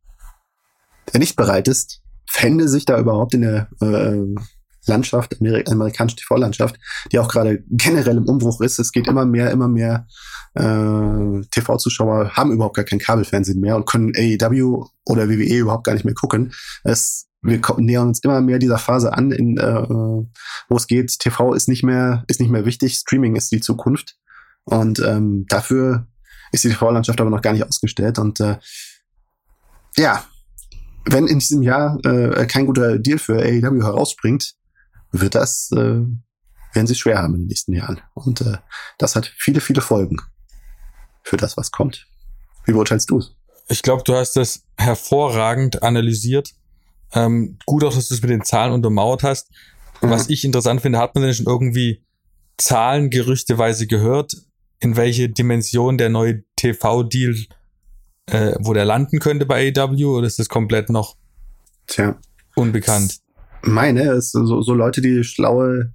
er 1.13 1.19
nicht 1.19 1.37
bereit 1.37 1.69
ist, 1.69 2.03
fände 2.29 2.69
sich 2.69 2.85
da 2.85 2.99
überhaupt 2.99 3.35
in 3.35 3.43
der 3.43 3.69
äh, 3.81 4.35
Landschaft, 4.87 5.41
Ameri 5.41 5.65
amerikanische 5.67 6.17
TV-Landschaft, 6.17 6.79
die 7.11 7.19
auch 7.19 7.29
gerade 7.29 7.63
generell 7.69 8.17
im 8.17 8.27
Umbruch 8.27 8.61
ist. 8.61 8.79
Es 8.79 8.93
geht 8.93 9.07
immer 9.07 9.25
mehr, 9.25 9.51
immer 9.51 9.69
mehr 9.69 10.07
äh, 10.55 11.41
TV-Zuschauer 11.51 12.33
haben 12.37 12.53
überhaupt 12.53 12.77
gar 12.77 12.85
kein 12.85 12.99
Kabelfernsehen 12.99 13.61
mehr 13.61 13.77
und 13.77 13.87
können 13.87 14.13
AEW 14.15 14.87
oder 15.07 15.29
WWE 15.29 15.59
überhaupt 15.59 15.85
gar 15.85 15.95
nicht 15.95 16.05
mehr 16.05 16.15
gucken. 16.15 16.53
Es, 16.85 17.29
wir 17.43 17.61
nähern 17.79 18.09
uns 18.09 18.21
immer 18.23 18.41
mehr 18.41 18.59
dieser 18.59 18.79
Phase 18.79 19.13
an, 19.13 19.31
in, 19.31 19.57
äh, 19.57 19.87
wo 20.69 20.77
es 20.77 20.87
geht, 20.87 21.19
TV 21.19 21.55
ist 21.55 21.69
nicht 21.69 21.83
mehr, 21.83 22.25
ist 22.29 22.41
nicht 22.41 22.51
mehr 22.51 22.67
wichtig, 22.67 22.95
Streaming 22.95 23.37
ist 23.37 23.51
die 23.51 23.61
Zukunft. 23.61 24.17
Und 24.65 25.01
ähm, 25.01 25.47
dafür 25.49 26.07
ist 26.53 26.65
die 26.65 26.69
TV-Landschaft 26.69 27.21
aber 27.21 27.31
noch 27.31 27.43
gar 27.43 27.53
nicht 27.53 27.67
ausgestellt. 27.67 28.19
Und 28.19 28.39
äh, 28.41 28.59
ja, 29.97 30.25
wenn 31.07 31.27
in 31.27 31.41
diesem 31.41 31.63
Jahr 31.63 31.99
äh, 32.05 32.47
kein 32.47 32.67
guter 32.67 32.99
Deal 32.99 33.19
für 33.19 33.43
AEW 33.43 33.83
herausspringt, 33.83 34.55
wird 35.13 35.35
das, 35.35 35.71
äh, 35.73 35.77
werden 35.77 36.87
sie 36.87 36.95
schwer 36.95 37.19
haben 37.19 37.35
in 37.35 37.43
den 37.43 37.49
nächsten 37.49 37.73
Jahren. 37.73 38.01
Und 38.15 38.41
äh, 38.41 38.59
das 38.99 39.15
hat 39.15 39.33
viele, 39.37 39.61
viele 39.61 39.81
Folgen 39.81 40.17
für 41.23 41.37
das, 41.37 41.57
was 41.57 41.71
kommt. 41.71 42.07
Wie 42.65 42.73
beurteilst 42.73 43.11
du 43.11 43.19
es? 43.19 43.35
Ich 43.69 43.83
glaube, 43.83 44.03
du 44.05 44.15
hast 44.15 44.37
das 44.37 44.65
hervorragend 44.77 45.83
analysiert. 45.83 46.51
Ähm, 47.13 47.59
gut 47.67 47.85
auch, 47.85 47.95
dass 47.95 48.09
du 48.09 48.15
es 48.15 48.23
mit 48.23 48.31
den 48.31 48.45
Zahlen 48.45 48.73
untermauert 48.73 49.23
hast. 49.23 49.51
Mhm. 50.01 50.11
Was 50.11 50.29
ich 50.29 50.45
interessant 50.45 50.81
finde, 50.81 50.99
hat 50.99 51.15
man 51.15 51.25
denn 51.25 51.35
schon 51.35 51.47
irgendwie 51.47 52.03
Zahlen 52.57 53.11
gerüchteweise 53.11 53.87
gehört, 53.87 54.35
in 54.81 54.97
welche 54.97 55.29
Dimension 55.29 55.99
der 55.99 56.09
neue 56.09 56.43
TV-Deal, 56.57 57.37
äh, 58.27 58.55
wo 58.61 58.73
der 58.73 58.85
landen 58.85 59.21
könnte 59.21 59.47
bei 59.47 59.73
AW, 59.77 60.05
oder 60.05 60.27
ist 60.27 60.39
das 60.39 60.49
komplett 60.49 60.91
noch 60.91 61.17
Tja. 61.87 62.19
unbekannt? 62.57 63.22
Meine, 63.63 64.13
ist 64.13 64.33
so, 64.33 64.63
so 64.63 64.75
Leute, 64.75 65.01
die 65.01 65.25
schlaue, 65.25 65.93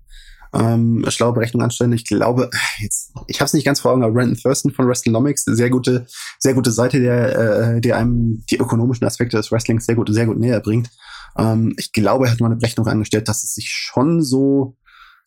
ähm, 0.54 1.06
schlaue 1.10 1.34
Berechnungen 1.34 1.66
anstellen. 1.66 1.92
Ich 1.94 2.06
glaube, 2.06 2.50
jetzt, 2.80 3.14
ich 3.28 3.40
habe 3.40 3.46
es 3.46 3.54
nicht 3.54 3.66
ganz 3.66 3.82
vor 3.82 3.92
Augen, 3.92 4.04
aber 4.04 4.14
Brandon 4.14 4.38
Thurston 4.38 4.72
von 4.72 4.88
WrestleNomics, 4.88 5.44
sehr 5.46 5.70
gute, 5.70 6.08
sehr 6.40 6.54
gute 6.54 6.72
Seite, 6.72 7.00
der, 7.00 7.38
äh, 7.76 7.82
der 7.82 7.98
einem 7.98 8.44
die 8.50 8.58
ökonomischen 8.58 9.06
Aspekte 9.06 9.38
des 9.38 9.52
Wrestlings 9.52 9.86
sehr 9.86 9.96
gut, 9.96 10.14
sehr 10.14 10.26
gut 10.26 10.40
näher 10.40 10.62
bringt. 10.62 10.90
Ähm, 11.38 11.74
ich 11.78 11.92
glaube, 11.92 12.26
er 12.26 12.32
hat 12.32 12.40
mal 12.40 12.48
eine 12.48 12.56
Berechnung 12.56 12.88
angestellt, 12.88 13.28
dass 13.28 13.44
es 13.44 13.54
sich 13.54 13.70
schon 13.70 14.24
so 14.24 14.76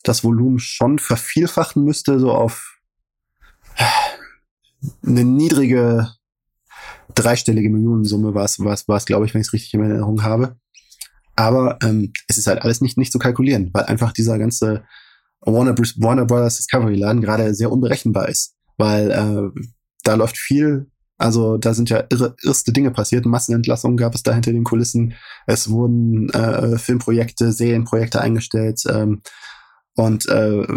das 0.03 0.23
Volumen 0.23 0.59
schon 0.59 0.97
vervielfachen 0.97 1.83
müsste, 1.83 2.19
so 2.19 2.31
auf 2.31 2.79
eine 5.05 5.23
niedrige 5.23 6.09
dreistellige 7.15 7.69
Millionensumme 7.69 8.29
es, 8.41 8.59
war 8.59 8.73
es, 8.73 8.87
war 8.87 8.97
es, 8.97 9.05
glaube 9.05 9.25
ich, 9.25 9.33
wenn 9.33 9.41
ich 9.41 9.47
es 9.47 9.53
richtig 9.53 9.73
in 9.73 9.81
Erinnerung 9.81 10.23
habe. 10.23 10.55
Aber 11.41 11.79
ähm, 11.81 12.13
es 12.27 12.37
ist 12.37 12.45
halt 12.45 12.61
alles 12.61 12.81
nicht, 12.81 12.99
nicht 12.99 13.11
zu 13.11 13.17
kalkulieren, 13.17 13.71
weil 13.73 13.85
einfach 13.85 14.11
dieser 14.11 14.37
ganze 14.37 14.83
Warner, 15.39 15.75
Warner 15.75 16.25
Brothers 16.25 16.57
Discovery 16.57 16.93
Laden 16.93 17.19
gerade 17.19 17.55
sehr 17.55 17.71
unberechenbar 17.71 18.29
ist. 18.29 18.53
Weil 18.77 19.09
äh, 19.09 19.61
da 20.03 20.13
läuft 20.13 20.37
viel, 20.37 20.91
also 21.17 21.57
da 21.57 21.73
sind 21.73 21.89
ja 21.89 22.03
irre, 22.11 22.35
irrste 22.43 22.71
Dinge 22.71 22.91
passiert. 22.91 23.25
Massenentlassungen 23.25 23.97
gab 23.97 24.13
es 24.13 24.21
da 24.21 24.35
hinter 24.35 24.51
den 24.51 24.63
Kulissen. 24.63 25.15
Es 25.47 25.71
wurden 25.71 26.29
äh, 26.29 26.77
Filmprojekte, 26.77 27.51
Serienprojekte 27.51 28.21
eingestellt. 28.21 28.83
Ähm, 28.87 29.23
und 29.95 30.29
äh, 30.29 30.67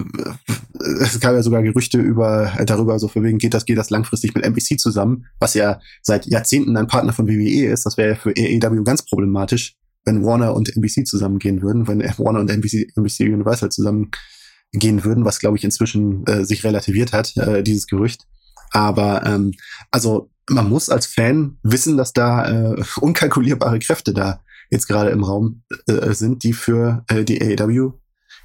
es 1.02 1.20
gab 1.20 1.34
ja 1.34 1.42
sogar 1.42 1.62
Gerüchte 1.62 1.98
über 1.98 2.52
darüber, 2.64 2.98
so 2.98 3.08
für 3.08 3.22
wegen 3.22 3.36
geht 3.36 3.52
das, 3.52 3.66
geht 3.66 3.76
das 3.76 3.90
langfristig 3.90 4.34
mit 4.34 4.44
NBC 4.44 4.78
zusammen, 4.78 5.26
was 5.38 5.52
ja 5.52 5.78
seit 6.00 6.24
Jahrzehnten 6.24 6.74
ein 6.78 6.86
Partner 6.86 7.12
von 7.12 7.28
WWE 7.28 7.66
ist. 7.66 7.84
Das 7.84 7.98
wäre 7.98 8.10
ja 8.10 8.14
für 8.16 8.30
AEW 8.30 8.82
ganz 8.82 9.04
problematisch, 9.04 9.76
wenn 10.05 10.24
Warner 10.24 10.55
und 10.55 10.74
NBC 10.74 11.07
zusammengehen 11.07 11.62
würden, 11.62 11.86
wenn 11.88 12.00
Warner 12.18 12.40
und 12.40 12.50
NBC, 12.50 12.92
NBC 12.96 13.32
Universal 13.32 13.70
zusammengehen 13.70 15.05
würden, 15.05 15.24
was 15.24 15.38
glaube 15.38 15.57
ich 15.57 15.64
inzwischen 15.64 16.26
äh, 16.26 16.44
sich 16.44 16.64
relativiert 16.64 17.12
hat, 17.12 17.36
äh, 17.36 17.62
dieses 17.62 17.86
Gerücht. 17.86 18.26
Aber 18.70 19.24
ähm, 19.24 19.52
also 19.90 20.30
man 20.50 20.68
muss 20.68 20.90
als 20.90 21.07
Fan 21.07 21.59
wissen, 21.62 21.96
dass 21.96 22.12
da 22.12 22.74
äh, 22.74 22.84
unkalkulierbare 23.00 23.78
Kräfte 23.78 24.12
da 24.12 24.40
jetzt 24.70 24.88
gerade 24.88 25.11
im 25.11 25.24
Raum 25.24 25.62
äh, 25.86 26.12
sind, 26.12 26.42
die 26.42 26.52
für 26.52 27.05
äh, 27.09 27.24
die 27.24 27.40
AEW 27.40 27.92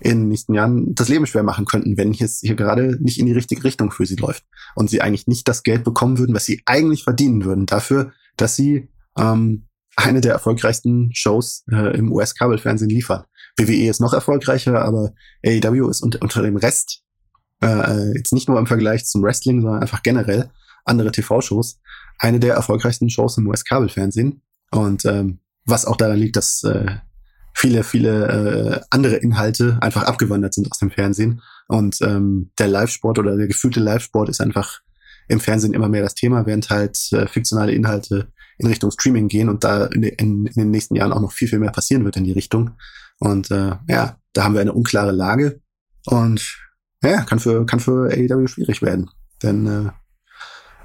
in 0.02 0.20
den 0.20 0.28
nächsten 0.30 0.54
Jahren 0.54 0.96
das 0.96 1.10
Leben 1.10 1.26
schwer 1.26 1.44
machen 1.44 1.66
könnten, 1.66 1.98
wenn 1.98 2.14
es 2.14 2.40
hier 2.40 2.56
gerade 2.56 2.98
nicht 3.02 3.20
in 3.20 3.26
die 3.26 3.34
richtige 3.34 3.64
Richtung 3.64 3.92
für 3.92 4.06
sie 4.06 4.16
läuft 4.16 4.46
und 4.76 4.90
sie 4.90 5.02
eigentlich 5.02 5.28
nicht 5.28 5.48
das 5.48 5.64
Geld 5.64 5.84
bekommen 5.84 6.18
würden, 6.18 6.34
was 6.34 6.46
sie 6.46 6.62
eigentlich 6.66 7.04
verdienen 7.04 7.44
würden, 7.44 7.66
dafür, 7.66 8.14
dass 8.38 8.56
sie 8.56 8.88
ähm, 9.18 9.66
eine 10.00 10.22
der 10.22 10.34
erfolgreichsten 10.34 11.14
Shows 11.14 11.64
äh, 11.72 11.98
im 11.98 12.12
US-Kabelfernsehen 12.12 12.90
liefern. 12.90 13.26
WWE 13.58 13.90
ist 13.90 14.02
noch 14.02 14.14
erfolgreicher, 14.14 14.82
aber 14.82 15.14
AEW 15.46 15.90
ist 15.90 16.02
unter, 16.02 16.22
unter 16.22 16.42
dem 16.42 16.56
Rest, 16.56 17.02
äh, 17.62 18.14
jetzt 18.16 18.34
nicht 18.34 18.48
nur 18.48 18.58
im 18.58 18.68
Vergleich 18.68 19.06
zum 19.06 19.24
Wrestling, 19.24 19.62
sondern 19.62 19.82
einfach 19.82 20.04
generell 20.04 20.50
andere 20.86 21.12
TV-Shows, 21.12 21.80
eine 22.18 22.40
der 22.40 22.56
erfolgreichsten 22.56 23.10
Shows 23.10 23.38
im 23.38 23.48
US-Kabelfernsehen. 23.48 24.42
Und 24.72 25.06
ähm, 25.06 25.40
was 25.66 25.86
auch 25.86 25.98
daran 25.98 26.18
liegt, 26.18 26.36
dass 26.36 26.64
äh, 26.64 26.96
viele, 27.54 27.84
viele 27.84 28.28
äh, 28.28 28.82
andere 28.90 29.18
Inhalte 29.18 29.78
einfach 29.82 30.04
abgewandert 30.04 30.54
sind 30.54 30.72
aus 30.72 30.80
dem 30.80 30.92
Fernsehen. 30.92 31.42
Und 31.68 32.02
ähm, 32.02 32.52
der 32.58 32.68
Live-Sport 32.68 33.20
oder 33.20 33.36
der 33.36 33.48
gefühlte 33.48 33.80
Live-Sport 33.80 34.30
ist 34.30 34.42
einfach 34.42 34.80
im 35.28 35.40
Fernsehen 35.40 35.74
immer 35.74 35.90
mehr 35.90 36.02
das 36.02 36.16
Thema, 36.16 36.46
während 36.46 36.70
halt 36.70 36.98
äh, 37.12 37.28
fiktionale 37.28 37.74
Inhalte 37.74 38.32
in 38.60 38.68
Richtung 38.68 38.92
Streaming 38.92 39.28
gehen 39.28 39.50
und 39.50 39.64
da 39.64 39.86
in, 39.86 40.04
in, 40.04 40.46
in 40.46 40.54
den 40.54 40.72
nächsten 40.72 40.96
Jahren 40.96 41.14
auch 41.14 41.22
noch 41.22 41.32
viel, 41.32 41.48
viel 41.48 41.60
mehr 41.60 41.72
passieren 41.72 42.06
wird 42.06 42.18
in 42.18 42.26
die 42.26 42.34
Richtung. 42.34 42.72
Und 43.20 43.50
äh, 43.52 43.76
ja, 43.88 44.18
da 44.34 44.44
haben 44.44 44.54
wir 44.54 44.62
eine 44.62 44.74
unklare 44.74 45.12
Lage 45.12 45.62
und 46.06 46.58
ja, 47.04 47.24
kann 47.24 47.40
für, 47.40 47.66
kann 47.66 47.80
für 47.80 48.12
AEW 48.12 48.48
schwierig 48.48 48.82
werden. 48.82 49.10
Denn 49.42 49.66
äh, 49.66 49.90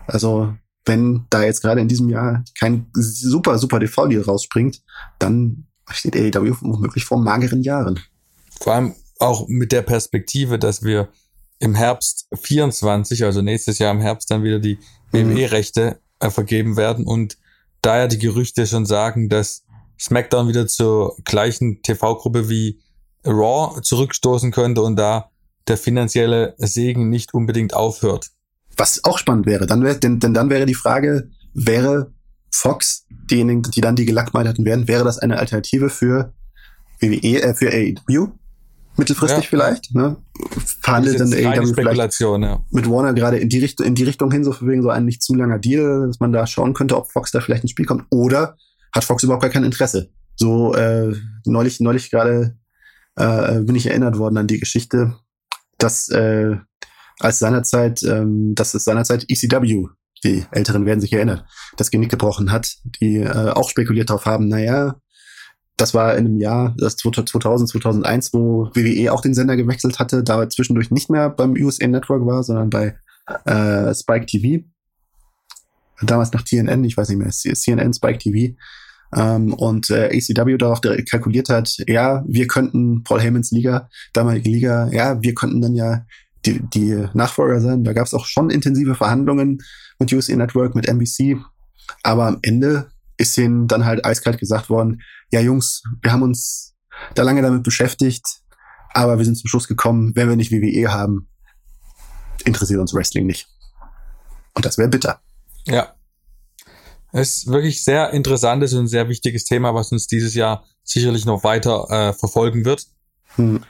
also 0.07 0.55
wenn 0.85 1.27
da 1.31 1.43
jetzt 1.43 1.63
gerade 1.63 1.81
in 1.81 1.89
diesem 1.89 2.09
Jahr 2.09 2.45
kein 2.59 2.87
super, 2.93 3.59
super 3.59 3.81
TV-Deal 3.81 4.23
rausspringt, 4.23 4.83
dann 5.19 5.67
steht 5.91 6.17
AEW 6.17 6.57
womöglich 6.61 7.05
vor 7.05 7.19
mageren 7.19 7.63
Jahren. 7.63 8.01
Vor 8.61 8.75
allem 8.75 8.95
auch 9.19 9.49
mit 9.49 9.73
der 9.73 9.83
Perspektive, 9.83 10.59
dass 10.59 10.83
wir 10.83 11.09
im 11.59 11.75
Herbst 11.75 12.29
24, 12.35 13.25
also 13.25 13.43
nächstes 13.43 13.79
Jahr 13.79 13.93
im 13.93 14.01
Herbst 14.01 14.31
dann 14.31 14.43
wieder 14.43 14.59
die 14.59 14.79
WWE-Rechte 15.13 16.01
äh, 16.21 16.31
vergeben 16.31 16.77
werden 16.77 17.07
und 17.07 17.39
da 17.85 17.99
ja 17.99 18.07
die 18.07 18.19
Gerüchte 18.19 18.67
schon 18.67 18.87
sagen, 18.87 19.29
dass 19.29 19.65
SmackDown 20.01 20.49
wieder 20.49 20.67
zur 20.67 21.17
gleichen 21.25 21.83
TV-Gruppe 21.83 22.49
wie 22.49 22.81
Raw 23.25 23.81
zurückstoßen 23.81 24.51
könnte 24.53 24.83
und 24.83 24.97
da 24.97 25.31
der 25.69 25.77
finanzielle 25.77 26.55
Segen 26.59 27.09
nicht 27.09 27.35
unbedingt 27.35 27.75
aufhört. 27.75 28.31
Was 28.77 29.05
auch 29.05 29.19
spannend 29.19 29.47
wäre, 29.47 29.67
dann 29.67 29.83
wäre, 29.83 29.99
denn, 29.99 30.19
denn 30.19 30.35
dann 30.35 30.51
wäre 30.51 30.67
die 30.67 30.75
Frage, 30.75 31.31
wäre 31.55 32.13
Fox, 32.51 33.07
diejenigen, 33.31 33.63
die 33.63 33.81
dann 33.81 33.97
die 33.97 34.05
Gelackmeiterten 34.05 34.65
werden, 34.65 34.89
wäre 34.89 35.05
das 35.05 35.19
eine 35.19 35.39
Alternative 35.39 35.91
für 35.91 36.33
WWE, 37.01 37.43
äh, 37.43 37.55
für 37.55 37.71
AEW? 37.71 38.29
Mittelfristig 38.97 39.45
ja. 39.45 39.51
vielleicht, 39.51 39.95
ne? 39.95 40.17
Verhandelt 40.83 41.21
dann 41.21 41.33
AEW 41.33 41.75
vielleicht 41.75 42.21
ja. 42.21 42.65
mit 42.71 42.91
Warner 42.91 43.15
gerade 43.15 43.39
in 43.39 43.49
die 43.49 43.61
Richtung, 43.61 43.87
in 43.87 43.95
die 43.95 44.03
Richtung 44.03 44.33
hin, 44.33 44.43
so 44.43 44.53
für 44.53 44.67
wegen 44.67 44.83
so 44.83 44.91
ein 44.91 45.05
nicht 45.05 45.23
zu 45.23 45.35
langer 45.35 45.59
Deal, 45.59 46.09
dass 46.09 46.19
man 46.19 46.33
da 46.33 46.47
schauen 46.47 46.75
könnte, 46.75 46.97
ob 46.97 47.13
Fox 47.13 47.31
da 47.31 47.41
vielleicht 47.41 47.63
ins 47.63 47.71
Spiel 47.71 47.87
kommt. 47.87 48.05
Oder 48.11 48.57
hat 48.93 49.05
Fox 49.05 49.23
überhaupt 49.23 49.43
gar 49.43 49.53
kein 49.53 49.65
Interesse? 49.65 50.11
So, 50.37 50.75
äh, 50.75 51.15
neulich, 51.45 51.79
neulich 51.79 52.11
gerade 52.11 52.57
äh, 53.17 53.61
bin 53.61 53.77
ich 53.77 53.87
erinnert 53.87 54.19
worden 54.19 54.37
an 54.37 54.49
die 54.49 54.59
Geschichte, 54.59 55.15
dass 55.79 56.09
äh, 56.09 56.57
als 57.21 57.39
seinerzeit, 57.39 58.03
ähm, 58.03 58.55
dass 58.55 58.75
es 58.75 58.85
seinerzeit 58.85 59.25
ECW 59.29 59.87
die 60.25 60.45
Älteren 60.51 60.87
werden 60.87 61.01
sich 61.01 61.13
erinnern, 61.13 61.43
das 61.77 61.91
Genick 61.91 62.11
gebrochen 62.11 62.51
hat, 62.51 62.77
die 63.01 63.19
äh, 63.19 63.51
auch 63.51 63.69
spekuliert 63.69 64.11
darauf 64.11 64.27
haben, 64.27 64.49
naja, 64.49 64.97
das 65.77 65.95
war 65.95 66.17
in 66.17 66.27
einem 66.27 66.37
Jahr, 66.37 66.75
das 66.79 66.97
2000, 66.97 67.69
2001, 67.69 68.33
wo 68.33 68.71
WWE 68.75 69.13
auch 69.13 69.21
den 69.21 69.35
Sender 69.35 69.57
gewechselt 69.57 69.99
hatte, 69.99 70.23
da 70.23 70.49
zwischendurch 70.49 70.91
nicht 70.91 71.11
mehr 71.11 71.31
beim 71.31 71.53
USA 71.53 71.87
Network 71.87 72.25
war, 72.27 72.43
sondern 72.43 72.71
bei 72.71 72.97
äh, 73.45 73.95
Spike 73.95 74.27
TV. 74.27 74.65
Damals 76.03 76.33
noch 76.33 76.43
TNN, 76.43 76.85
ich 76.85 76.97
weiß 76.97 77.09
nicht 77.09 77.19
mehr, 77.19 77.31
CNN, 77.31 77.93
Spike 77.93 78.19
TV. 78.19 78.55
Ähm, 79.17 79.53
und 79.55 79.91
äh, 79.91 80.07
ACW 80.07 80.57
darauf 80.59 80.81
kalkuliert 80.81 81.49
hat, 81.49 81.77
ja, 81.87 82.25
wir 82.27 82.47
könnten 82.47 83.05
Paul 83.05 83.21
Heymans 83.21 83.51
Liga, 83.51 83.89
damalige 84.13 84.51
Liga, 84.51 84.89
ja, 84.93 85.23
wir 85.23 85.35
könnten 85.35 85.61
dann 85.61 85.75
ja 85.75 86.05
die, 86.47 86.61
die 86.61 87.07
Nachfolger 87.15 87.61
sein. 87.61 87.85
Da 87.85 87.93
gab 87.93 88.07
es 88.07 88.15
auch 88.15 88.27
schon 88.27 88.51
intensive 88.51 88.95
Verhandlungen 88.95 89.59
mit 89.99 90.13
USA 90.13 90.37
Network, 90.37 90.75
mit 90.75 90.87
NBC. 90.87 91.39
Aber 92.03 92.27
am 92.27 92.39
Ende 92.43 92.89
ist 93.17 93.37
ihnen 93.39 93.69
dann 93.69 93.85
halt 93.85 94.05
eiskalt 94.05 94.39
gesagt 94.39 94.71
worden, 94.71 95.03
ja 95.31 95.41
Jungs, 95.41 95.83
wir 96.03 96.13
haben 96.13 96.23
uns 96.23 96.75
da 97.15 97.23
lange 97.23 97.43
damit 97.43 97.63
beschäftigt, 97.63 98.43
aber 98.93 99.19
wir 99.19 99.25
sind 99.25 99.37
zum 99.37 99.49
Schluss 99.49 99.69
gekommen, 99.69 100.13
wenn 100.15 100.29
wir 100.29 100.37
nicht 100.37 100.53
WWE 100.53 100.93
haben, 100.93 101.29
interessiert 102.45 102.81
uns 102.81 102.95
Wrestling 102.95 103.27
nicht. 103.27 103.49
Und 104.55 104.65
das 104.65 104.79
wäre 104.79 104.89
bitter. 104.89 105.21
Ja. 105.67 105.95
Es 107.13 107.39
ist 107.39 107.47
wirklich 107.47 107.85
sehr 107.85 108.11
interessantes 108.11 108.73
und 108.75 108.89
sehr 108.89 109.09
wichtiges 109.09 109.45
Thema, 109.45 109.75
was 109.75 109.93
uns 109.93 110.07
dieses 110.07 110.35
Jahr 110.35 110.65
sicherlich 110.83 111.25
noch 111.25 111.45
weiter 111.45 111.87
äh, 111.91 112.13
verfolgen 112.13 112.65
wird. 112.65 112.87
Hm. 113.37 113.63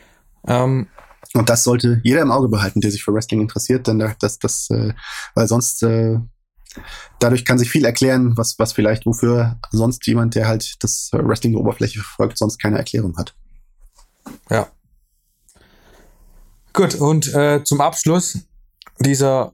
Ähm, 0.46 0.88
und 1.34 1.48
das 1.48 1.64
sollte 1.64 2.00
jeder 2.04 2.22
im 2.22 2.30
Auge 2.30 2.48
behalten, 2.48 2.80
der 2.80 2.90
sich 2.90 3.02
für 3.02 3.12
Wrestling 3.12 3.40
interessiert, 3.40 3.86
denn 3.86 3.98
das, 4.20 4.38
das, 4.38 4.70
äh, 4.70 4.94
weil 5.34 5.48
sonst 5.48 5.82
äh, 5.82 6.18
dadurch 7.20 7.44
kann 7.44 7.58
sich 7.58 7.70
viel 7.70 7.84
erklären, 7.84 8.36
was, 8.36 8.58
was 8.58 8.72
vielleicht 8.72 9.06
wofür 9.06 9.58
sonst 9.70 10.06
jemand, 10.06 10.34
der 10.34 10.48
halt 10.48 10.82
das 10.82 11.10
Wrestling 11.12 11.56
Oberfläche 11.56 12.00
verfolgt, 12.00 12.38
sonst 12.38 12.58
keine 12.58 12.78
Erklärung 12.78 13.16
hat. 13.16 13.34
Ja. 14.50 14.68
Gut, 16.72 16.96
und 16.96 17.32
äh, 17.34 17.62
zum 17.62 17.80
Abschluss 17.80 18.38
dieser 18.98 19.52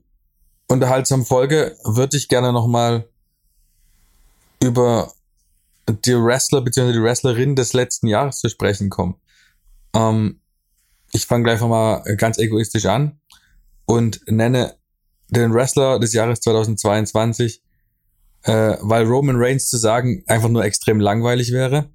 unterhaltsamen 0.67 1.25
Folge 1.25 1.77
würde 1.83 2.17
ich 2.17 2.29
gerne 2.29 2.51
nochmal 2.51 3.07
über 4.61 5.11
die 5.87 6.15
Wrestler 6.15 6.61
bzw. 6.61 6.93
die 6.93 7.03
Wrestlerin 7.03 7.55
des 7.55 7.73
letzten 7.73 8.07
Jahres 8.07 8.39
zu 8.39 8.49
sprechen 8.49 8.89
kommen. 8.89 9.15
Ähm, 9.93 10.41
ich 11.11 11.25
fange 11.25 11.43
gleich 11.43 11.59
mal 11.61 12.03
ganz 12.15 12.37
egoistisch 12.37 12.85
an 12.85 13.19
und 13.85 14.21
nenne 14.27 14.75
den 15.31 15.53
Wrestler 15.53 15.99
des 15.99 16.13
Jahres 16.13 16.41
2022, 16.41 17.61
äh, 18.43 18.75
weil 18.81 19.05
Roman 19.05 19.37
Reigns 19.37 19.69
zu 19.69 19.77
sagen 19.77 20.23
einfach 20.27 20.49
nur 20.49 20.63
extrem 20.63 20.99
langweilig 20.99 21.51
wäre. 21.51 21.89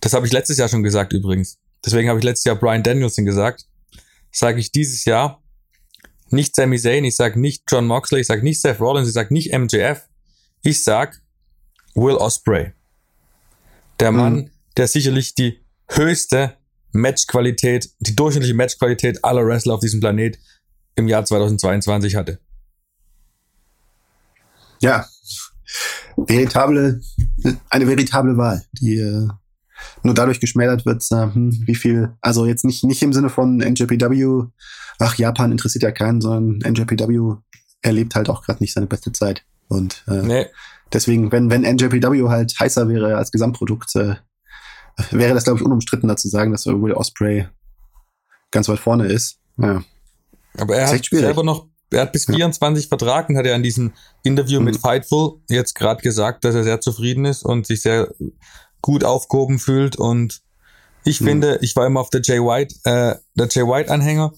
Das 0.00 0.14
habe 0.14 0.26
ich 0.26 0.32
letztes 0.32 0.58
Jahr 0.58 0.68
schon 0.68 0.82
gesagt 0.82 1.12
übrigens. 1.12 1.58
Deswegen 1.84 2.08
habe 2.08 2.18
ich 2.18 2.24
letztes 2.24 2.44
Jahr 2.44 2.56
Brian 2.56 2.82
Danielson 2.82 3.24
gesagt. 3.24 3.66
sage 4.30 4.60
ich 4.60 4.72
dieses 4.72 5.04
Jahr 5.04 5.42
nicht 6.30 6.56
Sami 6.56 6.78
Zayn, 6.78 7.04
ich 7.04 7.16
sage 7.16 7.38
nicht 7.38 7.64
John 7.70 7.86
Moxley, 7.86 8.20
ich 8.20 8.26
sage 8.26 8.42
nicht 8.42 8.60
Seth 8.60 8.80
Rollins, 8.80 9.08
ich 9.08 9.14
sage 9.14 9.34
nicht 9.34 9.52
MJF, 9.52 10.08
ich 10.62 10.82
sag 10.82 11.20
Will 11.94 12.14
Osprey. 12.14 12.72
Der 14.00 14.12
Mann, 14.12 14.34
mhm. 14.34 14.50
der 14.76 14.88
sicherlich 14.88 15.34
die 15.34 15.60
höchste 15.88 16.56
Matchqualität, 16.92 17.90
die 18.00 18.16
durchschnittliche 18.16 18.54
Matchqualität 18.54 19.22
aller 19.24 19.46
Wrestler 19.46 19.74
auf 19.74 19.80
diesem 19.80 20.00
Planet 20.00 20.38
im 20.94 21.08
Jahr 21.08 21.24
2022 21.24 22.16
hatte. 22.16 22.38
Ja, 24.80 25.06
veritable, 26.16 27.00
eine 27.70 27.86
veritable 27.86 28.36
Wahl, 28.36 28.64
die 28.72 28.98
äh, 28.98 29.28
nur 30.02 30.14
dadurch 30.14 30.40
geschmälert 30.40 30.86
wird, 30.86 31.04
äh, 31.10 31.32
hm, 31.32 31.62
wie 31.66 31.74
viel, 31.74 32.16
also 32.20 32.46
jetzt 32.46 32.64
nicht, 32.64 32.84
nicht 32.84 33.02
im 33.02 33.12
Sinne 33.12 33.28
von 33.28 33.58
NJPW, 33.58 34.44
ach, 34.98 35.16
Japan 35.16 35.52
interessiert 35.52 35.84
ja 35.84 35.92
keinen, 35.92 36.20
sondern 36.20 36.72
NJPW 36.72 37.36
erlebt 37.82 38.14
halt 38.14 38.28
auch 38.28 38.42
gerade 38.42 38.62
nicht 38.62 38.72
seine 38.72 38.86
beste 38.86 39.12
Zeit. 39.12 39.44
Und 39.68 40.04
äh, 40.08 40.22
nee. 40.22 40.46
deswegen, 40.92 41.32
wenn, 41.32 41.50
wenn 41.50 41.62
NJPW 41.62 42.28
halt 42.28 42.54
heißer 42.58 42.88
wäre 42.88 43.16
als 43.16 43.32
Gesamtprodukt, 43.32 43.94
äh, 43.96 44.16
wäre 45.10 45.34
das, 45.34 45.44
glaube 45.44 45.58
ich, 45.58 45.64
unumstrittener 45.64 46.16
zu 46.16 46.28
sagen, 46.28 46.52
dass 46.52 46.66
Will 46.66 46.92
Osprey 46.92 47.46
ganz 48.50 48.68
weit 48.68 48.78
vorne 48.78 49.06
ist. 49.06 49.38
Ja. 49.56 49.82
Aber 50.58 50.76
er 50.76 50.88
hat 50.88 51.04
selber 51.04 51.42
noch, 51.42 51.66
er 51.90 52.02
hat 52.02 52.12
bis 52.12 52.26
24 52.26 52.84
ja. 52.84 52.88
Vertrag 52.88 53.28
und 53.28 53.36
hat 53.36 53.46
ja 53.46 53.54
in 53.54 53.62
diesem 53.62 53.92
Interview 54.22 54.60
mhm. 54.60 54.66
mit 54.66 54.76
Fightful 54.78 55.40
jetzt 55.48 55.74
gerade 55.74 56.02
gesagt, 56.02 56.44
dass 56.44 56.54
er 56.54 56.64
sehr 56.64 56.80
zufrieden 56.80 57.24
ist 57.24 57.42
und 57.42 57.66
sich 57.66 57.82
sehr 57.82 58.12
gut 58.80 59.04
aufgehoben 59.04 59.58
fühlt. 59.58 59.96
Und 59.96 60.42
ich 61.04 61.20
mhm. 61.20 61.26
finde, 61.26 61.58
ich 61.62 61.74
war 61.76 61.86
immer 61.86 62.00
auf 62.00 62.10
der 62.10 62.22
Jay 62.22 62.38
White, 62.38 62.74
äh, 62.84 63.16
der 63.34 63.48
Jay 63.50 63.62
White 63.62 63.90
Anhänger, 63.90 64.32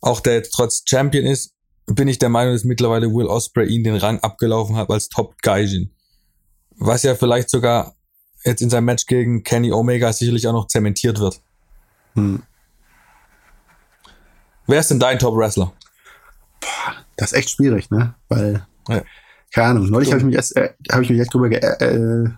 auch 0.00 0.20
der 0.20 0.34
jetzt 0.34 0.52
trotz 0.52 0.82
Champion 0.86 1.24
ist, 1.24 1.52
bin 1.86 2.08
ich 2.08 2.18
der 2.18 2.28
Meinung, 2.28 2.54
dass 2.54 2.64
mittlerweile 2.64 3.12
Will 3.12 3.26
Osprey 3.26 3.66
ihn 3.66 3.84
den 3.84 3.96
Rang 3.96 4.20
abgelaufen 4.20 4.76
hat 4.76 4.90
als 4.90 5.08
Top 5.08 5.40
Gaijin. 5.42 5.90
Was 6.76 7.02
ja 7.02 7.14
vielleicht 7.14 7.50
sogar 7.50 7.94
jetzt 8.44 8.62
in 8.62 8.70
seinem 8.70 8.86
Match 8.86 9.06
gegen 9.06 9.42
Kenny 9.42 9.72
Omega 9.72 10.12
sicherlich 10.12 10.46
auch 10.46 10.52
noch 10.52 10.66
zementiert 10.66 11.18
wird. 11.20 11.40
Hm. 12.14 12.42
Wer 14.66 14.80
ist 14.80 14.90
denn 14.90 14.98
dein 14.98 15.18
Top-Wrestler? 15.18 15.72
Das 17.16 17.32
ist 17.32 17.38
echt 17.38 17.50
schwierig, 17.50 17.90
ne? 17.90 18.14
Weil, 18.28 18.66
ja. 18.88 19.02
keine 19.52 19.68
Ahnung, 19.68 19.88
neulich 19.88 20.10
habe 20.10 20.18
ich 20.18 20.24
mich 20.24 20.34
erst, 20.34 20.56
äh, 20.56 20.70
habe 20.90 21.02
ich 21.02 21.10
mich 21.10 21.20
echt 21.20 21.32
drüber 21.32 21.48
ge 21.48 21.58
äh, 21.58 22.28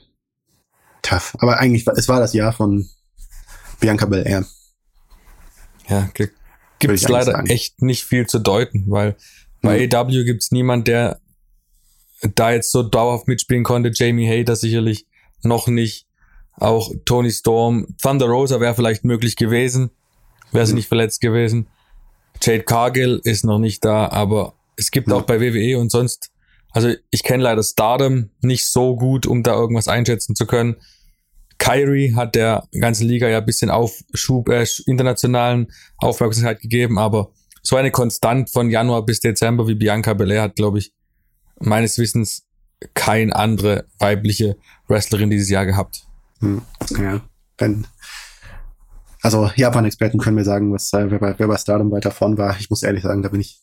tough. 1.02 1.36
Aber 1.40 1.60
eigentlich, 1.60 1.86
es 1.88 2.08
war 2.08 2.20
das 2.20 2.34
Jahr 2.34 2.54
von 2.54 2.88
Bianca 3.80 4.06
Belair. 4.06 4.46
Ja, 5.88 6.10
gibt 6.14 6.34
es 6.84 7.08
leider 7.08 7.32
sagen. 7.34 7.48
echt 7.48 7.82
nicht 7.82 8.04
viel 8.04 8.28
zu 8.28 8.40
deuten, 8.40 8.86
weil 8.90 9.18
bei 9.62 9.88
mhm. 9.88 9.94
AW 9.94 10.24
gibt 10.24 10.44
es 10.44 10.52
niemand, 10.52 10.88
der 10.88 11.20
da 12.36 12.52
jetzt 12.52 12.72
so 12.72 12.84
dauerhaft 12.84 13.28
mitspielen 13.28 13.64
konnte. 13.64 13.92
Jamie 13.94 14.28
Hayter 14.28 14.56
sicherlich 14.56 15.08
noch 15.44 15.68
nicht. 15.68 16.08
Auch 16.54 16.92
Tony 17.06 17.32
Storm. 17.32 17.88
Thunder 18.02 18.28
Rosa 18.28 18.60
wäre 18.60 18.76
vielleicht 18.76 19.06
möglich 19.06 19.36
gewesen, 19.36 19.92
wäre 20.52 20.66
sie 20.66 20.74
mhm. 20.74 20.78
nicht 20.78 20.88
verletzt 20.88 21.22
gewesen. 21.22 21.68
Jade 22.42 22.64
Cargill 22.64 23.22
ist 23.24 23.44
noch 23.44 23.60
nicht 23.60 23.84
da, 23.84 24.08
aber 24.08 24.54
es 24.76 24.92
gibt 24.92 25.08
mhm. 25.08 25.14
auch 25.14 25.24
bei 25.24 25.42
WWE 25.42 25.78
und 25.78 25.92
sonst, 25.92 26.32
also 26.72 26.94
ich 27.12 27.24
kenne 27.24 27.44
leider 27.44 27.64
Stardom 27.64 28.30
nicht 28.42 28.68
so 28.68 28.96
gut, 28.96 29.26
um 29.26 29.44
da 29.44 29.54
irgendwas 29.54 29.88
einschätzen 29.88 30.36
zu 30.36 30.46
können. 30.46 30.78
Kyrie 31.58 32.16
hat 32.16 32.36
der 32.36 32.68
ganzen 32.80 33.08
Liga 33.08 33.28
ja 33.28 33.40
ein 33.40 33.46
bisschen 33.46 33.70
Aufschub, 33.70 34.48
äh, 34.50 34.66
internationalen 34.86 35.68
Aufmerksamkeit 35.98 36.62
gegeben, 36.62 36.98
aber 36.98 37.32
so 37.62 37.76
eine 37.76 37.92
Konstant 37.92 38.50
von 38.50 38.70
Januar 38.70 39.06
bis 39.06 39.20
Dezember 39.20 39.68
wie 39.68 39.76
Bianca 39.76 40.14
Belair 40.14 40.44
hat, 40.44 40.56
glaube 40.56 40.80
ich, 40.80 40.94
meines 41.60 41.98
Wissens 41.98 42.46
kein 42.94 43.34
andere 43.34 43.86
weibliche 44.00 44.56
Wrestlerin 44.88 45.30
dieses 45.30 45.50
Jahr 45.50 45.66
gehabt. 45.66 46.04
Hm, 46.40 46.62
ja, 46.98 47.22
wenn, 47.58 47.86
also 49.22 49.50
Japan-Experten 49.56 50.20
können 50.20 50.36
mir 50.36 50.46
sagen, 50.46 50.74
was, 50.74 50.92
äh, 50.94 51.10
wer, 51.12 51.20
bei, 51.20 51.36
wer 51.38 51.48
bei 51.48 51.58
Stardom 51.58 51.92
weiter 51.92 52.12
vorn 52.12 52.38
war. 52.38 52.58
Ich 52.60 52.70
muss 52.70 52.84
ehrlich 52.84 53.04
sagen, 53.04 53.22
da 53.22 53.30
bin 53.30 53.42
ich 53.42 53.62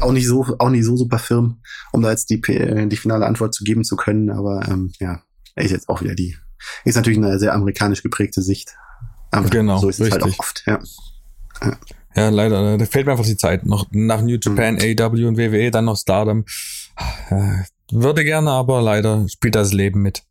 auch 0.00 0.12
nicht 0.12 0.26
so, 0.26 0.56
auch 0.58 0.70
nicht 0.70 0.84
so 0.84 0.96
super 0.96 1.18
firm, 1.18 1.60
um 1.92 2.02
da 2.02 2.10
jetzt 2.10 2.30
die, 2.30 2.40
die 2.40 2.96
finale 2.96 3.26
Antwort 3.26 3.54
zu 3.54 3.62
geben 3.62 3.84
zu 3.84 3.96
können. 3.96 4.30
Aber 4.30 4.66
ähm, 4.68 4.92
ja, 4.98 5.22
ist 5.54 5.70
jetzt 5.70 5.88
auch 5.88 6.02
wieder 6.02 6.14
die 6.14 6.36
ist 6.84 6.96
natürlich 6.96 7.18
eine 7.18 7.38
sehr 7.38 7.54
amerikanisch 7.54 8.02
geprägte 8.02 8.42
Sicht. 8.42 8.74
Aber 9.30 9.48
genau, 9.48 9.78
so 9.78 9.88
ist 9.88 10.00
richtig. 10.00 10.16
es 10.16 10.22
halt 10.22 10.34
auch 10.34 10.38
oft, 10.38 10.64
ja. 10.66 10.80
ja. 11.62 11.76
Ja, 12.14 12.28
leider. 12.30 12.78
Da 12.78 12.84
fehlt 12.86 13.04
mir 13.04 13.12
einfach 13.12 13.26
die 13.26 13.36
Zeit. 13.36 13.66
Noch 13.66 13.88
nach 13.90 14.22
New 14.22 14.38
Japan, 14.40 14.76
mhm. 14.76 14.96
AW 14.98 15.26
und 15.26 15.36
WWE, 15.36 15.70
dann 15.70 15.84
noch 15.84 15.98
Stardom. 15.98 16.46
Würde 17.90 18.24
gerne, 18.24 18.50
aber 18.50 18.80
leider 18.80 19.28
spielt 19.28 19.54
das 19.54 19.74
Leben 19.74 20.00
mit. 20.00 20.22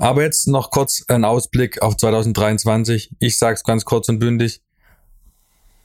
Aber 0.00 0.22
jetzt 0.22 0.48
noch 0.48 0.70
kurz 0.70 1.04
ein 1.08 1.26
Ausblick 1.26 1.82
auf 1.82 1.94
2023. 1.94 3.16
Ich 3.18 3.38
sag's 3.38 3.62
ganz 3.62 3.84
kurz 3.84 4.08
und 4.08 4.18
bündig. 4.18 4.62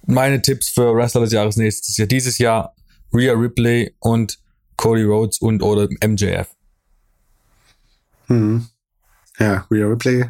Meine 0.06 0.42
Tipps 0.42 0.70
für 0.70 0.96
Wrestler 0.96 1.20
des 1.20 1.34
Jahres 1.34 1.58
nächstes 1.58 1.98
Jahr. 1.98 2.08
Dieses 2.08 2.38
Jahr 2.38 2.74
Rhea 3.14 3.34
Ripley 3.34 3.94
und 4.00 4.40
Cody 4.78 5.04
Rhodes 5.04 5.40
und 5.40 5.62
oder 5.62 5.90
MJF. 6.02 6.48
Mhm. 8.28 8.70
Ja, 9.38 9.68
Rhea 9.70 9.86
Ripley 9.86 10.30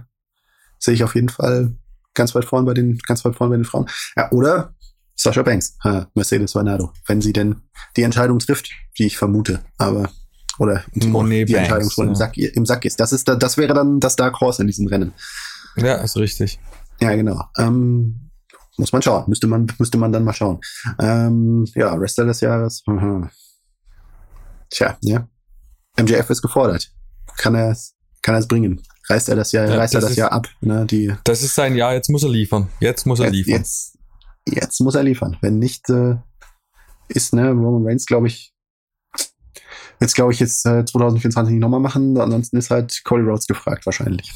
sehe 0.80 0.96
ich 0.96 1.04
auf 1.04 1.14
jeden 1.14 1.30
Fall 1.30 1.76
ganz 2.16 2.34
weit 2.34 2.46
vorne 2.46 2.66
bei 2.66 2.74
den, 2.74 2.98
ganz 2.98 3.24
weit 3.24 3.36
vorne 3.36 3.52
bei 3.52 3.58
den 3.58 3.66
Frauen. 3.66 3.88
Ja, 4.18 4.32
oder 4.32 4.74
Sascha 5.14 5.44
Banks, 5.44 5.78
Mercedes 6.16 6.56
Vanado, 6.56 6.92
wenn 7.06 7.22
sie 7.22 7.34
denn 7.34 7.62
die 7.98 8.02
Entscheidung 8.02 8.40
trifft, 8.40 8.72
die 8.98 9.06
ich 9.06 9.18
vermute, 9.20 9.64
aber 9.78 10.10
oder 10.60 10.84
Monet 10.94 11.50
die 11.50 11.54
Banks, 11.54 11.68
Entscheidung 11.70 11.90
schon 11.92 12.06
ja. 12.06 12.10
im, 12.12 12.16
Sack, 12.16 12.38
im 12.38 12.66
Sack 12.66 12.86
ist. 12.86 13.00
Das 13.00 13.12
ist 13.14 13.28
da, 13.28 13.36
das 13.36 13.58
wäre 13.58 13.74
dann 13.74 14.00
das 14.00 14.16
Dark 14.16 14.40
Horse 14.40 14.62
in 14.62 14.68
diesem 14.68 14.88
Rennen. 14.88 15.14
Ja, 15.78 15.96
ist 15.96 16.16
richtig. 16.18 16.60
Ja, 17.02 17.14
genau. 17.16 17.42
Ähm, 17.58 18.30
muss 18.78 18.92
man 18.94 19.02
schauen. 19.02 19.26
Müsste 19.28 19.48
man, 19.48 19.68
müsste 19.80 19.98
man 19.98 20.12
dann 20.12 20.24
mal 20.24 20.34
schauen. 20.34 20.60
Ähm, 21.00 21.66
ja, 21.76 21.94
Rest 21.94 22.18
des 22.18 22.42
Jahres. 22.42 22.84
Mhm. 22.88 23.30
Tja, 24.70 24.98
ja. 25.02 25.28
MJF 25.98 26.30
ist 26.30 26.42
gefordert. 26.42 26.92
Kann 27.38 27.56
er 27.56 27.72
es, 27.72 27.96
kann 28.22 28.36
er 28.36 28.46
bringen? 28.46 28.82
Reißt 29.10 29.30
er 29.30 29.36
das 29.36 29.52
Jahr, 29.52 29.68
Ja, 29.68 29.76
reißt 29.78 29.94
er 29.94 30.00
das 30.02 30.06
das 30.06 30.12
ist- 30.12 30.18
Jahr 30.18 30.32
ab? 30.32 30.48
Ne, 30.62 30.86
die, 30.86 31.14
Das 31.24 31.44
ist 31.44 31.54
sein 31.56 31.76
Jahr, 31.76 31.94
jetzt 31.94 32.10
muss 32.10 32.24
er 32.24 32.30
liefern. 32.30 32.70
Jetzt 32.80 33.06
muss 33.06 33.20
er 33.20 33.26
jetzt, 33.26 33.36
liefern. 33.36 33.54
jetzt, 33.54 33.98
jetzt 34.48 34.82
muss 34.82 34.96
er 34.96 35.04
liefern. 35.04 35.38
Wenn 35.42 35.60
nicht, 35.60 35.90
äh, 35.90 36.16
ist, 37.08 37.34
ne, 37.34 37.50
Roman 37.52 37.86
Reigns, 37.86 38.06
glaube 38.06 38.28
ich, 38.28 38.54
jetzt 40.00 40.16
glaube 40.16 40.34
ich 40.34 40.40
jetzt 40.40 40.66
äh, 40.66 40.86
2024 40.86 41.54
nicht 41.54 41.62
nochmal 41.62 41.80
machen. 41.80 42.18
Ansonsten 42.18 42.58
ist 42.58 42.70
halt 42.72 43.02
Cody 43.04 43.24
Rhodes 43.24 43.48
gefragt 43.48 43.86
wahrscheinlich. 43.86 44.32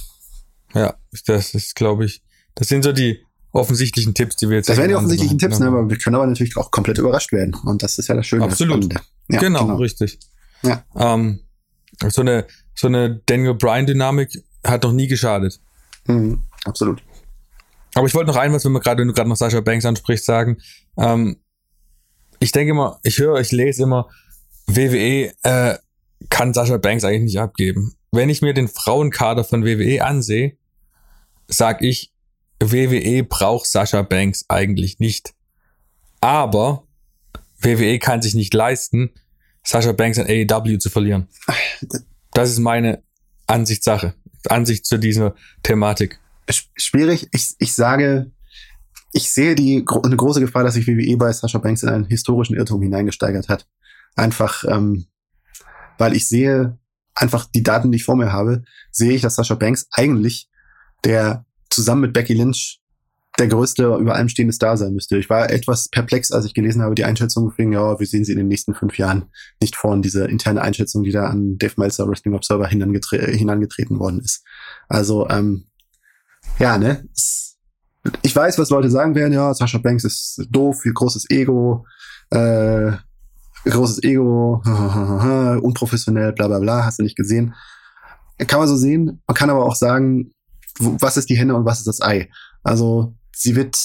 Ja, 0.73 0.95
das 1.25 1.53
ist, 1.53 1.75
glaube 1.75 2.05
ich, 2.05 2.21
das 2.55 2.67
sind 2.67 2.83
so 2.83 2.91
die 2.91 3.23
offensichtlichen 3.51 4.13
Tipps, 4.13 4.35
die 4.35 4.49
wir 4.49 4.57
jetzt 4.57 4.69
Das 4.69 4.77
wären 4.77 4.89
die 4.89 4.95
offensichtlichen. 4.95 5.39
Tipps, 5.39 5.59
ne, 5.59 5.67
aber 5.67 5.89
wir 5.89 5.97
können 5.97 6.15
aber 6.15 6.27
natürlich 6.27 6.55
auch 6.57 6.71
komplett 6.71 6.97
überrascht 6.97 7.31
werden. 7.31 7.55
Und 7.65 7.81
das 7.81 7.97
ist 7.97 8.07
ja 8.07 8.15
das 8.15 8.27
Schöne. 8.27 8.43
das 8.43 8.53
Absolut. 8.53 8.83
Spannende. 8.83 9.01
Ja, 9.29 9.39
genau, 9.39 9.75
richtig. 9.77 10.19
Ja. 10.61 10.83
Ähm, 10.95 11.41
so 12.07 12.21
eine, 12.21 12.45
so 12.75 12.87
eine 12.87 13.21
Daniel 13.25 13.55
Bryan 13.55 13.85
Dynamik 13.85 14.43
hat 14.63 14.83
noch 14.83 14.91
nie 14.91 15.07
geschadet. 15.07 15.59
Mhm, 16.05 16.43
absolut. 16.65 17.01
Aber 17.95 18.07
ich 18.07 18.13
wollte 18.13 18.27
noch 18.27 18.37
ein 18.37 18.53
was, 18.53 18.65
wenn 18.65 18.71
wir 18.71 18.79
gerade, 18.79 19.01
wenn 19.01 19.07
du 19.07 19.13
gerade 19.13 19.29
noch 19.29 19.35
Sascha 19.35 19.61
Banks 19.61 19.85
ansprichst, 19.85 20.25
sagen. 20.25 20.57
Ähm, 20.97 21.37
ich 22.39 22.51
denke 22.51 22.71
immer, 22.71 22.99
ich 23.03 23.19
höre, 23.19 23.39
ich 23.39 23.51
lese 23.51 23.83
immer, 23.83 24.09
WWE 24.75 25.33
äh, 25.43 25.77
kann 26.29 26.53
Sascha 26.53 26.77
Banks 26.77 27.03
eigentlich 27.03 27.23
nicht 27.23 27.39
abgeben. 27.39 27.95
Wenn 28.11 28.29
ich 28.29 28.41
mir 28.41 28.53
den 28.53 28.67
Frauenkader 28.67 29.43
von 29.43 29.63
WWE 29.65 30.03
ansehe, 30.03 30.57
sag 31.47 31.81
ich, 31.81 32.11
WWE 32.61 33.23
braucht 33.23 33.67
Sascha 33.67 34.01
Banks 34.01 34.45
eigentlich 34.47 34.99
nicht. 34.99 35.33
Aber 36.21 36.83
WWE 37.61 37.99
kann 37.99 38.21
sich 38.21 38.35
nicht 38.35 38.53
leisten, 38.53 39.11
Sascha 39.63 39.91
Banks 39.91 40.19
an 40.19 40.27
AEW 40.27 40.77
zu 40.77 40.89
verlieren. 40.89 41.27
Das 42.33 42.49
ist 42.49 42.59
meine 42.59 43.03
Ansichtssache. 43.47 44.13
Ansicht 44.47 44.85
zu 44.85 44.97
dieser 44.97 45.35
Thematik. 45.63 46.19
Sch- 46.49 46.67
Schwierig. 46.75 47.27
Ich, 47.33 47.55
ich 47.59 47.73
sage, 47.73 48.31
ich 49.11 49.31
sehe 49.31 49.55
die 49.55 49.85
eine 50.03 50.15
große 50.15 50.39
Gefahr, 50.39 50.63
dass 50.63 50.75
sich 50.75 50.87
WWE 50.87 51.17
bei 51.17 51.31
Sasha 51.33 51.57
Banks 51.57 51.83
in 51.83 51.89
einen 51.89 52.05
historischen 52.05 52.55
Irrtum 52.55 52.81
hineingesteigert 52.81 53.49
hat. 53.49 53.67
Einfach, 54.15 54.63
ähm, 54.67 55.05
weil 55.97 56.15
ich 56.15 56.27
sehe, 56.27 56.77
einfach 57.15 57.45
die 57.45 57.63
Daten, 57.63 57.91
die 57.91 57.97
ich 57.97 58.05
vor 58.05 58.15
mir 58.15 58.31
habe, 58.31 58.63
sehe 58.91 59.11
ich, 59.11 59.21
dass 59.21 59.35
Sasha 59.35 59.55
Banks 59.55 59.87
eigentlich 59.91 60.49
der 61.05 61.45
zusammen 61.69 62.01
mit 62.01 62.13
Becky 62.13 62.33
Lynch 62.33 62.79
der 63.37 63.47
größte 63.47 63.95
über 63.99 64.15
allem 64.15 64.27
stehende 64.27 64.53
Star 64.53 64.75
sein 64.75 64.93
müsste. 64.93 65.17
Ich 65.17 65.29
war 65.29 65.49
etwas 65.49 65.87
perplex, 65.87 66.31
als 66.31 66.45
ich 66.45 66.53
gelesen 66.53 66.81
habe, 66.81 66.95
die 66.95 67.05
Einschätzung 67.05 67.51
fing, 67.51 67.71
ja, 67.71 67.97
wir 67.97 68.05
sehen 68.05 68.25
sie 68.25 68.33
in 68.33 68.37
den 68.37 68.49
nächsten 68.49 68.73
fünf 68.73 68.97
Jahren 68.97 69.29
nicht 69.61 69.75
vorn, 69.77 70.01
diese 70.01 70.25
interne 70.25 70.61
Einschätzung, 70.61 71.03
die 71.03 71.11
da 71.11 71.27
an 71.27 71.57
Dave 71.57 71.73
Meltzer 71.77 72.07
Wrestling 72.07 72.33
Observer 72.33 72.67
hinangetre 72.67 73.17
hinangetreten 73.31 73.97
worden 73.99 74.19
ist. 74.19 74.43
Also, 74.89 75.29
ähm, 75.29 75.67
ja, 76.57 76.77
ne? 76.77 77.07
Ich 78.21 78.35
weiß, 78.35 78.57
was 78.57 78.69
Leute 78.69 78.89
sagen 78.89 79.15
werden, 79.15 79.33
ja, 79.33 79.53
Sascha 79.53 79.77
Banks 79.77 80.03
ist 80.03 80.47
doof, 80.49 80.81
viel 80.81 80.93
großes 80.93 81.29
Ego, 81.29 81.85
äh, 82.31 82.91
großes 83.65 84.03
Ego, 84.03 84.61
unprofessionell, 85.61 86.33
bla 86.33 86.47
bla 86.47 86.59
bla, 86.59 86.85
hast 86.85 86.99
du 86.99 87.03
nicht 87.03 87.15
gesehen. 87.15 87.55
Kann 88.47 88.59
man 88.59 88.67
so 88.67 88.77
sehen. 88.77 89.21
Man 89.27 89.35
kann 89.35 89.49
aber 89.49 89.65
auch 89.65 89.75
sagen, 89.75 90.31
was 90.79 91.17
ist 91.17 91.29
die 91.29 91.37
Henne 91.37 91.55
und 91.55 91.65
was 91.65 91.79
ist 91.79 91.87
das 91.87 92.01
Ei? 92.01 92.29
Also 92.63 93.13
sie 93.35 93.55
wird, 93.55 93.77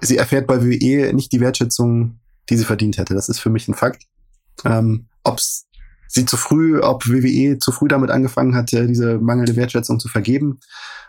sie 0.00 0.16
erfährt 0.16 0.46
bei 0.46 0.62
WWE 0.62 1.12
nicht 1.12 1.32
die 1.32 1.40
Wertschätzung, 1.40 2.18
die 2.50 2.56
sie 2.56 2.64
verdient 2.64 2.98
hätte. 2.98 3.14
Das 3.14 3.28
ist 3.28 3.38
für 3.38 3.50
mich 3.50 3.68
ein 3.68 3.74
Fakt. 3.74 4.04
Ähm, 4.64 5.06
ob's 5.22 5.66
sie 6.12 6.26
zu 6.26 6.36
früh, 6.36 6.78
ob 6.80 7.06
WWE 7.08 7.58
zu 7.58 7.72
früh 7.72 7.88
damit 7.88 8.10
angefangen 8.10 8.54
hat, 8.54 8.70
diese 8.70 9.18
mangelnde 9.18 9.56
Wertschätzung 9.56 9.98
zu 9.98 10.08
vergeben, 10.08 10.60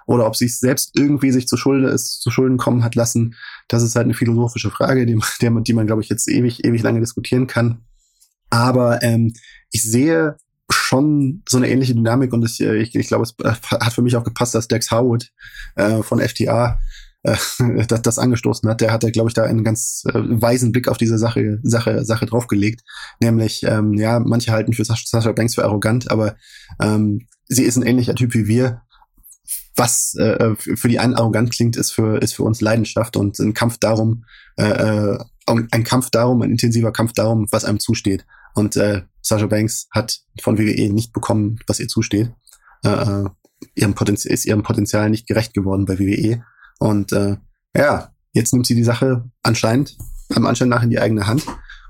oder 0.06 0.26
ob 0.26 0.36
sie 0.36 0.46
es 0.46 0.60
selbst 0.60 0.92
irgendwie 0.98 1.32
sich 1.32 1.48
zu 1.48 1.58
Schulden, 1.58 1.90
ist, 1.90 2.22
zu 2.22 2.32
Schulden 2.32 2.58
kommen 2.58 2.84
hat 2.84 2.96
lassen, 2.96 3.36
das 3.68 3.84
ist 3.84 3.96
halt 3.96 4.06
eine 4.06 4.14
philosophische 4.14 4.72
Frage, 4.72 5.06
die, 5.06 5.20
die 5.42 5.74
man, 5.74 5.88
glaube 5.88 6.02
ich, 6.02 6.10
jetzt 6.10 6.30
ewig, 6.30 6.64
ewig 6.64 6.82
lange 6.84 7.02
diskutieren 7.02 7.48
kann. 7.48 7.84
Aber 8.54 9.02
ähm, 9.02 9.34
ich 9.72 9.82
sehe 9.82 10.36
schon 10.70 11.42
so 11.50 11.58
eine 11.58 11.70
ähnliche 11.70 11.96
Dynamik 11.96 12.34
und 12.34 12.46
ich, 12.46 12.62
äh, 12.62 12.78
ich, 12.78 12.94
ich 12.94 13.08
glaube, 13.08 13.24
es 13.24 13.34
äh, 13.44 13.52
hat 13.80 13.94
für 13.94 14.04
mich 14.04 14.16
auch 14.16 14.24
gepasst, 14.24 14.54
dass 14.54 14.68
Dex 14.68 14.92
Howard 14.92 15.32
äh, 15.76 16.04
von 16.04 16.20
FTA 16.20 16.80
äh, 17.24 17.36
das, 17.88 18.04
das 18.04 18.20
angestoßen 18.20 18.70
hat. 18.70 18.80
Der 18.80 18.92
hatte, 18.92 19.12
glaube 19.12 19.30
ich, 19.30 19.34
da 19.34 19.42
einen 19.42 19.64
ganz 19.64 20.04
äh, 20.08 20.14
weisen 20.14 20.72
Blick 20.72 20.88
auf 20.88 20.98
diese 20.98 21.18
Sache, 21.18 21.62
Sache, 21.64 22.06
Sache 22.06 22.28
draufgelegt. 22.28 22.84
Nämlich, 23.20 23.64
ähm, 23.64 23.96
ja, 23.96 24.20
manche 24.20 24.52
halten 24.52 24.74
für 24.74 24.86
Sascha, 24.86 25.08
Sascha 25.08 25.32
Banks 25.32 25.56
für 25.56 25.66
arrogant, 25.66 26.12
aber 26.12 26.36
ähm, 26.80 27.26
sie 27.48 27.64
ist 27.64 27.78
ein 27.78 27.84
ähnlicher 27.84 28.14
Typ 28.14 28.36
wie 28.36 28.48
wir. 28.48 28.84
Was 29.76 30.14
äh, 30.14 30.54
für 30.56 30.78
für 30.78 30.90
die 30.90 31.00
einen 31.00 31.16
arrogant 31.16 31.52
klingt, 31.52 31.76
ist 31.76 31.90
für, 31.90 32.22
ist 32.22 32.36
für 32.36 32.44
uns 32.44 32.62
Leidenschaft 32.62 33.18
und 33.18 33.40
ein 33.40 33.56
Kampf 33.56 33.80
darum, 33.80 34.26
äh, 34.58 34.70
äh, 34.70 35.18
ein 35.48 35.84
Kampf 35.84 36.12
darum, 36.12 36.44
ein 36.44 36.52
intensiver 36.52 36.92
Kampf 36.92 37.14
darum, 37.14 37.48
was 37.50 37.66
einem 37.66 37.80
zusteht. 37.80 38.24
Und 38.54 38.76
äh, 38.76 39.04
Sasha 39.22 39.48
Banks 39.48 39.88
hat 39.92 40.22
von 40.42 40.58
WWE 40.58 40.92
nicht 40.92 41.14
bekommen, 41.14 41.60
was 41.68 41.80
ihr 41.80 41.88
zusteht. 41.88 42.32
Äh, 42.84 42.90
äh, 42.90 43.30
ihrem 43.76 43.96
Potenzial, 43.96 44.34
ist 44.34 44.46
ihrem 44.46 44.64
Potenzial 44.64 45.10
nicht 45.10 45.28
gerecht 45.28 45.54
geworden 45.54 45.86
bei 45.86 45.98
WWE. 45.98 46.44
Und 46.80 47.12
äh, 47.14 47.38
ja, 47.76 48.14
jetzt 48.34 48.54
nimmt 48.54 48.68
sie 48.68 48.76
die 48.76 48.84
Sache 48.84 49.30
anscheinend, 49.42 49.98
am 50.36 50.46
Anschein 50.46 50.70
nach 50.70 50.84
in 50.84 50.90
die 50.90 51.00
eigene 51.00 51.28
Hand 51.28 51.46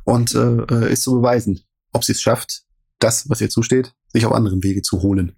und 0.05 0.36
äh, 0.36 0.39
äh, 0.39 0.91
ist 0.91 1.03
zu 1.03 1.16
beweisen, 1.16 1.61
ob 1.91 2.03
sie 2.03 2.11
es 2.11 2.22
schafft, 2.22 2.64
das, 2.99 3.29
was 3.29 3.42
ihr 3.42 3.50
zusteht, 3.50 3.93
sich 4.09 4.25
auf 4.25 4.33
anderen 4.33 4.63
Wege 4.63 4.82
zu 4.82 5.01
holen. 5.01 5.36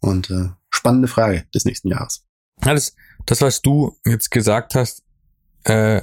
Und 0.00 0.30
äh, 0.30 0.48
spannende 0.70 1.08
Frage 1.08 1.44
des 1.54 1.64
nächsten 1.64 1.88
Jahres. 1.88 2.24
Ja, 2.64 2.74
das, 2.74 2.94
das, 3.26 3.40
was 3.40 3.62
du 3.62 3.96
jetzt 4.04 4.30
gesagt 4.30 4.74
hast, 4.74 5.02
äh, 5.64 6.02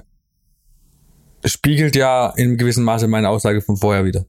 spiegelt 1.45 1.95
ja 1.95 2.29
in 2.35 2.57
gewissem 2.57 2.83
Maße 2.83 3.07
meine 3.07 3.29
Aussage 3.29 3.61
von 3.61 3.77
vorher 3.77 4.05
wieder. 4.05 4.25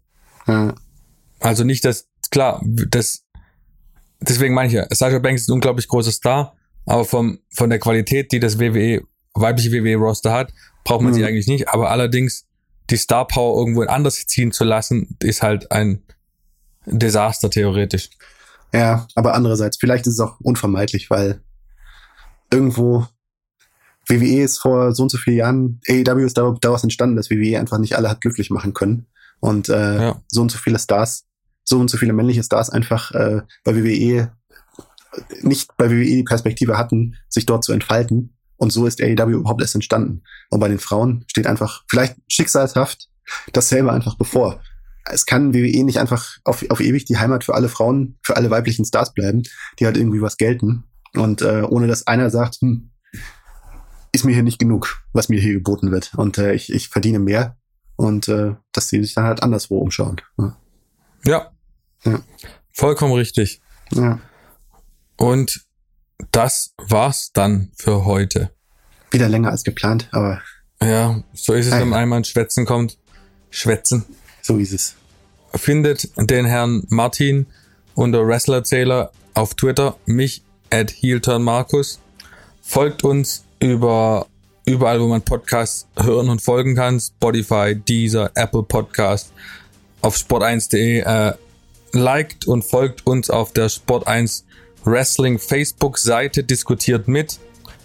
Also 1.40 1.64
nicht, 1.64 1.84
dass, 1.84 2.08
klar, 2.30 2.60
das, 2.64 3.24
deswegen 4.20 4.54
meine 4.54 4.68
ich 4.68 4.74
ja, 4.74 4.86
Sasha 4.90 5.18
Banks 5.18 5.42
ist 5.42 5.48
ein 5.48 5.52
unglaublich 5.54 5.88
großer 5.88 6.12
Star, 6.12 6.56
aber 6.86 7.04
vom, 7.04 7.38
von 7.54 7.70
der 7.70 7.78
Qualität, 7.78 8.32
die 8.32 8.40
das 8.40 8.58
WWE, 8.58 9.02
weibliche 9.34 9.72
WWE-Roster 9.72 10.32
hat, 10.32 10.52
braucht 10.84 11.00
man 11.02 11.12
Mhm. 11.12 11.16
sie 11.16 11.24
eigentlich 11.24 11.46
nicht. 11.46 11.68
Aber 11.68 11.90
allerdings, 11.90 12.46
die 12.90 12.96
Star 12.96 13.26
Power 13.26 13.58
irgendwo 13.58 13.82
anders 13.82 14.26
ziehen 14.26 14.52
zu 14.52 14.64
lassen, 14.64 15.16
ist 15.20 15.42
halt 15.42 15.70
ein 15.72 16.02
Desaster 16.86 17.48
theoretisch. 17.48 18.10
Ja, 18.72 19.06
aber 19.14 19.34
andererseits, 19.34 19.78
vielleicht 19.78 20.06
ist 20.06 20.14
es 20.14 20.20
auch 20.20 20.38
unvermeidlich, 20.40 21.08
weil 21.08 21.40
irgendwo 22.52 23.06
WWE 24.06 24.42
ist 24.42 24.58
vor 24.58 24.92
so 24.94 25.04
und 25.04 25.08
so 25.10 25.16
vielen 25.16 25.36
Jahren, 25.38 25.80
AEW 25.88 26.24
ist 26.26 26.36
dar- 26.36 26.56
daraus 26.60 26.82
entstanden, 26.82 27.16
dass 27.16 27.30
WWE 27.30 27.58
einfach 27.58 27.78
nicht 27.78 27.96
alle 27.96 28.10
hat 28.10 28.20
glücklich 28.20 28.50
machen 28.50 28.74
können. 28.74 29.06
Und 29.44 29.68
äh, 29.68 30.00
Ja. 30.00 30.22
so 30.28 30.40
und 30.40 30.50
so 30.50 30.58
viele 30.58 30.78
Stars, 30.78 31.24
so 31.64 31.78
und 31.78 31.90
so 31.90 31.98
viele 31.98 32.14
männliche 32.14 32.42
Stars 32.42 32.70
einfach 32.70 33.10
äh, 33.12 33.42
bei 33.64 33.76
WWE 33.76 34.32
nicht 35.42 35.76
bei 35.76 35.90
WWE 35.90 36.04
die 36.04 36.24
Perspektive 36.24 36.76
hatten, 36.78 37.14
sich 37.28 37.46
dort 37.46 37.62
zu 37.62 37.72
entfalten. 37.72 38.36
Und 38.56 38.72
so 38.72 38.86
ist 38.86 39.00
AEW 39.02 39.30
überhaupt 39.30 39.60
erst 39.60 39.74
entstanden. 39.74 40.22
Und 40.50 40.60
bei 40.60 40.68
den 40.68 40.78
Frauen 40.78 41.24
steht 41.28 41.46
einfach, 41.46 41.84
vielleicht 41.88 42.16
schicksalshaft, 42.26 43.08
dasselbe 43.52 43.92
einfach 43.92 44.16
bevor. 44.16 44.60
Es 45.04 45.26
kann 45.26 45.52
WWE 45.52 45.84
nicht 45.84 45.98
einfach 45.98 46.38
auf, 46.44 46.64
auf 46.70 46.80
ewig 46.80 47.04
die 47.04 47.18
Heimat 47.18 47.44
für 47.44 47.54
alle 47.54 47.68
Frauen, 47.68 48.18
für 48.22 48.36
alle 48.36 48.50
weiblichen 48.50 48.84
Stars 48.86 49.12
bleiben, 49.12 49.42
die 49.78 49.86
halt 49.86 49.96
irgendwie 49.96 50.22
was 50.22 50.36
gelten. 50.36 50.84
Und 51.14 51.42
äh, 51.42 51.62
ohne 51.68 51.86
dass 51.86 52.06
einer 52.06 52.30
sagt, 52.30 52.56
hm, 52.60 52.90
ist 54.12 54.24
mir 54.24 54.32
hier 54.32 54.42
nicht 54.42 54.58
genug, 54.58 55.02
was 55.12 55.28
mir 55.28 55.40
hier 55.40 55.52
geboten 55.54 55.90
wird. 55.90 56.12
Und 56.16 56.38
äh, 56.38 56.54
ich, 56.54 56.72
ich 56.72 56.88
verdiene 56.88 57.18
mehr. 57.18 57.56
Und 57.96 58.28
äh, 58.28 58.54
dass 58.72 58.88
sie 58.88 59.02
sich 59.02 59.14
dann 59.14 59.24
halt 59.24 59.42
anderswo 59.42 59.78
umschauen. 59.78 60.20
Ja. 60.38 60.56
Ja. 61.24 61.50
Ja. 62.04 62.20
Vollkommen 62.72 63.12
richtig. 63.14 63.60
ja. 63.92 64.18
Und 65.16 65.64
das 66.32 66.74
war's 66.88 67.30
dann 67.32 67.70
für 67.76 68.04
heute. 68.04 68.50
Wieder 69.12 69.28
länger 69.28 69.50
als 69.50 69.62
geplant, 69.62 70.08
aber 70.10 70.42
Ja, 70.82 71.22
so 71.32 71.52
ist 71.54 71.66
es, 71.66 71.72
wenn 71.72 71.94
einmal 71.94 72.18
ins 72.18 72.28
Schwätzen 72.28 72.66
kommt. 72.66 72.98
Schwätzen. 73.50 74.04
so 74.42 74.56
ist 74.58 74.72
es. 74.72 74.96
Findet 75.54 76.10
den 76.16 76.44
Herrn 76.46 76.82
Martin 76.88 77.46
unter 77.94 78.26
Wrestlerzähler 78.26 79.12
auf 79.34 79.54
Twitter, 79.54 79.96
mich 80.04 80.42
at 80.70 80.90
HeelTurnMarkus. 80.90 82.00
Folgt 82.60 83.04
uns 83.04 83.44
über 83.60 84.26
überall, 84.64 85.00
wo 85.00 85.06
man 85.06 85.22
Podcasts 85.22 85.86
hören 85.96 86.28
und 86.28 86.42
folgen 86.42 86.74
kann. 86.74 87.00
Spotify, 87.00 87.74
Deezer, 87.74 88.30
Apple 88.34 88.62
Podcast, 88.62 89.32
auf 90.00 90.16
sport1.de. 90.16 91.00
Äh, 91.00 91.34
liked 91.92 92.46
und 92.46 92.64
folgt 92.64 93.06
uns 93.06 93.30
auf 93.30 93.52
der 93.52 93.70
Sport1 93.70 94.42
Wrestling 94.84 95.38
Facebook-Seite, 95.38 96.44
diskutiert 96.44 97.08
mit. 97.08 97.38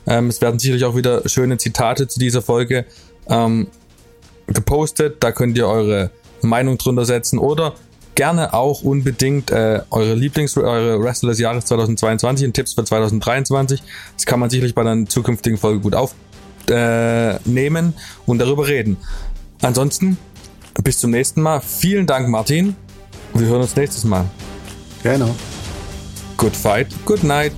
Ähm, 0.07 0.27
es 0.27 0.41
werden 0.41 0.59
sicherlich 0.59 0.85
auch 0.85 0.95
wieder 0.95 1.27
schöne 1.27 1.57
Zitate 1.57 2.07
zu 2.07 2.19
dieser 2.19 2.41
Folge 2.41 2.85
ähm, 3.27 3.67
gepostet. 4.47 5.17
Da 5.19 5.31
könnt 5.31 5.57
ihr 5.57 5.67
eure 5.67 6.11
Meinung 6.41 6.77
drunter 6.77 7.05
setzen 7.05 7.37
oder 7.37 7.75
gerne 8.15 8.53
auch 8.53 8.81
unbedingt 8.81 9.51
äh, 9.51 9.81
eure 9.91 10.13
Lieblings 10.13 10.57
eure 10.57 11.01
Wrestler 11.01 11.29
des 11.29 11.39
Jahres 11.39 11.65
2022 11.65 12.47
und 12.47 12.53
Tipps 12.53 12.73
für 12.73 12.83
2023. 12.83 13.81
Das 14.15 14.25
kann 14.25 14.39
man 14.39 14.49
sicherlich 14.49 14.75
bei 14.75 14.81
einer 14.81 15.05
zukünftigen 15.05 15.57
Folge 15.57 15.79
gut 15.79 15.95
aufnehmen 15.95 16.28
äh, 16.69 17.39
und 18.25 18.39
darüber 18.39 18.67
reden. 18.67 18.97
Ansonsten 19.61 20.17
bis 20.83 20.99
zum 20.99 21.11
nächsten 21.11 21.41
Mal. 21.41 21.61
Vielen 21.61 22.07
Dank, 22.07 22.27
Martin. 22.29 22.75
Wir 23.33 23.47
hören 23.47 23.61
uns 23.61 23.75
nächstes 23.75 24.03
Mal. 24.03 24.25
Genau. 25.03 25.35
Good 26.37 26.55
fight, 26.55 26.87
good 27.05 27.23
night. 27.23 27.53